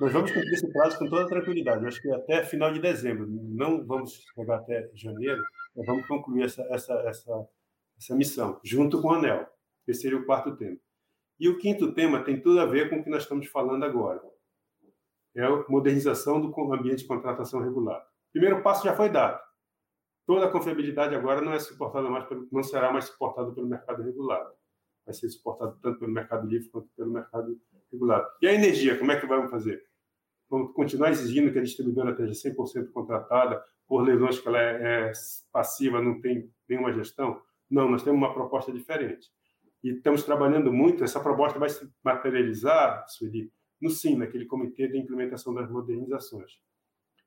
Nós 0.00 0.12
vamos 0.12 0.30
cumprir 0.30 0.52
esse 0.52 0.72
prazo 0.72 0.98
com 0.98 1.08
toda 1.08 1.28
tranquilidade. 1.28 1.82
Eu 1.82 1.88
acho 1.88 2.00
que 2.00 2.10
até 2.10 2.44
final 2.44 2.72
de 2.72 2.80
dezembro. 2.80 3.26
Não 3.28 3.84
vamos 3.86 4.24
chegar 4.34 4.56
até 4.56 4.90
janeiro, 4.94 5.42
mas 5.74 5.86
vamos 5.86 6.06
concluir 6.06 6.44
essa, 6.44 6.62
essa, 6.70 6.94
essa, 7.06 7.48
essa 7.98 8.14
missão, 8.14 8.60
junto 8.64 9.00
com 9.00 9.08
o 9.08 9.12
ANEL. 9.12 9.46
Esse 9.86 10.02
seria 10.02 10.18
o 10.18 10.24
quarto 10.24 10.56
tema. 10.56 10.76
E 11.38 11.48
o 11.48 11.58
quinto 11.58 11.92
tema 11.92 12.24
tem 12.24 12.40
tudo 12.40 12.60
a 12.60 12.66
ver 12.66 12.88
com 12.88 12.96
o 12.96 13.04
que 13.04 13.10
nós 13.10 13.22
estamos 13.22 13.46
falando 13.48 13.84
agora. 13.84 14.20
É 15.36 15.44
a 15.44 15.64
modernização 15.68 16.40
do 16.40 16.72
ambiente 16.72 17.00
de 17.00 17.06
contratação 17.06 17.60
regulada. 17.60 18.02
O 18.02 18.32
primeiro 18.32 18.62
passo 18.62 18.84
já 18.84 18.96
foi 18.96 19.10
dado. 19.10 19.38
Toda 20.26 20.46
a 20.46 20.50
confiabilidade 20.50 21.14
agora 21.14 21.40
não 21.40 21.52
é 21.52 21.58
suportada 21.58 22.08
mais, 22.08 22.26
não 22.50 22.62
será 22.62 22.90
mais 22.90 23.04
suportada 23.04 23.52
pelo 23.52 23.68
mercado 23.68 24.02
regulado 24.02 24.50
vai 25.06 25.14
ser 25.14 25.28
suportado 25.28 25.78
tanto 25.80 26.00
pelo 26.00 26.12
mercado 26.12 26.46
livre 26.46 26.68
quanto 26.68 26.88
pelo 26.96 27.12
mercado 27.12 27.58
regulado. 27.90 28.26
E 28.42 28.48
a 28.48 28.52
energia, 28.52 28.98
como 28.98 29.12
é 29.12 29.20
que 29.20 29.26
vamos 29.26 29.50
fazer? 29.50 29.82
Vamos 30.50 30.74
continuar 30.74 31.10
exigindo 31.10 31.52
que 31.52 31.58
a 31.58 31.62
distribuidora 31.62 32.10
esteja 32.10 32.50
100% 32.50 32.90
contratada 32.90 33.64
por 33.86 34.02
leilões 34.02 34.40
que 34.40 34.48
ela 34.48 34.60
é, 34.60 35.10
é 35.10 35.12
passiva, 35.52 36.02
não 36.02 36.20
tem 36.20 36.50
nenhuma 36.68 36.92
gestão? 36.92 37.40
Não, 37.70 37.88
nós 37.88 38.02
temos 38.02 38.18
uma 38.18 38.34
proposta 38.34 38.72
diferente. 38.72 39.28
E 39.82 39.90
estamos 39.90 40.24
trabalhando 40.24 40.72
muito, 40.72 41.04
essa 41.04 41.20
proposta 41.20 41.58
vai 41.58 41.68
se 41.68 41.88
materializar, 42.02 43.04
Sueli, 43.08 43.52
no 43.80 43.90
SIM, 43.90 44.16
naquele 44.16 44.46
Comitê 44.46 44.88
de 44.88 44.98
Implementação 44.98 45.54
das 45.54 45.70
Modernizações. 45.70 46.52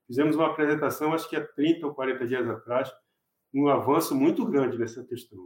Fizemos 0.06 0.36
uma 0.36 0.48
apresentação, 0.48 1.14
acho 1.14 1.30
que 1.30 1.36
há 1.36 1.46
30 1.46 1.88
ou 1.88 1.94
40 1.94 2.28
dias 2.28 2.50
atrás, 2.50 2.92
um 3.54 3.68
avanço 3.68 4.16
muito 4.16 4.46
grande 4.46 4.78
nessa 4.78 5.04
questão, 5.06 5.40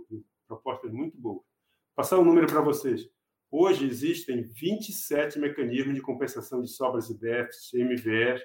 propostas 0.48 0.92
muito 0.92 1.18
boas 1.18 1.53
passar 1.96 2.20
um 2.20 2.26
número 2.26 2.48
para 2.48 2.62
vocês. 2.62 3.10
Hoje 3.52 3.88
existem 3.88 4.42
27 4.42 5.38
mecanismos 5.38 5.94
de 5.94 6.02
compensação 6.02 6.62
de 6.62 6.68
sobras 6.68 7.10
e 7.10 7.18
déficits, 7.18 7.74
MVR, 7.74 8.42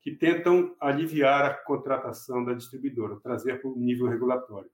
que 0.00 0.14
tentam 0.14 0.76
aliviar 0.80 1.44
a 1.44 1.54
contratação 1.54 2.44
da 2.44 2.54
distribuidora, 2.54 3.20
trazer 3.20 3.60
para 3.60 3.68
o 3.68 3.76
nível 3.76 4.06
regulatório. 4.06 4.70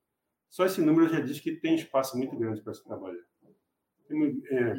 Só 0.50 0.66
esse 0.66 0.80
número 0.80 1.08
já 1.08 1.20
diz 1.20 1.40
que 1.40 1.56
tem 1.56 1.74
espaço 1.74 2.16
muito 2.16 2.36
grande 2.36 2.60
para 2.60 2.74
se 2.74 2.84
trabalhar. 2.84 3.24
Tem, 4.06 4.42
é, 4.50 4.74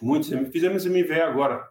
muitos, 0.00 0.28
fizemos 0.52 0.84
MVR 0.84 1.22
agora, 1.22 1.66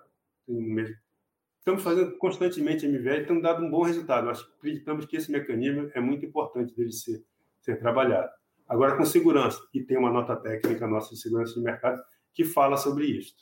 Estamos 1.57 1.81
fazendo 1.81 2.17
constantemente 2.17 2.85
MVR 2.85 3.17
e 3.17 3.21
estamos 3.21 3.41
dando 3.41 3.65
um 3.65 3.71
bom 3.71 3.81
resultado. 3.83 4.25
Nós 4.25 4.41
acreditamos 4.57 5.05
que 5.05 5.17
esse 5.17 5.31
mecanismo 5.31 5.89
é 5.95 5.99
muito 5.99 6.25
importante 6.25 6.75
dele 6.75 6.91
ser, 6.91 7.23
ser 7.59 7.79
trabalhado. 7.79 8.29
Agora, 8.67 8.97
com 8.97 9.05
segurança, 9.05 9.59
e 9.73 9.83
tem 9.83 9.97
uma 9.97 10.11
nota 10.11 10.35
técnica 10.35 10.87
nossa 10.87 11.13
de 11.13 11.21
segurança 11.21 11.53
de 11.53 11.61
mercado 11.61 12.01
que 12.33 12.43
fala 12.43 12.77
sobre 12.77 13.05
isso. 13.05 13.35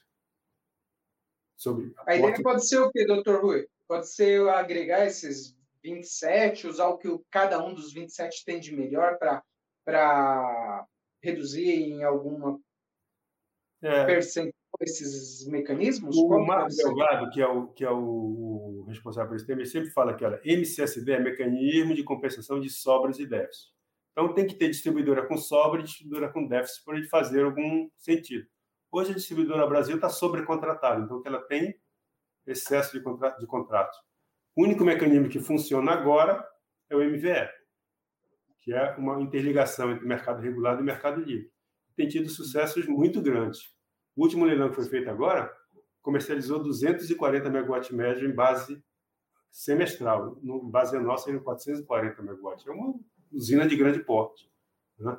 Sobre 1.56 1.94
a, 1.98 2.12
a 2.12 2.16
ideia 2.16 2.44
pode 2.44 2.68
ser 2.68 2.80
o 2.80 2.92
quê, 2.92 3.06
doutor 3.06 3.42
Rui? 3.42 3.68
Pode 3.88 4.10
ser 4.10 4.48
agregar 4.50 5.06
esses 5.06 5.58
27, 5.84 6.68
usar 6.68 6.88
o 6.88 6.98
que 6.98 7.08
cada 7.30 7.64
um 7.64 7.74
dos 7.74 7.94
27 7.94 8.44
tem 8.46 8.60
de 8.60 8.76
melhor 8.76 9.18
para 9.86 10.86
reduzir 11.22 11.70
em 11.70 12.04
alguma 12.04 12.60
é. 13.82 14.06
percentual 14.06 14.54
esses 14.82 15.46
mecanismos? 15.48 16.16
O 16.18 16.40
Marcos 16.40 16.76
Delgado, 16.76 17.30
que 17.32 17.42
é 17.42 17.48
o, 17.48 17.68
que 17.68 17.84
é 17.84 17.92
o 17.92 18.86
responsável 18.88 19.30
por 19.30 19.36
esse 19.36 19.46
tema, 19.46 19.62
ele 19.62 19.70
sempre 19.70 19.92
fala 19.92 20.16
que 20.16 20.26
olha, 20.26 20.42
MCSD 20.44 21.12
é 21.12 21.20
mecanismo 21.20 21.94
de 21.94 22.04
compensação 22.04 22.60
de 22.60 22.70
sobras 22.70 23.20
e 23.20 23.26
déficits. 23.26 23.74
Então, 24.14 24.34
tem 24.34 24.48
que 24.48 24.56
ter 24.56 24.70
distribuidora 24.70 25.28
com 25.28 25.36
sobra 25.36 25.82
e 25.82 25.84
distribuidora 25.84 26.32
com 26.32 26.48
déficit 26.48 26.86
para 26.86 26.98
ele 26.98 27.08
fazer 27.08 27.44
algum 27.44 27.90
sentido. 27.98 28.48
Hoje, 28.92 29.12
a 29.12 29.16
distribuidora 29.16 29.68
Brasil 29.68 29.96
está 29.96 30.08
sobrecontratada, 30.08 31.04
então 31.04 31.22
ela 31.26 31.42
tem 31.42 31.76
excesso 32.46 32.94
de, 32.96 33.04
contra 33.04 33.32
de 33.32 33.48
contratos. 33.48 33.98
O 34.56 34.64
único 34.64 34.84
mecanismo 34.84 35.30
que 35.30 35.40
funciona 35.40 35.92
agora 35.92 36.48
é 36.90 36.96
o 36.96 37.00
MVE, 37.00 37.50
que 38.62 38.72
é 38.72 38.96
uma 38.98 39.20
interligação 39.20 39.92
entre 39.92 40.06
mercado 40.06 40.42
regulado 40.42 40.82
e 40.82 40.84
mercado 40.84 41.22
livre. 41.22 41.52
Tem 41.96 42.08
tido 42.08 42.30
sucessos 42.30 42.88
muito 42.88 43.20
grandes. 43.20 43.74
O 44.16 44.22
último 44.22 44.46
leilão 44.46 44.70
que 44.70 44.76
foi 44.76 44.86
feito 44.86 45.10
agora 45.10 45.52
comercializou 46.04 46.62
240 46.62 47.50
megawatts 47.50 47.90
médio 47.90 48.30
em 48.30 48.36
base 48.36 48.84
semestral. 49.52 50.38
No 50.44 50.64
base 50.64 50.98
nossa, 51.00 51.32
em 51.32 51.40
440 51.40 52.22
megawatts. 52.22 52.68
É 52.68 52.72
uma 52.72 52.94
usina 53.34 53.68
de 53.68 53.76
grande 53.76 54.00
porte. 54.00 54.50
Né? 55.00 55.18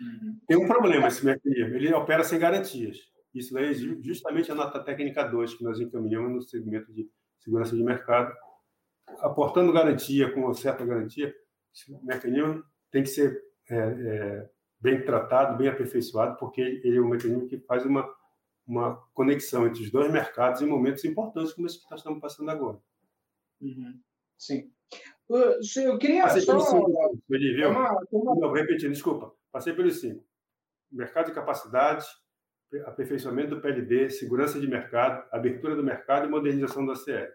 Uhum. 0.00 0.40
Tem 0.46 0.56
um 0.56 0.66
problema 0.66 1.08
esse 1.08 1.24
mecanismo, 1.24 1.74
ele 1.74 1.92
opera 1.94 2.24
sem 2.24 2.38
garantias. 2.38 2.98
Isso 3.34 3.52
daí 3.52 3.70
é 3.70 3.74
justamente 4.02 4.50
a 4.50 4.54
nota 4.54 4.82
técnica 4.82 5.22
2 5.22 5.54
que 5.54 5.64
nós 5.64 5.78
encaminhamos 5.78 6.32
no 6.32 6.42
segmento 6.42 6.92
de 6.92 7.08
segurança 7.38 7.76
de 7.76 7.82
mercado, 7.82 8.34
aportando 9.18 9.72
garantia, 9.72 10.32
com 10.32 10.40
uma 10.40 10.54
certa 10.54 10.84
garantia, 10.84 11.34
esse 11.72 11.92
mecanismo 12.04 12.64
tem 12.90 13.02
que 13.02 13.10
ser 13.10 13.42
é, 13.68 13.76
é, 13.76 14.50
bem 14.80 15.04
tratado, 15.04 15.58
bem 15.58 15.68
aperfeiçoado, 15.68 16.36
porque 16.38 16.60
ele 16.60 16.96
é 16.96 17.00
um 17.00 17.08
mecanismo 17.08 17.46
que 17.46 17.58
faz 17.58 17.84
uma, 17.84 18.08
uma 18.66 18.96
conexão 19.12 19.66
entre 19.66 19.82
os 19.82 19.90
dois 19.90 20.10
mercados 20.10 20.62
em 20.62 20.66
momentos 20.66 21.04
importantes 21.04 21.52
como 21.52 21.66
esse 21.66 21.78
que 21.82 21.90
nós 21.90 22.00
estamos 22.00 22.20
passando 22.20 22.50
agora. 22.50 22.78
Uhum. 23.60 24.00
Sim. 24.38 24.70
Eu 25.28 25.98
queria 25.98 26.22
Passei 26.22 26.42
só... 26.42 26.52
pelos 26.52 26.68
cinco, 26.68 27.12
viu? 27.28 27.70
Uma, 27.70 27.98
uma... 28.12 28.34
Não, 28.36 28.52
repetindo, 28.52 28.92
desculpa. 28.92 29.32
Passei 29.50 29.72
pelos 29.72 30.00
cinco. 30.00 30.24
Mercado 30.90 31.26
de 31.26 31.32
capacidade, 31.32 32.06
aperfeiçoamento 32.84 33.56
do 33.56 33.60
PLD, 33.60 34.10
segurança 34.10 34.60
de 34.60 34.68
mercado, 34.68 35.26
abertura 35.32 35.74
do 35.74 35.82
mercado 35.82 36.26
e 36.26 36.30
modernização 36.30 36.86
da 36.86 36.94
CR. 36.94 37.30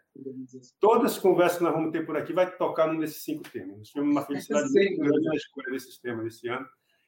Todas 0.79 1.13
as 1.13 1.19
conversas 1.19 1.57
que 1.57 1.63
nós 1.63 1.73
vamos 1.73 1.91
ter 1.91 2.05
por 2.05 2.15
aqui 2.15 2.33
vai 2.33 2.49
tocar 2.55 2.87
num 2.87 2.99
desses 2.99 3.23
cinco 3.23 3.43
temas. 3.49 3.77
Nós 3.77 3.87
tivemos 3.89 4.11
uma 4.11 4.25
felicidade 4.25 4.69
muito 4.71 4.97
grande 5.01 5.25
na 5.25 5.35
escolha 5.35 5.71
desses 5.71 5.99
temas 5.99 6.25
esse 6.27 6.47
ano. 6.47 6.67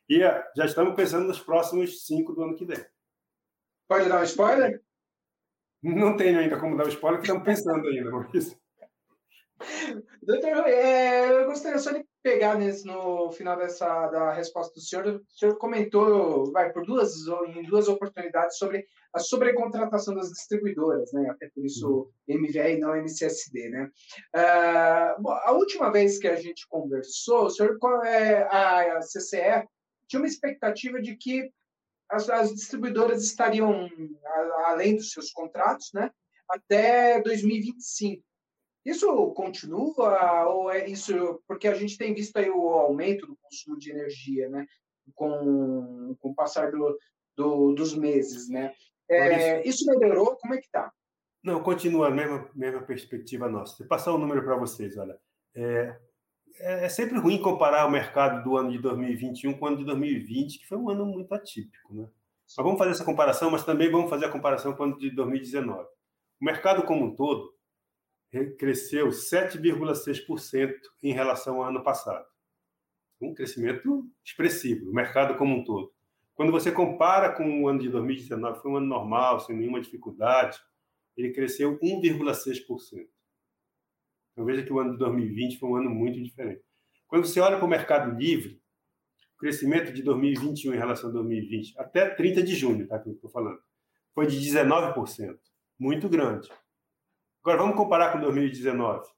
E 0.09 0.21
eh, 0.21 0.43
já 0.55 0.65
estamos 0.65 0.95
pensando 0.95 1.27
nos 1.27 1.39
próximos 1.39 2.05
cinco 2.05 2.33
do 2.33 2.43
ano 2.43 2.55
que 2.55 2.65
vem. 2.65 2.83
Pode 3.87 4.09
dar 4.09 4.21
um 4.21 4.23
spoiler? 4.23 4.81
Não 5.81 6.15
tenho 6.15 6.39
ainda 6.39 6.57
como 6.59 6.77
dar 6.77 6.85
um 6.85 6.89
spoiler, 6.89 7.19
porque 7.19 7.31
estamos 7.31 7.45
pensando 7.45 7.87
ainda, 7.87 8.09
Maurício. 8.09 8.57
Doutor, 10.21 10.67
é, 10.67 11.31
eu 11.31 11.45
gostaria 11.45 11.77
só 11.79 11.91
de 11.91 12.05
pegar 12.21 12.57
nesse, 12.57 12.85
no 12.85 13.31
final 13.31 13.57
dessa 13.57 14.07
da 14.07 14.33
resposta 14.33 14.73
do 14.73 14.81
senhor. 14.81 15.05
O 15.07 15.37
senhor 15.37 15.57
comentou, 15.57 16.51
vai 16.51 16.71
por 16.71 16.85
duas 16.85 17.13
em 17.55 17.63
duas 17.63 17.87
oportunidades 17.87 18.57
sobre 18.57 18.85
a 19.13 19.19
sobrecontratação 19.19 20.15
das 20.15 20.29
distribuidoras, 20.29 21.11
né? 21.11 21.29
Até 21.29 21.49
por 21.53 21.65
isso 21.65 22.09
MVE 22.27 22.59
uhum. 22.59 22.67
e 22.67 22.79
não 22.79 22.95
MCSD, 22.95 23.69
né? 23.69 23.89
Uh, 24.35 25.29
a 25.29 25.51
última 25.51 25.91
vez 25.91 26.17
que 26.17 26.27
a 26.27 26.35
gente 26.35 26.67
conversou, 26.67 27.45
o 27.45 27.49
senhor 27.49 27.77
é, 28.05 28.43
a 28.43 28.99
CCE 28.99 29.67
tinha 30.07 30.19
uma 30.21 30.27
expectativa 30.27 31.01
de 31.01 31.15
que 31.15 31.51
as, 32.09 32.29
as 32.29 32.53
distribuidoras 32.53 33.23
estariam 33.23 33.89
além 34.65 34.95
dos 34.95 35.11
seus 35.11 35.31
contratos, 35.31 35.91
né? 35.93 36.11
Até 36.49 37.21
2025. 37.21 38.23
Isso 38.85 39.31
continua 39.31 40.45
ou 40.49 40.69
é 40.69 40.87
isso 40.87 41.41
porque 41.47 41.67
a 41.67 41.73
gente 41.73 41.97
tem 41.97 42.13
visto 42.13 42.35
aí 42.37 42.49
o 42.49 42.69
aumento 42.69 43.25
do 43.25 43.37
consumo 43.37 43.77
de 43.77 43.91
energia, 43.91 44.49
né? 44.49 44.65
Com, 45.15 46.15
com 46.19 46.29
o 46.29 46.35
passar 46.35 46.71
do, 46.71 46.97
do, 47.35 47.73
dos 47.73 47.95
meses, 47.95 48.49
né? 48.49 48.73
É, 49.09 49.67
isso 49.67 49.85
melhorou? 49.85 50.35
Como 50.37 50.53
é 50.53 50.57
que 50.57 50.65
está? 50.65 50.91
Não, 51.43 51.61
continua 51.61 52.07
a 52.07 52.11
mesma, 52.11 52.49
mesma 52.55 52.81
perspectiva 52.81 53.49
nossa. 53.49 53.77
Vou 53.79 53.87
passar 53.87 54.13
um 54.13 54.17
número 54.17 54.43
para 54.43 54.55
vocês, 54.55 54.97
olha. 54.97 55.17
É, 55.55 55.97
é, 56.59 56.85
é, 56.85 56.89
sempre 56.89 57.19
ruim 57.19 57.41
comparar 57.41 57.85
o 57.85 57.91
mercado 57.91 58.43
do 58.43 58.57
ano 58.57 58.71
de 58.71 58.79
2021 58.79 59.53
com 59.53 59.65
o 59.65 59.67
ano 59.67 59.77
de 59.77 59.85
2020, 59.85 60.59
que 60.59 60.67
foi 60.67 60.77
um 60.77 60.89
ano 60.89 61.05
muito 61.05 61.33
atípico, 61.33 61.93
né? 61.93 62.07
Mas 62.45 62.65
vamos 62.65 62.77
fazer 62.77 62.91
essa 62.91 63.05
comparação, 63.05 63.49
mas 63.49 63.65
também 63.65 63.89
vamos 63.89 64.09
fazer 64.09 64.25
a 64.25 64.31
comparação 64.31 64.73
com 64.73 64.83
o 64.83 64.85
ano 64.85 64.97
de 64.97 65.09
2019. 65.09 65.83
O 65.83 66.45
mercado 66.45 66.83
como 66.83 67.05
um 67.05 67.15
todo 67.15 67.52
cresceu 68.57 69.09
7,6% 69.09 70.73
em 71.01 71.13
relação 71.13 71.57
ao 71.57 71.69
ano 71.69 71.83
passado. 71.83 72.25
Um 73.21 73.33
crescimento 73.33 74.09
expressivo, 74.23 74.89
o 74.89 74.93
mercado 74.93 75.37
como 75.37 75.55
um 75.55 75.63
todo. 75.63 75.93
Quando 76.33 76.51
você 76.51 76.71
compara 76.71 77.31
com 77.31 77.63
o 77.63 77.67
ano 77.67 77.79
de 77.79 77.89
2019, 77.89 78.59
foi 78.59 78.71
um 78.71 78.77
ano 78.77 78.87
normal, 78.87 79.39
sem 79.39 79.55
nenhuma 79.55 79.79
dificuldade, 79.79 80.59
ele 81.15 81.31
cresceu 81.31 81.79
1,6%. 81.79 83.07
Então 84.31 84.45
veja 84.45 84.63
que 84.63 84.73
o 84.73 84.79
ano 84.79 84.93
de 84.93 84.97
2020 84.97 85.59
foi 85.59 85.69
um 85.69 85.75
ano 85.75 85.89
muito 85.91 86.21
diferente. 86.21 86.63
Quando 87.07 87.27
você 87.27 87.39
olha 87.39 87.57
para 87.57 87.65
o 87.65 87.69
mercado 87.69 88.17
livre, 88.17 88.59
o 89.35 89.37
crescimento 89.37 89.93
de 89.93 90.01
2021 90.01 90.73
em 90.73 90.77
relação 90.77 91.11
a 91.11 91.13
2020, 91.13 91.77
até 91.77 92.09
30 92.09 92.41
de 92.41 92.55
junho, 92.55 92.87
tá, 92.87 92.97
que 92.97 93.09
eu 93.09 93.13
estou 93.13 93.29
falando, 93.29 93.59
foi 94.15 94.25
de 94.25 94.37
19%, 94.37 95.37
muito 95.77 96.09
grande. 96.09 96.49
Agora, 97.43 97.57
vamos 97.57 97.75
comparar 97.75 98.13
com 98.13 98.21
2019. 98.21 99.11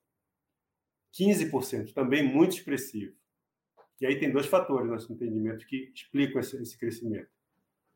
15%, 1.14 1.94
também 1.94 2.24
muito 2.24 2.58
expressivo. 2.58 3.16
E 4.02 4.06
aí 4.06 4.20
tem 4.20 4.32
dois 4.32 4.48
fatores 4.48 4.88
no 4.88 4.94
nosso 4.94 5.14
entendimento 5.14 5.66
que 5.66 5.92
explicam 5.94 6.42
esse, 6.42 6.62
esse 6.62 6.78
crescimento. 6.78 7.30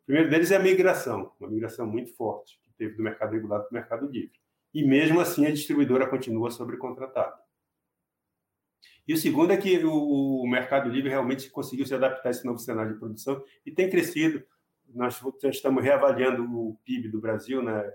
O 0.04 0.06
primeiro 0.06 0.30
deles 0.30 0.52
é 0.52 0.56
a 0.56 0.60
migração, 0.60 1.34
uma 1.40 1.50
migração 1.50 1.86
muito 1.86 2.14
forte 2.14 2.60
que 2.64 2.72
teve 2.78 2.96
do 2.96 3.04
mercado 3.04 3.34
regulado 3.34 3.64
para 3.64 3.72
o 3.72 3.74
mercado 3.74 4.08
livre. 4.08 4.40
E 4.74 4.84
mesmo 4.84 5.20
assim 5.20 5.46
a 5.46 5.52
distribuidora 5.52 6.08
continua 6.08 6.52
sobrecontratada. 6.52 7.38
E 9.08 9.14
o 9.14 9.18
segundo 9.18 9.52
é 9.52 9.58
que 9.58 9.84
o, 9.84 10.46
mercado 10.48 10.88
livre 10.88 11.10
realmente 11.10 11.50
conseguiu 11.50 11.86
se 11.86 11.96
adaptar 11.96 12.30
a 12.30 12.32
esse 12.32 12.46
novo 12.46 12.60
cenário 12.60 12.94
de 12.94 13.00
produção 13.00 13.44
e 13.66 13.72
tem 13.72 13.90
crescido. 13.90 14.46
Nós 14.88 15.20
estamos 15.44 15.84
reavaliando 15.84 16.44
o 16.44 16.78
PIB 16.86 17.10
do 17.10 17.20
Brasil, 17.20 17.64
né? 17.64 17.92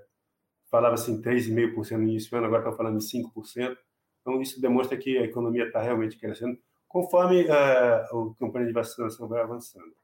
Falava 0.74 0.94
assim 0.94 1.22
3,5% 1.22 1.96
no 1.98 2.02
início 2.02 2.28
do 2.32 2.36
ano, 2.36 2.46
agora 2.46 2.62
estão 2.62 2.76
falando 2.76 2.98
de 2.98 3.04
5%. 3.04 3.78
Então, 4.20 4.42
isso 4.42 4.60
demonstra 4.60 4.98
que 4.98 5.16
a 5.16 5.22
economia 5.22 5.66
está 5.66 5.80
realmente 5.80 6.18
crescendo, 6.18 6.58
conforme 6.88 7.44
uh, 7.44 7.52
a 7.52 8.34
campanha 8.40 8.66
de 8.66 8.72
vacinação 8.72 9.28
vai 9.28 9.40
avançando. 9.40 9.94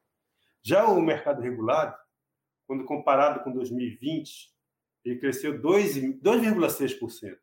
Já 0.62 0.86
o 0.86 1.02
mercado 1.02 1.42
regulado, 1.42 1.96
quando 2.68 2.84
comparado 2.84 3.42
com 3.42 3.50
2020, 3.50 4.54
ele 5.04 5.18
cresceu 5.18 5.60
2,6%. 5.60 7.36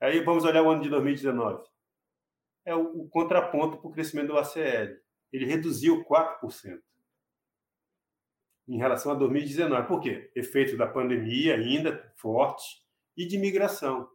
Aí 0.00 0.20
vamos 0.20 0.44
olhar 0.44 0.62
o 0.62 0.70
ano 0.70 0.82
de 0.82 0.90
2019. 0.90 1.64
É 2.64 2.76
o, 2.76 3.00
o 3.00 3.08
contraponto 3.08 3.78
para 3.78 3.88
o 3.88 3.92
crescimento 3.92 4.28
do 4.28 4.38
ACL. 4.38 4.94
Ele 5.32 5.46
reduziu 5.46 6.04
4% 6.04 6.80
em 8.68 8.78
relação 8.78 9.12
a 9.12 9.14
2019. 9.14 9.86
Por 9.86 10.00
quê? 10.00 10.30
Efeito 10.34 10.76
da 10.76 10.86
pandemia 10.86 11.54
ainda 11.54 12.12
forte 12.16 12.82
e 13.16 13.26
de 13.26 13.38
migração. 13.38 14.08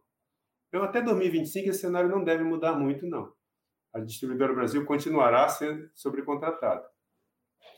Então, 0.68 0.82
até 0.82 1.00
2025, 1.02 1.70
esse 1.70 1.80
cenário 1.80 2.08
não 2.08 2.22
deve 2.22 2.44
mudar 2.44 2.74
muito, 2.74 3.06
não. 3.06 3.32
A 3.92 3.98
distribuidora 3.98 4.54
Brasil 4.54 4.84
continuará 4.84 5.48
sendo 5.48 5.90
sobrecontratada. 5.94 6.86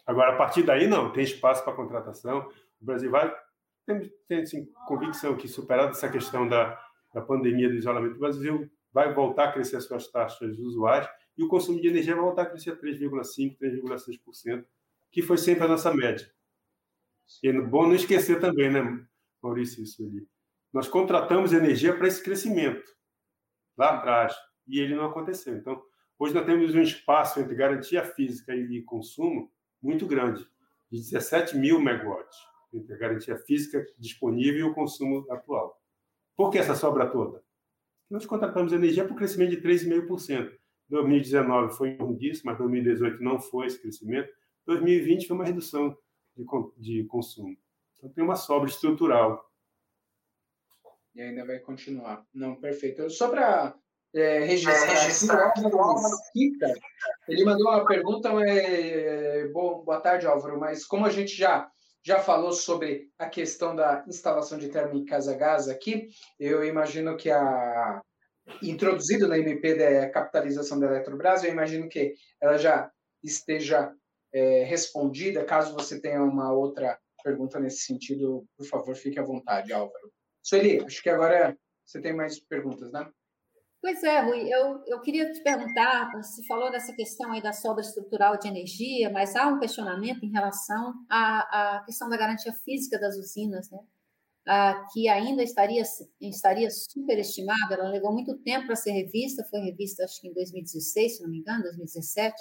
Agora, 0.06 0.34
a 0.34 0.36
partir 0.36 0.62
daí, 0.62 0.86
não, 0.86 1.10
tem 1.12 1.24
espaço 1.24 1.64
para 1.64 1.72
contratação. 1.74 2.48
O 2.80 2.84
Brasil 2.84 3.10
vai. 3.10 3.34
Tem, 3.86 4.12
tem 4.28 4.42
assim, 4.42 4.66
convicção 4.86 5.36
que, 5.36 5.48
superada 5.48 5.90
essa 5.90 6.08
questão 6.08 6.46
da, 6.46 6.78
da 7.14 7.20
pandemia, 7.20 7.68
do 7.68 7.74
isolamento, 7.74 8.16
o 8.16 8.20
Brasil 8.20 8.70
vai 8.92 9.12
voltar 9.14 9.48
a 9.48 9.52
crescer 9.52 9.76
as 9.76 9.84
suas 9.84 10.06
taxas 10.08 10.54
de 10.54 10.62
usuários 10.62 11.08
e 11.36 11.42
o 11.42 11.48
consumo 11.48 11.80
de 11.80 11.88
energia 11.88 12.14
vai 12.14 12.24
voltar 12.24 12.42
a 12.42 12.46
crescer 12.46 12.78
3,5%, 12.78 13.58
3,6%, 13.58 14.64
que 15.10 15.22
foi 15.22 15.38
sempre 15.38 15.64
a 15.64 15.68
nossa 15.68 15.92
média. 15.94 16.30
E 17.42 17.48
é 17.48 17.52
bom 17.52 17.86
não 17.86 17.94
esquecer 17.94 18.40
também, 18.40 18.70
né, 18.70 19.04
Maurício, 19.42 19.82
isso 19.82 20.04
ali. 20.04 20.26
Nós 20.72 20.88
contratamos 20.88 21.52
energia 21.52 21.96
para 21.96 22.08
esse 22.08 22.22
crescimento 22.22 22.90
lá 23.76 23.96
atrás 23.96 24.34
e 24.66 24.80
ele 24.80 24.94
não 24.94 25.04
aconteceu. 25.04 25.56
Então, 25.56 25.82
hoje 26.18 26.34
nós 26.34 26.46
temos 26.46 26.74
um 26.74 26.82
espaço 26.82 27.40
entre 27.40 27.54
garantia 27.54 28.04
física 28.04 28.54
e 28.54 28.82
consumo 28.82 29.52
muito 29.82 30.06
grande, 30.06 30.46
de 30.90 30.98
17 30.98 31.56
mil 31.56 31.80
megawatts, 31.80 32.38
entre 32.72 32.94
a 32.94 32.98
garantia 32.98 33.36
física 33.36 33.84
disponível 33.98 34.60
e 34.60 34.70
o 34.70 34.74
consumo 34.74 35.26
atual. 35.30 35.78
Por 36.36 36.50
que 36.50 36.58
essa 36.58 36.74
sobra 36.74 37.06
toda? 37.10 37.42
Nós 38.08 38.24
contratamos 38.24 38.72
energia 38.72 39.04
para 39.04 39.12
o 39.12 39.16
crescimento 39.16 39.50
de 39.50 39.60
3,5%. 39.60 40.52
2019 40.88 41.74
foi 41.74 41.96
um 42.00 42.14
disso, 42.14 42.42
mas 42.44 42.58
2018 42.58 43.22
não 43.22 43.40
foi 43.40 43.66
esse 43.66 43.80
crescimento. 43.80 44.30
2020 44.66 45.26
foi 45.26 45.36
uma 45.36 45.44
redução 45.44 45.96
de, 46.36 46.44
de 46.78 47.04
consumo. 47.04 47.56
Então, 47.96 48.10
tem 48.10 48.24
uma 48.24 48.36
sobra 48.36 48.68
estrutural. 48.68 49.48
E 51.14 51.20
ainda 51.20 51.44
vai 51.44 51.58
continuar. 51.58 52.26
Não, 52.32 52.56
perfeito. 52.56 53.08
Só 53.10 53.28
para 53.28 53.76
é, 54.14 54.40
registrar, 54.40 55.52
é, 55.56 55.62
Mesquita, 55.62 56.72
ele 57.28 57.44
mandou 57.44 57.68
uma 57.68 57.86
pergunta, 57.86 58.28
é, 58.46 59.46
bom, 59.48 59.82
boa 59.84 60.00
tarde, 60.00 60.26
Álvaro, 60.26 60.58
mas 60.58 60.84
como 60.84 61.06
a 61.06 61.10
gente 61.10 61.34
já, 61.34 61.70
já 62.02 62.18
falou 62.18 62.52
sobre 62.52 63.10
a 63.18 63.28
questão 63.28 63.74
da 63.74 64.04
instalação 64.06 64.58
de 64.58 64.68
termo 64.68 64.98
em 64.98 65.04
casa-gás 65.04 65.68
aqui, 65.68 66.08
eu 66.38 66.64
imagino 66.64 67.16
que 67.16 67.30
a 67.30 68.02
introduzido 68.60 69.28
na 69.28 69.38
MP 69.38 69.74
da 69.76 70.10
capitalização 70.10 70.78
da 70.78 70.86
Eletrobras, 70.86 71.44
eu 71.44 71.50
imagino 71.50 71.88
que 71.88 72.14
ela 72.40 72.58
já 72.58 72.90
esteja 73.22 73.94
é, 74.32 74.64
respondida. 74.64 75.44
Caso 75.44 75.74
você 75.74 76.00
tenha 76.00 76.22
uma 76.22 76.52
outra 76.52 76.98
pergunta 77.22 77.60
nesse 77.60 77.84
sentido, 77.84 78.44
por 78.56 78.66
favor, 78.66 78.96
fique 78.96 79.18
à 79.18 79.22
vontade, 79.22 79.72
Álvaro. 79.72 80.12
Sueli, 80.42 80.82
acho 80.84 81.02
que 81.02 81.10
agora 81.10 81.56
você 81.84 82.00
tem 82.00 82.14
mais 82.14 82.40
perguntas, 82.40 82.90
né? 82.90 83.08
Pois 83.80 84.00
é, 84.04 84.20
Rui, 84.20 84.48
eu, 84.48 84.80
eu 84.86 85.00
queria 85.00 85.32
te 85.32 85.42
perguntar, 85.42 86.12
você 86.12 86.44
falou 86.46 86.70
dessa 86.70 86.94
questão 86.94 87.32
aí 87.32 87.42
da 87.42 87.52
sobra 87.52 87.82
estrutural 87.82 88.38
de 88.38 88.46
energia, 88.46 89.10
mas 89.10 89.34
há 89.34 89.48
um 89.48 89.58
questionamento 89.58 90.24
em 90.24 90.30
relação 90.30 90.94
à, 91.10 91.78
à 91.78 91.84
questão 91.84 92.08
da 92.08 92.16
garantia 92.16 92.52
física 92.64 92.98
das 92.98 93.16
usinas, 93.16 93.68
né? 93.70 93.78
Ah, 94.46 94.86
que 94.92 95.08
ainda 95.08 95.42
estaria, 95.42 95.82
estaria 96.20 96.68
superestimada, 96.70 97.74
ela 97.74 97.88
levou 97.88 98.12
muito 98.12 98.36
tempo 98.38 98.66
para 98.66 98.76
ser 98.76 98.90
revista, 98.92 99.44
foi 99.50 99.60
revista 99.60 100.04
acho 100.04 100.20
que 100.20 100.28
em 100.28 100.32
2016, 100.32 101.16
se 101.16 101.22
não 101.22 101.30
me 101.30 101.38
engano, 101.38 101.62
2017, 101.62 102.34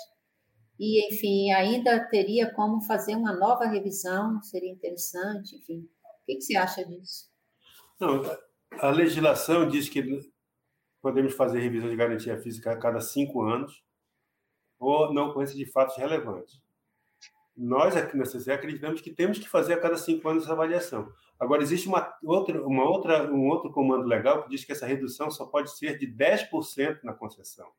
e, 0.84 1.14
enfim, 1.14 1.52
ainda 1.52 2.04
teria 2.10 2.52
como 2.52 2.82
fazer 2.82 3.16
uma 3.16 3.32
nova 3.32 3.68
revisão, 3.68 4.42
seria 4.42 4.72
interessante, 4.72 5.56
enfim. 5.56 5.88
O 6.04 6.26
que, 6.26 6.38
que 6.38 6.42
você 6.42 6.56
acha 6.56 6.84
disso? 6.84 7.30
Não, 8.00 8.24
a 8.80 8.90
legislação 8.90 9.68
diz 9.68 9.88
que 9.88 10.04
podemos 11.00 11.36
fazer 11.36 11.60
revisão 11.60 11.88
de 11.88 11.96
garantia 11.96 12.36
física 12.42 12.72
a 12.72 12.80
cada 12.80 13.00
cinco 13.00 13.44
anos 13.44 13.84
ou 14.80 15.14
na 15.14 15.24
ocorrência 15.26 15.56
de 15.56 15.68
fatos 15.68 15.98
relevantes. 15.98 16.60
Nós 17.56 17.96
aqui 17.96 18.18
na 18.18 18.24
CCE 18.24 18.52
acreditamos 18.52 19.02
que 19.02 19.12
temos 19.12 19.38
que 19.38 19.48
fazer 19.48 19.74
a 19.74 19.80
cada 19.80 19.98
cinco 19.98 20.28
anos 20.30 20.46
essa 20.46 20.54
avaliação. 20.54 21.14
Agora, 21.40 21.62
existe 21.62 21.88
uma 21.88 22.12
outra, 22.24 22.60
uma 22.66 22.90
outra, 22.90 23.32
um 23.32 23.48
outro 23.50 23.72
comando 23.72 24.08
legal 24.08 24.42
que 24.42 24.50
diz 24.50 24.66
que 24.66 24.72
essa 24.72 24.88
redução 24.88 25.30
só 25.30 25.46
pode 25.46 25.78
ser 25.78 26.00
de 26.00 26.08
10% 26.08 27.04
na 27.04 27.14
concessão. 27.14 27.72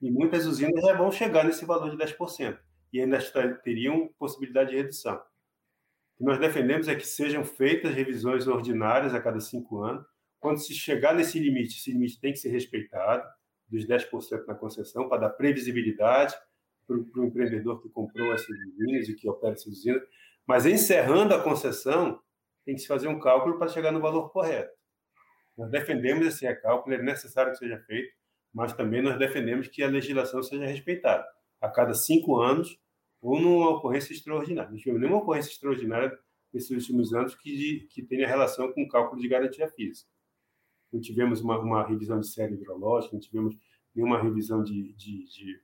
E 0.00 0.10
muitas 0.10 0.46
usinas 0.46 0.82
já 0.84 0.94
vão 0.94 1.10
chegar 1.10 1.44
nesse 1.44 1.64
valor 1.64 1.90
de 1.90 1.96
10%. 1.96 2.58
E 2.92 3.00
ainda 3.00 3.18
teriam 3.62 4.08
possibilidade 4.18 4.70
de 4.70 4.76
redução. 4.76 5.16
O 5.16 6.18
que 6.18 6.24
nós 6.24 6.38
defendemos 6.38 6.88
é 6.88 6.94
que 6.94 7.06
sejam 7.06 7.44
feitas 7.44 7.94
revisões 7.94 8.46
ordinárias 8.46 9.14
a 9.14 9.20
cada 9.20 9.40
cinco 9.40 9.82
anos. 9.82 10.04
Quando 10.38 10.58
se 10.58 10.74
chegar 10.74 11.14
nesse 11.14 11.38
limite, 11.38 11.78
esse 11.78 11.92
limite 11.92 12.20
tem 12.20 12.32
que 12.32 12.38
ser 12.38 12.50
respeitado. 12.50 13.26
dos 13.68 13.84
10% 13.84 14.46
na 14.46 14.54
concessão, 14.54 15.08
para 15.08 15.22
dar 15.22 15.30
previsibilidade 15.30 16.34
para 16.86 16.96
o 16.96 17.24
empreendedor 17.24 17.82
que 17.82 17.88
comprou 17.88 18.32
essas 18.32 18.48
usinas 18.48 19.08
e 19.08 19.14
que 19.14 19.28
opera 19.28 19.54
essas 19.54 19.66
usinas. 19.66 20.02
Mas 20.46 20.64
encerrando 20.64 21.34
a 21.34 21.42
concessão, 21.42 22.20
tem 22.64 22.76
que 22.76 22.80
se 22.80 22.86
fazer 22.86 23.08
um 23.08 23.18
cálculo 23.18 23.58
para 23.58 23.68
chegar 23.68 23.90
no 23.90 24.00
valor 24.00 24.30
correto. 24.30 24.72
Nós 25.58 25.70
defendemos 25.70 26.26
esse 26.26 26.46
recálculo, 26.46 26.94
é 26.94 27.02
necessário 27.02 27.50
que 27.52 27.58
seja 27.58 27.78
feito, 27.80 28.14
mas 28.56 28.72
também 28.72 29.02
nós 29.02 29.18
defendemos 29.18 29.68
que 29.68 29.82
a 29.82 29.86
legislação 29.86 30.42
seja 30.42 30.64
respeitada. 30.64 31.26
A 31.60 31.68
cada 31.68 31.92
cinco 31.92 32.40
anos, 32.40 32.80
ou 33.20 33.38
numa 33.38 33.68
ocorrência 33.68 34.14
extraordinária. 34.14 34.70
Não 34.70 34.78
tivemos 34.78 34.98
nenhuma 34.98 35.20
ocorrência 35.20 35.50
extraordinária 35.50 36.18
nesses 36.50 36.70
últimos 36.70 37.12
anos 37.12 37.34
que, 37.34 37.86
que 37.90 38.02
tenha 38.02 38.26
relação 38.26 38.72
com 38.72 38.82
o 38.82 38.88
cálculo 38.88 39.20
de 39.20 39.28
garantia 39.28 39.68
física. 39.68 40.08
Não 40.90 41.02
tivemos 41.02 41.42
uma, 41.42 41.58
uma 41.58 41.86
revisão 41.86 42.18
de 42.18 42.32
série 42.32 42.54
hidrológica, 42.54 43.12
não 43.12 43.20
tivemos 43.20 43.54
nenhuma 43.94 44.22
revisão 44.22 44.62
de, 44.62 44.94
de, 44.94 45.26
de, 45.26 45.60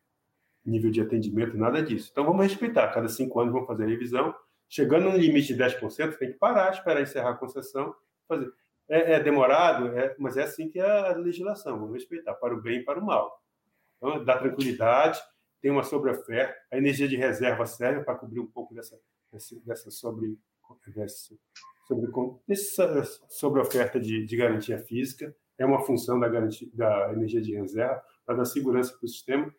nível 0.62 0.90
de 0.90 1.01
atendimento, 1.01 1.57
nada 1.57 1.82
disso. 1.82 2.11
Então, 2.12 2.26
vamos 2.26 2.43
respeitar. 2.43 2.93
Cada 2.93 3.09
cinco 3.09 3.40
anos 3.40 3.55
vamos 3.55 3.68
fazer 3.68 3.84
a 3.84 3.88
revisão. 3.88 4.34
Chegando 4.68 5.09
no 5.09 5.16
limite 5.16 5.55
de 5.55 5.62
10%, 5.62 6.18
tem 6.18 6.32
que 6.32 6.38
parar, 6.38 6.70
esperar 6.70 7.01
encerrar 7.01 7.30
a 7.30 7.36
concessão, 7.36 7.95
fazer. 8.28 8.53
É, 8.93 9.14
é 9.14 9.20
demorado, 9.20 9.88
é, 9.99 10.14
mas 10.18 10.36
é 10.36 10.43
assim 10.43 10.68
que 10.68 10.78
é 10.78 10.84
a 10.84 11.16
legislação, 11.16 11.78
vamos 11.78 11.95
respeitar, 11.95 12.34
para 12.34 12.55
o 12.55 12.61
bem 12.61 12.80
e 12.80 12.84
para 12.84 13.01
o 13.01 13.05
mal. 13.05 13.43
Então, 13.97 14.22
dá 14.22 14.36
tranquilidade, 14.36 15.18
tem 15.62 15.70
uma 15.70 15.82
sobreoferta, 15.82 16.55
a 16.70 16.76
energia 16.76 17.09
de 17.09 17.16
reserva 17.16 17.64
serve 17.64 18.05
para 18.05 18.16
cobrir 18.16 18.40
um 18.40 18.47
pouco 18.47 18.74
dessa, 18.74 19.01
dessa 19.64 19.90
sobre, 19.90 20.38
dessa, 20.88 21.34
sobre, 21.88 22.07
essa 22.47 23.03
sobreoferta 23.30 23.99
de, 23.99 24.26
de 24.26 24.36
garantia 24.36 24.78
física, 24.78 25.34
é 25.57 25.64
uma 25.64 25.80
função 25.86 26.20
da, 26.20 26.28
garantia, 26.28 26.68
da 26.74 27.14
energia 27.14 27.40
de 27.40 27.55
reserva, 27.55 28.05
para 28.26 28.36
dar 28.36 28.45
segurança 28.45 28.93
para 28.93 29.07
o 29.07 29.09
sistema, 29.09 29.55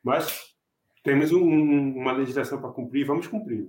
mas 0.00 0.54
temos 1.02 1.32
um, 1.32 1.42
uma 1.96 2.12
legislação 2.12 2.60
para 2.60 2.70
cumprir, 2.70 3.04
vamos 3.04 3.26
cumprir. 3.26 3.68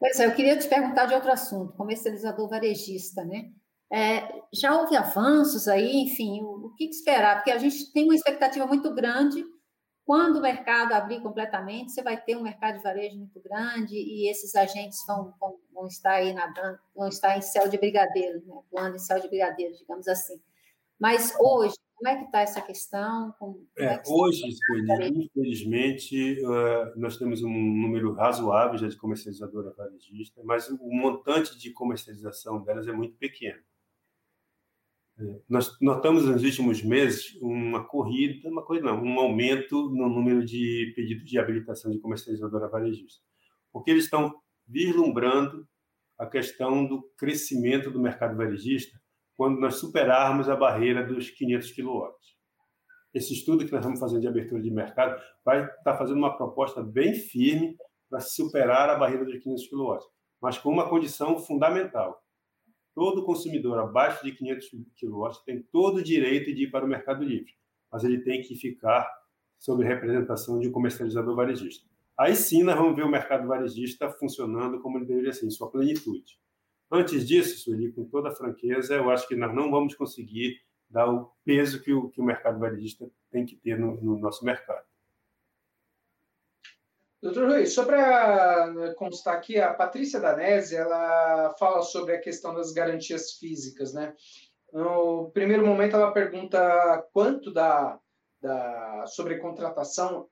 Pois 0.00 0.18
é, 0.18 0.24
eu 0.26 0.34
queria 0.34 0.58
te 0.58 0.66
perguntar 0.66 1.04
de 1.04 1.14
outro 1.14 1.30
assunto, 1.30 1.76
comercializador 1.76 2.48
varejista, 2.48 3.22
né? 3.22 3.50
É, 3.92 4.26
já 4.50 4.80
houve 4.80 4.96
avanços 4.96 5.68
aí, 5.68 5.94
enfim, 6.02 6.40
o, 6.42 6.68
o 6.68 6.74
que 6.74 6.84
esperar? 6.84 7.36
Porque 7.36 7.50
a 7.50 7.58
gente 7.58 7.92
tem 7.92 8.04
uma 8.04 8.14
expectativa 8.14 8.66
muito 8.66 8.94
grande. 8.94 9.44
Quando 10.06 10.38
o 10.38 10.40
mercado 10.40 10.92
abrir 10.94 11.20
completamente, 11.20 11.92
você 11.92 12.02
vai 12.02 12.18
ter 12.18 12.34
um 12.34 12.42
mercado 12.42 12.78
de 12.78 12.82
varejo 12.82 13.18
muito 13.18 13.38
grande 13.42 13.94
e 13.94 14.30
esses 14.30 14.54
agentes 14.56 15.04
vão, 15.06 15.34
vão, 15.38 15.56
vão 15.72 15.86
estar 15.86 16.12
aí 16.14 16.32
nadando, 16.32 16.78
vão 16.96 17.08
estar 17.08 17.36
em 17.36 17.42
céu 17.42 17.68
de 17.68 17.76
brigadeiro, 17.76 18.40
né? 18.46 18.54
voando 18.72 18.96
em 18.96 18.98
céu 18.98 19.20
de 19.20 19.28
brigadeiro, 19.28 19.76
digamos 19.76 20.08
assim. 20.08 20.40
Mas 20.98 21.34
hoje, 21.38 21.76
como 22.00 22.08
é 22.08 22.16
que 22.16 22.24
está 22.24 22.40
essa 22.40 22.62
questão? 22.62 23.30
Como, 23.38 23.68
é, 23.76 23.84
é 23.84 24.02
hoje, 24.06 24.42
Sueli, 24.52 25.26
infelizmente, 25.26 26.40
uh, 26.42 26.98
nós 26.98 27.18
temos 27.18 27.42
um 27.42 27.50
número 27.50 28.14
razoável 28.14 28.88
de 28.88 28.96
comercializadora 28.96 29.74
varejista, 29.76 30.40
mas 30.42 30.70
o 30.70 30.90
montante 30.90 31.58
de 31.58 31.70
comercialização 31.70 32.64
delas 32.64 32.88
é 32.88 32.92
muito 32.92 33.16
pequeno. 33.18 33.60
É, 35.18 35.40
nós 35.46 35.76
notamos 35.78 36.24
nos 36.24 36.42
últimos 36.42 36.82
meses 36.82 37.36
uma 37.42 37.84
corrida, 37.84 38.48
uma 38.48 38.64
coisa 38.64 38.82
não, 38.82 39.02
um 39.02 39.20
aumento 39.20 39.90
no 39.90 40.08
número 40.08 40.42
de 40.42 40.94
pedidos 40.96 41.28
de 41.28 41.38
habilitação 41.38 41.90
de 41.90 42.00
comercializadora 42.00 42.66
varejista, 42.66 43.22
porque 43.70 43.90
eles 43.90 44.04
estão 44.04 44.40
vislumbrando 44.66 45.68
a 46.16 46.24
questão 46.24 46.86
do 46.86 47.02
crescimento 47.18 47.90
do 47.90 48.00
mercado 48.00 48.38
varejista 48.38 48.99
quando 49.40 49.58
nós 49.58 49.76
superarmos 49.76 50.50
a 50.50 50.54
barreira 50.54 51.02
dos 51.02 51.30
500 51.30 51.72
kW. 51.72 52.10
Esse 53.14 53.32
estudo 53.32 53.64
que 53.64 53.72
nós 53.72 53.82
vamos 53.82 53.98
fazer 53.98 54.20
de 54.20 54.28
abertura 54.28 54.60
de 54.60 54.70
mercado 54.70 55.18
vai 55.42 55.64
estar 55.64 55.96
fazendo 55.96 56.18
uma 56.18 56.36
proposta 56.36 56.82
bem 56.82 57.14
firme 57.14 57.74
para 58.10 58.20
superar 58.20 58.90
a 58.90 58.98
barreira 58.98 59.24
dos 59.24 59.38
500 59.38 59.66
kW, 59.66 59.98
mas 60.42 60.58
com 60.58 60.68
uma 60.68 60.90
condição 60.90 61.38
fundamental. 61.38 62.22
Todo 62.94 63.24
consumidor 63.24 63.78
abaixo 63.78 64.22
de 64.22 64.32
500 64.32 64.68
kW 65.00 65.30
tem 65.46 65.62
todo 65.72 66.00
o 66.00 66.04
direito 66.04 66.54
de 66.54 66.64
ir 66.64 66.70
para 66.70 66.84
o 66.84 66.88
mercado 66.88 67.24
livre, 67.24 67.54
mas 67.90 68.04
ele 68.04 68.22
tem 68.22 68.42
que 68.42 68.54
ficar 68.54 69.10
sob 69.58 69.82
representação 69.82 70.60
de 70.60 70.68
um 70.68 70.70
comercializador 70.70 71.34
varejista. 71.34 71.88
Aí 72.18 72.36
sim 72.36 72.62
nós 72.62 72.76
vamos 72.76 72.94
ver 72.94 73.04
o 73.04 73.10
mercado 73.10 73.48
varejista 73.48 74.10
funcionando 74.10 74.82
como 74.82 74.98
ele 74.98 75.06
deveria 75.06 75.32
ser, 75.32 75.46
em 75.46 75.50
sua 75.50 75.70
plenitude. 75.70 76.38
Antes 76.90 77.26
disso, 77.26 77.58
Sueli, 77.58 77.92
com 77.92 78.04
toda 78.04 78.34
franqueza, 78.34 78.94
eu 78.94 79.10
acho 79.10 79.28
que 79.28 79.36
nós 79.36 79.54
não 79.54 79.70
vamos 79.70 79.94
conseguir 79.94 80.60
dar 80.88 81.08
o 81.08 81.30
peso 81.44 81.80
que 81.80 81.92
o, 81.92 82.10
que 82.10 82.20
o 82.20 82.24
mercado 82.24 82.58
varejista 82.58 83.08
tem 83.30 83.46
que 83.46 83.54
ter 83.54 83.78
no, 83.78 84.00
no 84.00 84.18
nosso 84.18 84.44
mercado. 84.44 84.84
Doutor 87.22 87.50
Rui, 87.50 87.66
só 87.66 87.84
para 87.84 88.72
né, 88.72 88.94
constar 88.94 89.34
aqui, 89.34 89.60
a 89.60 89.74
Patrícia 89.74 90.18
Danese, 90.18 90.74
ela 90.74 91.54
fala 91.58 91.82
sobre 91.82 92.14
a 92.14 92.20
questão 92.20 92.54
das 92.54 92.72
garantias 92.72 93.32
físicas, 93.32 93.92
né? 93.92 94.14
No 94.72 95.30
primeiro 95.30 95.66
momento, 95.66 95.96
ela 95.96 96.12
pergunta 96.12 97.06
quanto 97.12 97.52
da, 97.52 98.00
da 98.40 99.04
sobrecontratação 99.06 100.28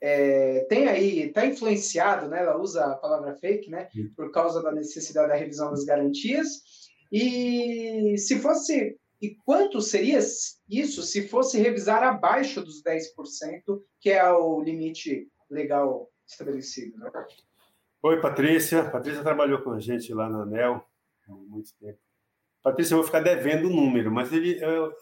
é, 0.00 0.64
tem 0.68 0.86
aí, 0.86 1.20
está 1.26 1.44
influenciado, 1.44 2.28
né? 2.28 2.40
Ela 2.40 2.56
usa 2.56 2.84
a 2.84 2.96
palavra 2.96 3.34
fake, 3.36 3.70
né? 3.70 3.88
Por 4.16 4.30
causa 4.30 4.62
da 4.62 4.72
necessidade 4.72 5.28
da 5.28 5.34
revisão 5.34 5.70
das 5.70 5.84
garantias. 5.84 6.62
E 7.10 8.16
se 8.16 8.38
fosse, 8.38 8.96
e 9.20 9.34
quanto 9.44 9.80
seria 9.80 10.18
isso 10.68 11.02
se 11.02 11.26
fosse 11.28 11.58
revisar 11.58 12.02
abaixo 12.02 12.62
dos 12.62 12.82
10%, 12.82 13.82
que 14.00 14.10
é 14.10 14.30
o 14.30 14.60
limite 14.60 15.26
legal 15.50 16.08
estabelecido? 16.26 16.96
Né? 16.98 17.10
Oi, 18.02 18.20
Patrícia. 18.20 18.88
Patrícia 18.90 19.22
trabalhou 19.22 19.62
com 19.62 19.72
a 19.72 19.80
gente 19.80 20.12
lá 20.14 20.28
na 20.28 20.42
ANEL 20.42 20.84
há 21.28 21.32
muito 21.32 21.74
tempo. 21.80 21.98
Patrícia, 22.62 22.94
eu 22.94 22.98
vou 22.98 23.06
ficar 23.06 23.20
devendo 23.20 23.66
o 23.66 23.74
número, 23.74 24.12
mas 24.12 24.32
ele, 24.32 24.62
eu, 24.62 24.92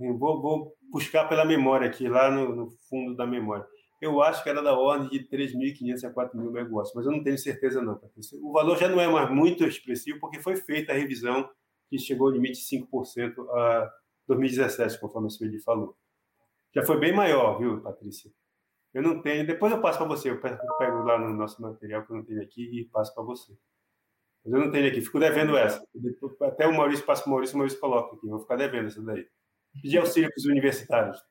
eu 0.00 0.18
vou, 0.18 0.40
vou, 0.40 0.76
buscar 0.90 1.28
pela 1.28 1.44
memória 1.44 1.86
aqui, 1.86 2.08
lá 2.08 2.30
no, 2.30 2.54
no 2.54 2.70
fundo 2.88 3.14
da 3.14 3.26
memória 3.26 3.66
eu 4.00 4.22
acho 4.22 4.42
que 4.42 4.48
era 4.48 4.62
da 4.62 4.78
ordem 4.78 5.08
de 5.08 5.28
3.500 5.28 6.04
a 6.04 6.12
4.000 6.12 6.50
megawatts, 6.50 6.92
mas 6.94 7.06
eu 7.06 7.12
não 7.12 7.22
tenho 7.22 7.38
certeza 7.38 7.82
não. 7.82 7.96
Patrícia. 7.96 8.38
O 8.40 8.52
valor 8.52 8.76
já 8.78 8.88
não 8.88 9.00
é 9.00 9.08
mais 9.08 9.30
muito 9.30 9.64
expressivo, 9.64 10.20
porque 10.20 10.40
foi 10.40 10.56
feita 10.56 10.92
a 10.92 10.96
revisão 10.96 11.48
que 11.88 11.98
chegou 11.98 12.28
ao 12.28 12.32
limite 12.32 12.60
de 12.60 12.86
5% 12.86 13.48
a 13.50 13.92
2017, 14.26 15.00
conforme 15.00 15.26
a 15.26 15.30
Sueli 15.30 15.58
falou. 15.60 15.96
Já 16.74 16.84
foi 16.84 16.98
bem 17.00 17.12
maior, 17.12 17.58
viu, 17.58 17.80
Patrícia? 17.80 18.30
Eu 18.92 19.02
não 19.02 19.20
tenho, 19.20 19.46
depois 19.46 19.72
eu 19.72 19.80
passo 19.80 19.98
para 19.98 20.06
você, 20.06 20.30
eu 20.30 20.40
pego 20.40 21.02
lá 21.02 21.18
no 21.18 21.34
nosso 21.34 21.60
material 21.60 22.04
que 22.04 22.12
eu 22.12 22.16
não 22.16 22.24
tenho 22.24 22.42
aqui 22.42 22.80
e 22.80 22.84
passo 22.86 23.14
para 23.14 23.22
você. 23.22 23.52
Mas 24.44 24.54
eu 24.54 24.60
não 24.60 24.70
tenho 24.70 24.88
aqui, 24.88 25.00
fico 25.00 25.18
devendo 25.18 25.56
essa. 25.56 25.82
Até 26.42 26.66
o 26.66 26.76
Maurício 26.76 27.04
passa 27.04 27.22
para 27.22 27.30
o 27.30 27.32
Maurício, 27.32 27.54
o 27.54 27.58
Maurício 27.58 27.80
coloca 27.80 28.16
aqui, 28.16 28.26
vou 28.26 28.38
ficar 28.40 28.56
devendo 28.56 28.86
essa 28.86 29.02
daí. 29.02 29.26
Pedir 29.82 29.98
auxílio 29.98 30.28
para 30.30 30.38
os 30.38 30.46
universitários, 30.46 31.22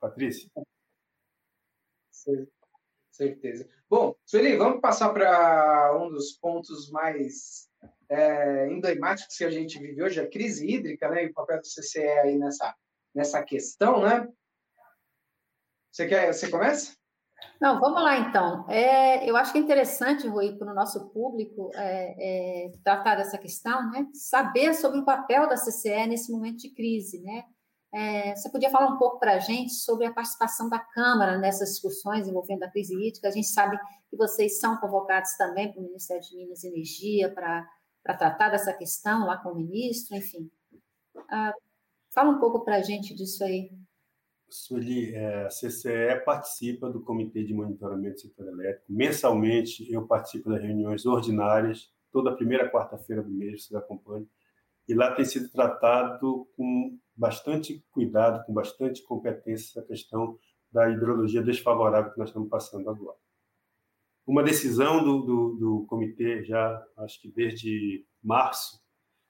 Patrícia. 0.00 0.50
Certeza. 3.10 3.66
Bom, 3.88 4.14
Sueli, 4.24 4.56
vamos 4.56 4.80
passar 4.80 5.10
para 5.10 5.96
um 5.98 6.10
dos 6.10 6.32
pontos 6.32 6.90
mais 6.90 7.68
é, 8.08 8.68
emblemáticos 8.68 9.36
que 9.36 9.44
a 9.44 9.50
gente 9.50 9.78
vive 9.78 10.02
hoje, 10.02 10.20
a 10.20 10.28
crise 10.28 10.68
hídrica, 10.68 11.08
né? 11.08 11.24
E 11.24 11.28
o 11.28 11.32
papel 11.32 11.60
do 11.60 11.66
CCE 11.66 11.98
aí 11.98 12.36
nessa, 12.36 12.74
nessa 13.14 13.42
questão, 13.42 14.02
né? 14.02 14.28
Você 15.90 16.06
quer, 16.06 16.32
você 16.32 16.50
começa? 16.50 16.94
Não, 17.60 17.80
vamos 17.80 18.02
lá 18.02 18.18
então. 18.18 18.68
É, 18.68 19.28
eu 19.28 19.36
acho 19.36 19.52
que 19.52 19.58
é 19.58 19.62
interessante, 19.62 20.26
Rui, 20.26 20.56
para 20.56 20.70
o 20.70 20.74
nosso 20.74 21.08
público 21.08 21.70
é, 21.74 22.66
é, 22.66 22.72
tratar 22.84 23.16
dessa 23.16 23.38
questão, 23.38 23.90
né? 23.90 24.06
Saber 24.12 24.74
sobre 24.74 25.00
o 25.00 25.04
papel 25.04 25.48
da 25.48 25.56
CCE 25.56 26.06
nesse 26.06 26.30
momento 26.30 26.58
de 26.58 26.74
crise, 26.74 27.22
né? 27.22 27.44
É, 27.96 28.36
você 28.36 28.50
podia 28.50 28.68
falar 28.68 28.92
um 28.92 28.98
pouco 28.98 29.18
para 29.18 29.36
a 29.36 29.38
gente 29.38 29.72
sobre 29.72 30.04
a 30.04 30.12
participação 30.12 30.68
da 30.68 30.78
Câmara 30.78 31.38
nessas 31.38 31.70
discussões 31.70 32.28
envolvendo 32.28 32.62
a 32.62 32.70
crise 32.70 32.94
hídrica? 32.94 33.26
A 33.26 33.30
gente 33.30 33.46
sabe 33.46 33.78
que 34.10 34.16
vocês 34.18 34.60
são 34.60 34.76
convocados 34.76 35.30
também 35.38 35.72
para 35.72 35.80
o 35.80 35.84
Ministério 35.84 36.22
de 36.22 36.36
Minas 36.36 36.62
e 36.62 36.68
Energia 36.68 37.32
para 37.32 37.66
tratar 38.04 38.50
dessa 38.50 38.74
questão 38.74 39.24
lá 39.24 39.38
com 39.38 39.48
o 39.48 39.54
ministro, 39.54 40.14
enfim. 40.14 40.50
Ah, 41.30 41.54
fala 42.14 42.32
um 42.32 42.38
pouco 42.38 42.66
para 42.66 42.76
a 42.76 42.82
gente 42.82 43.14
disso 43.14 43.42
aí. 43.42 43.70
Sueli, 44.46 45.14
é, 45.14 45.46
a 45.46 45.48
CCE 45.48 46.22
participa 46.22 46.90
do 46.90 47.02
Comitê 47.02 47.44
de 47.44 47.54
Monitoramento 47.54 48.16
do 48.16 48.20
Setor 48.20 48.48
Elétrico. 48.48 48.92
Mensalmente, 48.92 49.90
eu 49.90 50.06
participo 50.06 50.50
das 50.50 50.60
reuniões 50.60 51.06
ordinárias, 51.06 51.90
toda 52.12 52.36
primeira 52.36 52.70
quarta-feira 52.70 53.22
do 53.22 53.30
mês, 53.30 53.64
vocês 53.64 53.74
acompanham, 53.74 54.28
e 54.86 54.92
lá 54.92 55.14
tem 55.14 55.24
sido 55.24 55.48
tratado 55.48 56.46
com 56.54 56.98
bastante 57.16 57.84
cuidado, 57.90 58.44
com 58.44 58.52
bastante 58.52 59.02
competência, 59.02 59.80
essa 59.80 59.86
questão 59.86 60.38
da 60.70 60.90
hidrologia 60.90 61.42
desfavorável 61.42 62.12
que 62.12 62.18
nós 62.18 62.28
estamos 62.28 62.48
passando 62.48 62.88
agora. 62.90 63.16
Uma 64.26 64.42
decisão 64.42 65.02
do, 65.02 65.22
do, 65.22 65.56
do 65.56 65.86
comitê, 65.86 66.44
já 66.44 66.84
acho 66.98 67.20
que 67.20 67.30
desde 67.30 68.04
março, 68.22 68.80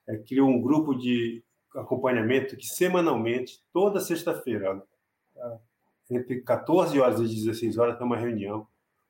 é, 0.09 0.17
criou 0.17 0.49
um 0.49 0.61
grupo 0.61 0.95
de 0.95 1.45
acompanhamento 1.75 2.57
que 2.57 2.65
semanalmente, 2.65 3.61
toda 3.73 4.01
sexta-feira, 4.01 4.83
entre 6.11 6.41
14 6.41 6.99
horas 6.99 7.21
e 7.21 7.35
16 7.35 7.77
horas, 7.79 7.99
tem 7.99 8.07
uma 8.07 8.17
reunião 8.17 8.67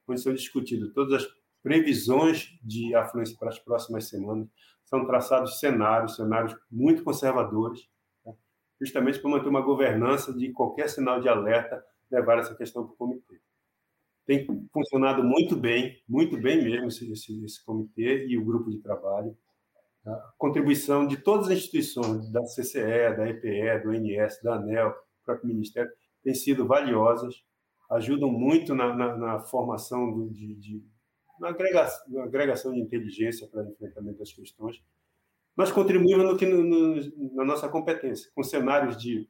onde 0.09 0.20
são 0.20 0.33
discutidas 0.33 0.93
todas 0.93 1.22
as 1.22 1.29
previsões 1.62 2.57
de 2.62 2.95
afluência 2.95 3.37
para 3.39 3.49
as 3.49 3.59
próximas 3.59 4.09
semanas. 4.09 4.49
São 4.85 5.05
traçados 5.05 5.59
cenários, 5.59 6.16
cenários 6.16 6.57
muito 6.70 7.03
conservadores? 7.03 7.89
Justamente 8.81 9.18
para 9.18 9.31
manter 9.31 9.49
uma 9.49 9.61
governança 9.61 10.33
de 10.33 10.53
qualquer 10.53 10.89
sinal 10.89 11.20
de 11.20 11.29
alerta 11.29 11.83
levar 12.11 12.39
essa 12.39 12.55
questão 12.55 12.85
para 12.85 12.95
o 12.95 12.97
comitê. 12.97 13.41
Tem 14.27 14.47
funcionado 14.72 15.22
muito 15.22 15.57
bem, 15.57 16.03
muito 16.09 16.37
bem 16.37 16.62
mesmo 16.62 16.89
esse, 16.89 17.11
esse, 17.12 17.45
esse 17.45 17.64
comitê 17.64 18.27
e 18.27 18.37
o 18.37 18.45
grupo 18.45 18.70
de 18.70 18.79
trabalho. 18.79 19.37
A 20.05 20.33
contribuição 20.37 21.07
de 21.07 21.16
todas 21.16 21.47
as 21.47 21.59
instituições, 21.59 22.31
da 22.31 22.43
CCE, 22.43 23.16
da 23.16 23.29
EPE, 23.29 23.83
do 23.83 23.95
INS, 23.95 24.41
da 24.43 24.57
ANEL, 24.57 24.91
do 24.91 25.24
próprio 25.24 25.49
Ministério, 25.49 25.91
têm 26.22 26.35
sido 26.35 26.66
valiosas, 26.66 27.35
ajudam 27.91 28.31
muito 28.31 28.74
na, 28.74 28.95
na, 28.95 29.16
na 29.16 29.41
formação 29.41 30.12
do, 30.12 30.31
de, 30.31 30.55
de 30.57 30.85
na 31.39 31.51
agregação, 31.51 32.12
na 32.12 32.24
agregação 32.24 32.72
de 32.72 32.81
inteligência 32.81 33.47
para 33.49 33.68
enfrentamento 33.68 34.18
das 34.18 34.33
questões. 34.33 34.83
Nós 35.57 35.72
contribuímos 35.72 36.24
no 36.24 36.36
que, 36.36 36.46
no, 36.46 36.62
no, 36.62 37.34
na 37.34 37.44
nossa 37.44 37.68
competência, 37.68 38.30
com 38.34 38.42
cenários 38.42 38.96
de 38.96 39.28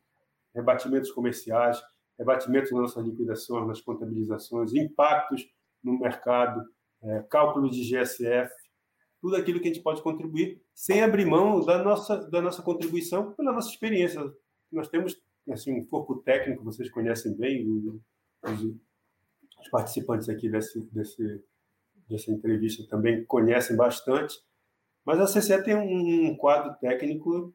rebatimentos 0.55 1.13
comerciais, 1.13 1.81
rebatimentos 2.19 2.73
nas 2.73 2.81
nossas 2.81 3.07
liquidações, 3.07 3.67
nas 3.67 3.81
contabilizações, 3.81 4.75
impactos 4.75 5.47
no 5.83 5.99
mercado, 5.99 6.65
é, 7.03 7.23
cálculo 7.31 7.71
de 7.71 7.83
GSF, 7.83 8.51
tudo 9.21 9.37
aquilo 9.37 9.61
que 9.61 9.69
a 9.69 9.73
gente 9.73 9.83
pode 9.83 10.03
contribuir, 10.03 10.61
sem 10.75 11.03
abrir 11.03 11.27
mão 11.27 11.65
da 11.65 11.83
nossa, 11.83 12.17
da 12.29 12.41
nossa 12.41 12.63
contribuição 12.63 13.33
pela 13.33 13.53
nossa 13.53 13.69
experiência. 13.69 14.21
Nós 14.73 14.89
temos 14.89 15.17
assim, 15.51 15.73
um 15.73 15.87
corpo 15.87 16.17
técnico, 16.17 16.65
vocês 16.65 16.91
conhecem 16.91 17.35
bem, 17.37 17.67
os, 17.69 18.63
os 19.61 19.69
participantes 19.71 20.29
aqui 20.29 20.49
desse, 20.49 20.81
desse, 20.93 21.45
dessa 22.09 22.31
entrevista 22.31 22.87
também 22.89 23.25
conhecem 23.25 23.77
bastante, 23.77 24.35
mas 25.07 25.21
a 25.21 25.27
CCE 25.27 25.63
tem 25.63 25.77
um, 25.77 26.37
quadro 26.37 26.75
técnico 26.81 27.55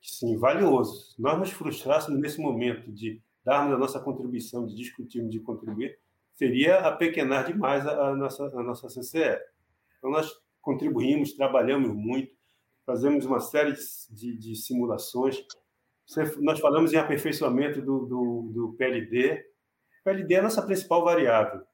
sim, 0.00 0.38
valioso. 0.38 1.16
Nós 1.18 1.36
nos 1.36 1.50
frustrássemos 1.50 2.20
nesse 2.20 2.40
momento 2.40 2.92
de 2.92 3.20
darmos 3.44 3.74
a 3.74 3.78
nossa 3.78 3.98
contribuição, 3.98 4.64
de 4.64 4.76
discutirmos, 4.76 5.32
de 5.32 5.40
contribuir, 5.40 5.98
seria 6.34 6.78
apequenar 6.78 7.46
demais 7.46 7.84
a, 7.84 8.10
a, 8.10 8.16
nossa, 8.16 8.44
a 8.44 8.62
nossa 8.62 8.86
CCE. 8.86 9.40
Então, 9.98 10.10
nós 10.10 10.30
contribuímos, 10.62 11.32
trabalhamos 11.32 11.92
muito, 11.92 12.32
fazemos 12.84 13.26
uma 13.26 13.40
série 13.40 13.74
de, 14.10 14.36
de 14.36 14.54
simulações. 14.54 15.44
Nós 16.38 16.60
falamos 16.60 16.92
em 16.92 16.96
aperfeiçoamento 16.96 17.82
do, 17.82 18.06
do, 18.06 18.52
do 18.54 18.72
PLD. 18.74 19.44
O 20.00 20.04
PLD 20.04 20.34
é 20.34 20.38
a 20.38 20.42
nossa 20.42 20.62
principal 20.62 21.04
variável 21.04 21.66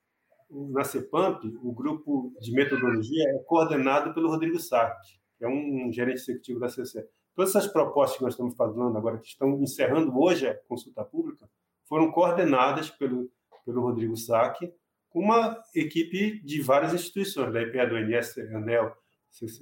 na 0.53 0.85
CEPAMP, 0.85 1.45
o 1.63 1.73
grupo 1.73 2.35
de 2.41 2.53
metodologia 2.53 3.25
é 3.31 3.39
coordenado 3.45 4.13
pelo 4.13 4.29
Rodrigo 4.29 4.59
Sartre, 4.59 5.19
que 5.39 5.45
é 5.45 5.49
um 5.49 5.91
gerente 5.91 6.21
executivo 6.21 6.61
da 6.61 6.69
CC. 6.69 7.09
Todas 7.35 7.57
essas 7.57 7.73
propostas 7.73 8.19
que 8.19 8.25
nós 8.25 8.35
estamos 8.35 8.55
falando 8.55 8.97
agora, 8.97 9.19
que 9.19 9.29
estão 9.29 9.59
encerrando 9.63 10.17
hoje 10.19 10.47
a 10.47 10.55
consulta 10.69 11.03
pública, 11.03 11.49
foram 11.89 12.13
coordenadas 12.13 12.91
pelo, 12.91 13.31
pelo 13.65 13.81
Rodrigo 13.81 14.17
Sack, 14.17 14.71
com 15.09 15.21
uma 15.21 15.59
equipe 15.75 16.43
de 16.43 16.61
várias 16.61 16.93
instituições, 16.93 17.53
da 17.53 17.63
EPA, 17.63 17.87
do 17.87 17.99
INS, 17.99 18.39
ANEL, 18.55 18.95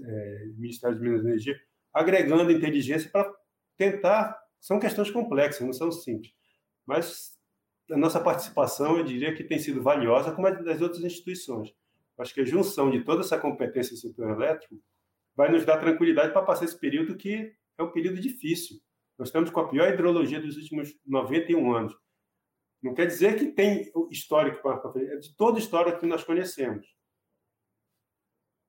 é, 0.05 0.47
Ministério 0.57 0.97
de 0.97 1.03
Minas 1.03 1.23
e 1.23 1.27
Energia, 1.27 1.61
agregando 1.93 2.51
inteligência 2.51 3.09
para 3.11 3.33
tentar. 3.77 4.39
São 4.61 4.79
questões 4.79 5.11
complexas, 5.11 5.65
não 5.65 5.73
são 5.73 5.91
simples, 5.91 6.33
mas 6.85 7.40
a 7.91 7.97
nossa 7.97 8.21
participação, 8.21 8.99
eu 8.99 9.05
diria 9.05 9.35
que 9.35 9.45
tem 9.45 9.59
sido 9.59 9.83
valiosa, 9.83 10.33
como 10.33 10.47
a 10.47 10.51
das 10.51 10.81
outras 10.81 11.03
instituições. 11.03 11.75
Acho 12.19 12.35
que 12.35 12.41
a 12.43 12.45
junção 12.45 12.91
de 12.91 13.03
toda 13.03 13.23
essa 13.23 13.39
competência 13.39 13.93
no 13.93 13.99
setor 13.99 14.31
elétrico 14.31 14.77
vai 15.35 15.51
nos 15.51 15.65
dar 15.65 15.79
tranquilidade 15.79 16.33
para 16.33 16.43
passar 16.43 16.67
esse 16.67 16.79
período 16.79 17.17
que 17.17 17.53
é 17.79 17.83
um 17.83 17.91
período 17.91 18.21
difícil. 18.21 18.79
Nós 19.19 19.29
estamos 19.29 19.51
com 19.51 19.61
a 19.61 19.69
pior 19.69 19.93
hidrologia 19.93 20.41
dos 20.41 20.57
últimos 20.57 20.95
91 21.07 21.75
anos. 21.75 21.97
Não 22.83 22.95
quer 22.95 23.07
dizer 23.07 23.39
que 23.39 23.47
tem 23.47 23.91
histórico 24.11 24.63
para 24.63 24.81
é 25.01 25.17
de 25.17 25.35
toda 25.35 25.59
a 25.59 25.61
história 25.61 25.97
que 25.97 26.07
nós 26.07 26.25
conhecemos. 26.25 26.87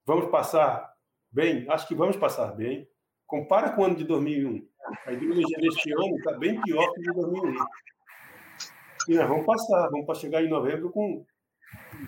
Vamos 0.05 0.30
passar 0.30 0.93
bem? 1.32 1.69
Acho 1.69 1.88
que 1.88 1.95
vamos 1.95 2.17
passar 2.17 2.51
bem. 2.53 2.89
Compara 3.26 3.72
com 3.72 3.82
o 3.82 3.86
ano 3.86 3.95
de 3.95 4.03
2001. 4.03 4.67
A 5.05 5.13
hidrologia 5.13 5.57
deste 5.59 5.91
ano 5.91 6.17
está 6.17 6.38
bem 6.38 6.59
pior 6.61 6.91
que 6.93 6.99
a 6.99 7.13
de 7.13 7.19
2001. 7.19 7.55
E 9.08 9.16
nós 9.16 9.28
vamos 9.28 9.45
passar, 9.45 9.89
vamos 9.89 10.18
chegar 10.18 10.43
em 10.43 10.49
novembro 10.49 10.91
com 10.91 11.26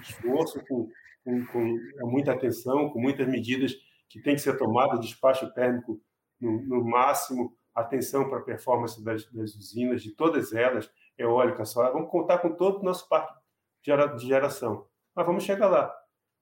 esforço, 0.01 0.63
com, 0.67 0.89
com, 1.23 1.45
com 1.47 2.09
muita 2.09 2.33
atenção, 2.33 2.89
com 2.89 2.99
muitas 2.99 3.27
medidas 3.27 3.73
que 4.09 4.21
têm 4.21 4.35
que 4.35 4.41
ser 4.41 4.57
tomadas, 4.57 4.99
despacho 4.99 5.51
térmico 5.53 5.99
no, 6.39 6.61
no 6.63 6.83
máximo, 6.83 7.55
atenção 7.73 8.29
para 8.29 8.39
a 8.39 8.43
performance 8.43 9.03
das, 9.03 9.25
das, 9.31 9.55
usinas, 9.55 10.03
de 10.03 10.11
todas 10.11 10.53
elas, 10.53 10.89
eólica, 11.17 11.65
solar. 11.65 11.93
Vamos 11.93 12.11
contar 12.11 12.39
com 12.39 12.53
todo 12.53 12.79
o 12.79 12.83
nosso 12.83 13.07
parque 13.07 13.33
de 13.81 14.27
geração. 14.27 14.87
Mas 15.15 15.25
vamos 15.25 15.43
chegar 15.43 15.67
lá. 15.67 15.93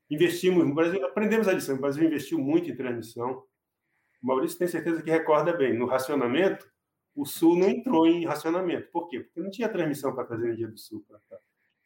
Investimos 0.10 0.66
no 0.66 0.76
Brasil, 0.76 1.04
aprendemos 1.06 1.48
a 1.48 1.54
lição. 1.54 1.76
O 1.76 1.82
Brasil 1.82 2.04
investiu 2.04 2.38
muito 2.38 2.70
em 2.70 2.76
transmissão. 2.76 3.44
O 4.22 4.28
Maurício 4.28 4.60
tem 4.60 4.68
certeza 4.68 5.02
que 5.02 5.10
recorda 5.10 5.54
bem. 5.54 5.74
No 5.74 5.86
racionamento, 5.86 6.70
o 7.22 7.26
Sul 7.26 7.56
não 7.56 7.70
entrou 7.70 8.08
em 8.08 8.26
racionamento. 8.26 8.90
Por 8.90 9.08
quê? 9.08 9.20
Porque 9.20 9.40
não 9.40 9.52
tinha 9.52 9.70
transmissão 9.70 10.16
para 10.16 10.26
trazer 10.26 10.46
energia 10.46 10.68
do 10.68 10.76
Sul 10.80 11.06
para 11.08 11.20
cá. 11.30 11.38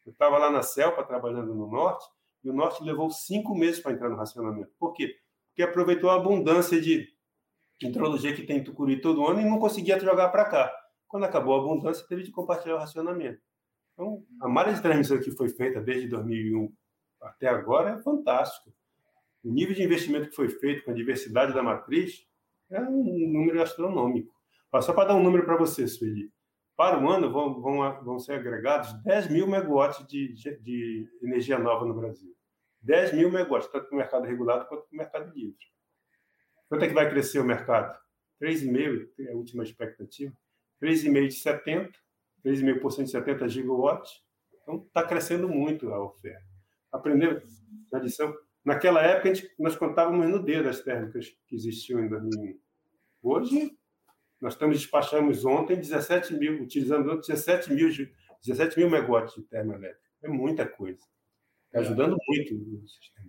Eu 0.06 0.12
estava 0.12 0.38
lá 0.38 0.50
na 0.50 0.62
Celpa 0.62 1.04
trabalhando 1.04 1.54
no 1.54 1.70
Norte 1.70 2.06
e 2.42 2.48
o 2.48 2.54
Norte 2.54 2.82
levou 2.82 3.10
cinco 3.10 3.54
meses 3.54 3.78
para 3.78 3.92
entrar 3.92 4.08
no 4.08 4.16
racionamento. 4.16 4.70
Por 4.78 4.94
quê? 4.94 5.14
Porque 5.48 5.62
aproveitou 5.62 6.08
a 6.08 6.14
abundância 6.14 6.80
de 6.80 7.06
hidrologia 7.82 8.34
que 8.34 8.46
tem 8.46 8.60
em 8.60 8.64
Tucuri 8.64 8.98
todo 8.98 9.26
ano 9.26 9.42
e 9.42 9.44
não 9.44 9.58
conseguia 9.58 10.00
jogar 10.00 10.30
para 10.30 10.46
cá. 10.46 10.74
Quando 11.06 11.24
acabou 11.24 11.54
a 11.54 11.58
abundância, 11.58 12.06
teve 12.08 12.22
de 12.22 12.30
compartilhar 12.30 12.76
o 12.76 12.78
racionamento. 12.78 13.38
Então, 13.92 14.24
a 14.40 14.48
malha 14.48 14.72
de 14.72 14.80
transmissão 14.80 15.20
que 15.20 15.32
foi 15.32 15.50
feita 15.50 15.82
desde 15.82 16.08
2001 16.08 16.72
até 17.20 17.46
agora 17.46 17.90
é 17.90 18.02
fantástica. 18.02 18.74
O 19.44 19.52
nível 19.52 19.74
de 19.74 19.82
investimento 19.82 20.30
que 20.30 20.34
foi 20.34 20.48
feito 20.48 20.82
com 20.82 20.92
a 20.92 20.94
diversidade 20.94 21.52
da 21.52 21.62
matriz 21.62 22.26
é 22.70 22.80
um 22.80 23.04
número 23.30 23.60
astronômico. 23.60 24.34
Só 24.82 24.92
para 24.92 25.08
dar 25.08 25.14
um 25.14 25.22
número 25.22 25.44
para 25.44 25.56
você, 25.56 25.86
Sueli. 25.86 26.32
Para 26.76 27.02
o 27.02 27.08
ano, 27.08 27.32
vão, 27.32 27.60
vão, 27.60 28.04
vão 28.04 28.18
ser 28.18 28.34
agregados 28.34 28.92
10 29.02 29.30
mil 29.30 29.46
megawatts 29.46 30.06
de, 30.06 30.34
de, 30.60 31.08
energia 31.22 31.58
nova 31.58 31.86
no 31.86 31.94
Brasil. 31.94 32.34
10 32.82 33.14
mil 33.14 33.30
megawatts, 33.30 33.70
tanto 33.72 33.86
para 33.86 33.94
o 33.94 33.98
mercado 33.98 34.26
regulado 34.26 34.66
quanto 34.66 34.86
para 34.86 34.94
o 34.94 34.98
mercado 34.98 35.32
livre. 35.34 35.64
Quanto 36.68 36.84
é 36.84 36.88
que 36.88 36.94
vai 36.94 37.08
crescer 37.08 37.38
o 37.38 37.44
mercado? 37.44 37.98
3,5% 38.42 39.08
é 39.20 39.32
a 39.32 39.36
última 39.36 39.62
expectativa. 39.62 40.36
3,5% 40.82 41.28
de 41.28 41.36
70%, 41.36 41.92
3,5% 42.44 43.04
de 43.04 43.10
70 43.10 43.48
gigawatts. 43.48 44.22
Então, 44.62 44.84
está 44.86 45.02
crescendo 45.02 45.48
muito 45.48 45.92
a 45.92 46.04
oferta. 46.04 46.44
Aprendeu 46.92 47.40
na 47.90 47.98
lição? 48.00 48.34
Naquela 48.64 49.00
época, 49.00 49.34
gente, 49.34 49.54
nós 49.58 49.76
contávamos 49.76 50.28
no 50.28 50.42
dedo 50.42 50.68
as 50.68 50.80
térmicas 50.80 51.28
que 51.46 51.54
existiam 51.54 52.00
em 52.00 52.08
2001. 52.08 52.58
Hoje, 53.22 53.70
nós 54.46 54.54
estamos, 54.54 54.78
despachamos 54.78 55.44
ontem 55.44 55.74
17 55.74 56.32
mil, 56.34 56.62
utilizando 56.62 57.18
17 57.18 57.72
mil, 57.72 57.88
17 57.88 58.78
mil 58.78 58.88
megawatts 58.88 59.34
de 59.34 59.42
termoelétrica. 59.42 60.08
É 60.22 60.28
muita 60.28 60.64
coisa. 60.64 61.00
Está 61.66 61.80
ajudando 61.80 62.16
muito 62.28 62.54
o 62.54 62.88
sistema. 62.88 63.28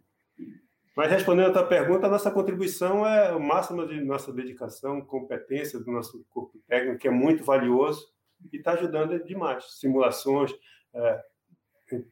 Mas 0.96 1.10
respondendo 1.10 1.50
a 1.50 1.54
tua 1.54 1.66
pergunta, 1.66 2.06
a 2.06 2.10
nossa 2.10 2.30
contribuição 2.30 3.04
é 3.04 3.34
o 3.34 3.40
máximo 3.40 3.88
de 3.88 4.00
nossa 4.00 4.32
dedicação, 4.32 5.02
competência 5.02 5.80
do 5.80 5.92
nosso 5.92 6.24
corpo 6.30 6.62
técnico, 6.68 7.00
que 7.00 7.08
é 7.08 7.12
muito 7.12 7.44
valioso 7.44 8.08
e 8.54 8.58
está 8.58 8.74
ajudando 8.74 9.18
demais. 9.26 9.80
Simulações. 9.80 10.54
É, 10.94 11.24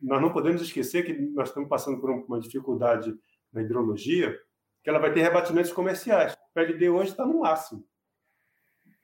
nós 0.02 0.20
não 0.20 0.34
podemos 0.34 0.64
esquecer 0.64 1.06
que 1.06 1.14
nós 1.14 1.50
estamos 1.50 1.70
passando 1.70 2.02
por 2.02 2.10
uma 2.10 2.40
dificuldade 2.40 3.16
na 3.54 3.62
hidrologia, 3.62 4.36
que 4.84 4.90
ela 4.90 4.98
vai 4.98 5.14
ter 5.14 5.22
rebatimentos 5.22 5.72
comerciais. 5.72 6.34
O 6.34 6.54
PLD 6.56 6.90
hoje 6.90 7.12
está 7.12 7.24
no 7.24 7.42
máximo. 7.42 7.86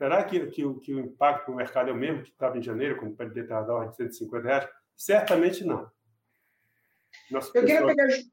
Será 0.01 0.23
que, 0.23 0.47
que, 0.47 0.63
que 0.79 0.95
o 0.95 0.99
impacto 0.99 1.45
para 1.45 1.53
o 1.53 1.55
mercado 1.55 1.91
é 1.91 1.93
o 1.93 1.95
mesmo 1.95 2.23
que 2.23 2.31
estava 2.31 2.57
em 2.57 2.63
janeiro, 2.63 2.97
quando 2.97 3.11
o 3.11 3.15
PLD 3.15 3.41
estava 3.41 3.67
da 3.67 3.73
ordem 3.75 3.91
de 3.91 3.97
150 3.97 4.47
reais? 4.47 4.67
Certamente 4.97 5.63
não. 5.63 5.87
Nosso 7.29 7.51
Eu 7.55 7.61
pessoal... 7.61 7.89
queria 7.89 8.07
pegar 8.07 8.23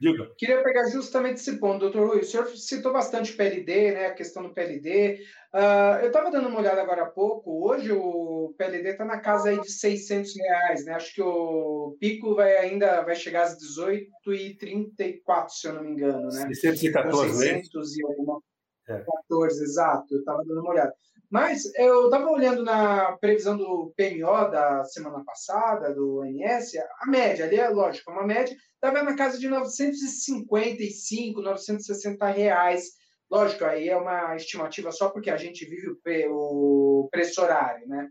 Diga. 0.00 0.32
Queria 0.38 0.62
pegar 0.62 0.88
justamente 0.90 1.36
esse 1.40 1.58
ponto, 1.58 1.80
doutor 1.80 2.08
Rui. 2.08 2.20
O 2.20 2.24
senhor 2.24 2.46
citou 2.56 2.92
bastante 2.92 3.32
PLD, 3.32 3.92
né, 3.92 4.06
a 4.06 4.14
questão 4.14 4.44
do 4.44 4.54
PLD. 4.54 5.14
Uh, 5.52 5.54
ah, 5.54 5.98
eu 6.02 6.08
estava 6.08 6.30
dando 6.30 6.48
uma 6.48 6.60
olhada 6.60 6.80
agora 6.80 7.02
há 7.02 7.10
pouco. 7.10 7.68
Hoje 7.68 7.90
o 7.92 8.54
PLD 8.56 8.90
está 8.90 9.04
na 9.04 9.18
casa 9.18 9.50
aí 9.50 9.60
de 9.60 9.70
600 9.70 10.36
reais, 10.36 10.84
né? 10.84 10.94
Acho 10.94 11.14
que 11.14 11.22
o 11.22 11.96
pico 12.00 12.34
vai 12.34 12.56
ainda 12.56 13.02
vai 13.02 13.14
chegar 13.16 13.42
às 13.42 13.56
18h34, 13.58 15.48
se 15.48 15.68
eu 15.68 15.74
não 15.74 15.82
me 15.84 15.92
engano, 15.92 16.28
né? 16.28 16.48
614, 16.52 17.38
600 17.38 17.90
né? 17.90 17.96
e 17.98 18.06
alguma 18.06 18.40
É. 18.88 19.04
14, 19.28 19.62
exato, 19.62 20.14
eu 20.14 20.20
estava 20.20 20.44
dando 20.44 20.60
uma 20.60 20.70
olhada. 20.70 20.94
Mas 21.30 21.64
eu 21.76 22.04
estava 22.04 22.28
olhando 22.30 22.62
na 22.62 23.12
previsão 23.12 23.56
do 23.56 23.94
PMO 23.96 24.50
da 24.50 24.84
semana 24.84 25.24
passada, 25.24 25.94
do 25.94 26.18
ONS, 26.18 26.72
a 27.00 27.10
média, 27.10 27.46
ali 27.46 27.56
é 27.58 27.70
lógico, 27.70 28.10
é 28.10 28.14
uma 28.14 28.26
média, 28.26 28.54
estava 28.74 29.02
na 29.02 29.16
casa 29.16 29.38
de 29.38 29.48
955, 29.48 31.40
960 31.40 32.26
reais. 32.26 32.90
Lógico, 33.30 33.64
aí 33.64 33.88
é 33.88 33.96
uma 33.96 34.36
estimativa 34.36 34.92
só 34.92 35.08
porque 35.08 35.30
a 35.30 35.38
gente 35.38 35.64
vive 35.64 35.96
o, 36.28 37.08
preço 37.10 37.40
horário, 37.40 37.88
né? 37.88 38.10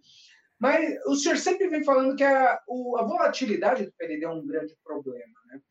Mas 0.60 0.96
o 1.06 1.16
senhor 1.16 1.38
sempre 1.38 1.68
vem 1.68 1.84
falando 1.84 2.16
que 2.16 2.24
a, 2.24 2.54
a 2.54 3.04
volatilidade 3.04 3.86
do 3.86 3.94
PLD 3.94 4.26
é 4.26 4.30
um 4.30 4.46
grande 4.48 4.76
problema, 4.84 5.40
né? 5.46 5.62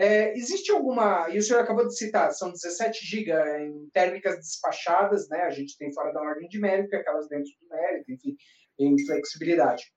É, 0.00 0.32
existe 0.38 0.70
alguma, 0.70 1.28
e 1.28 1.38
o 1.38 1.42
senhor 1.42 1.60
acabou 1.60 1.84
de 1.84 1.96
citar, 1.96 2.32
são 2.32 2.52
17 2.52 3.04
GB 3.04 3.32
em 3.66 3.90
térmicas 3.92 4.36
despachadas, 4.36 5.28
né? 5.28 5.40
A 5.42 5.50
gente 5.50 5.76
tem 5.76 5.92
fora 5.92 6.12
da 6.12 6.20
ordem 6.20 6.48
de 6.48 6.60
mérito, 6.60 6.94
aquelas 6.94 7.28
dentro 7.28 7.50
do 7.60 7.68
mérito, 7.68 8.12
enfim, 8.12 8.36
em 8.78 9.04
flexibilidade. 9.04 9.92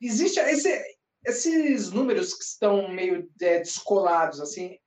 Existe 0.00 0.38
esse, 0.38 0.80
esses 1.26 1.90
números 1.90 2.32
que 2.32 2.44
estão 2.44 2.88
meio 2.88 3.28
é, 3.42 3.58
descolados, 3.58 4.40
assim, 4.40 4.78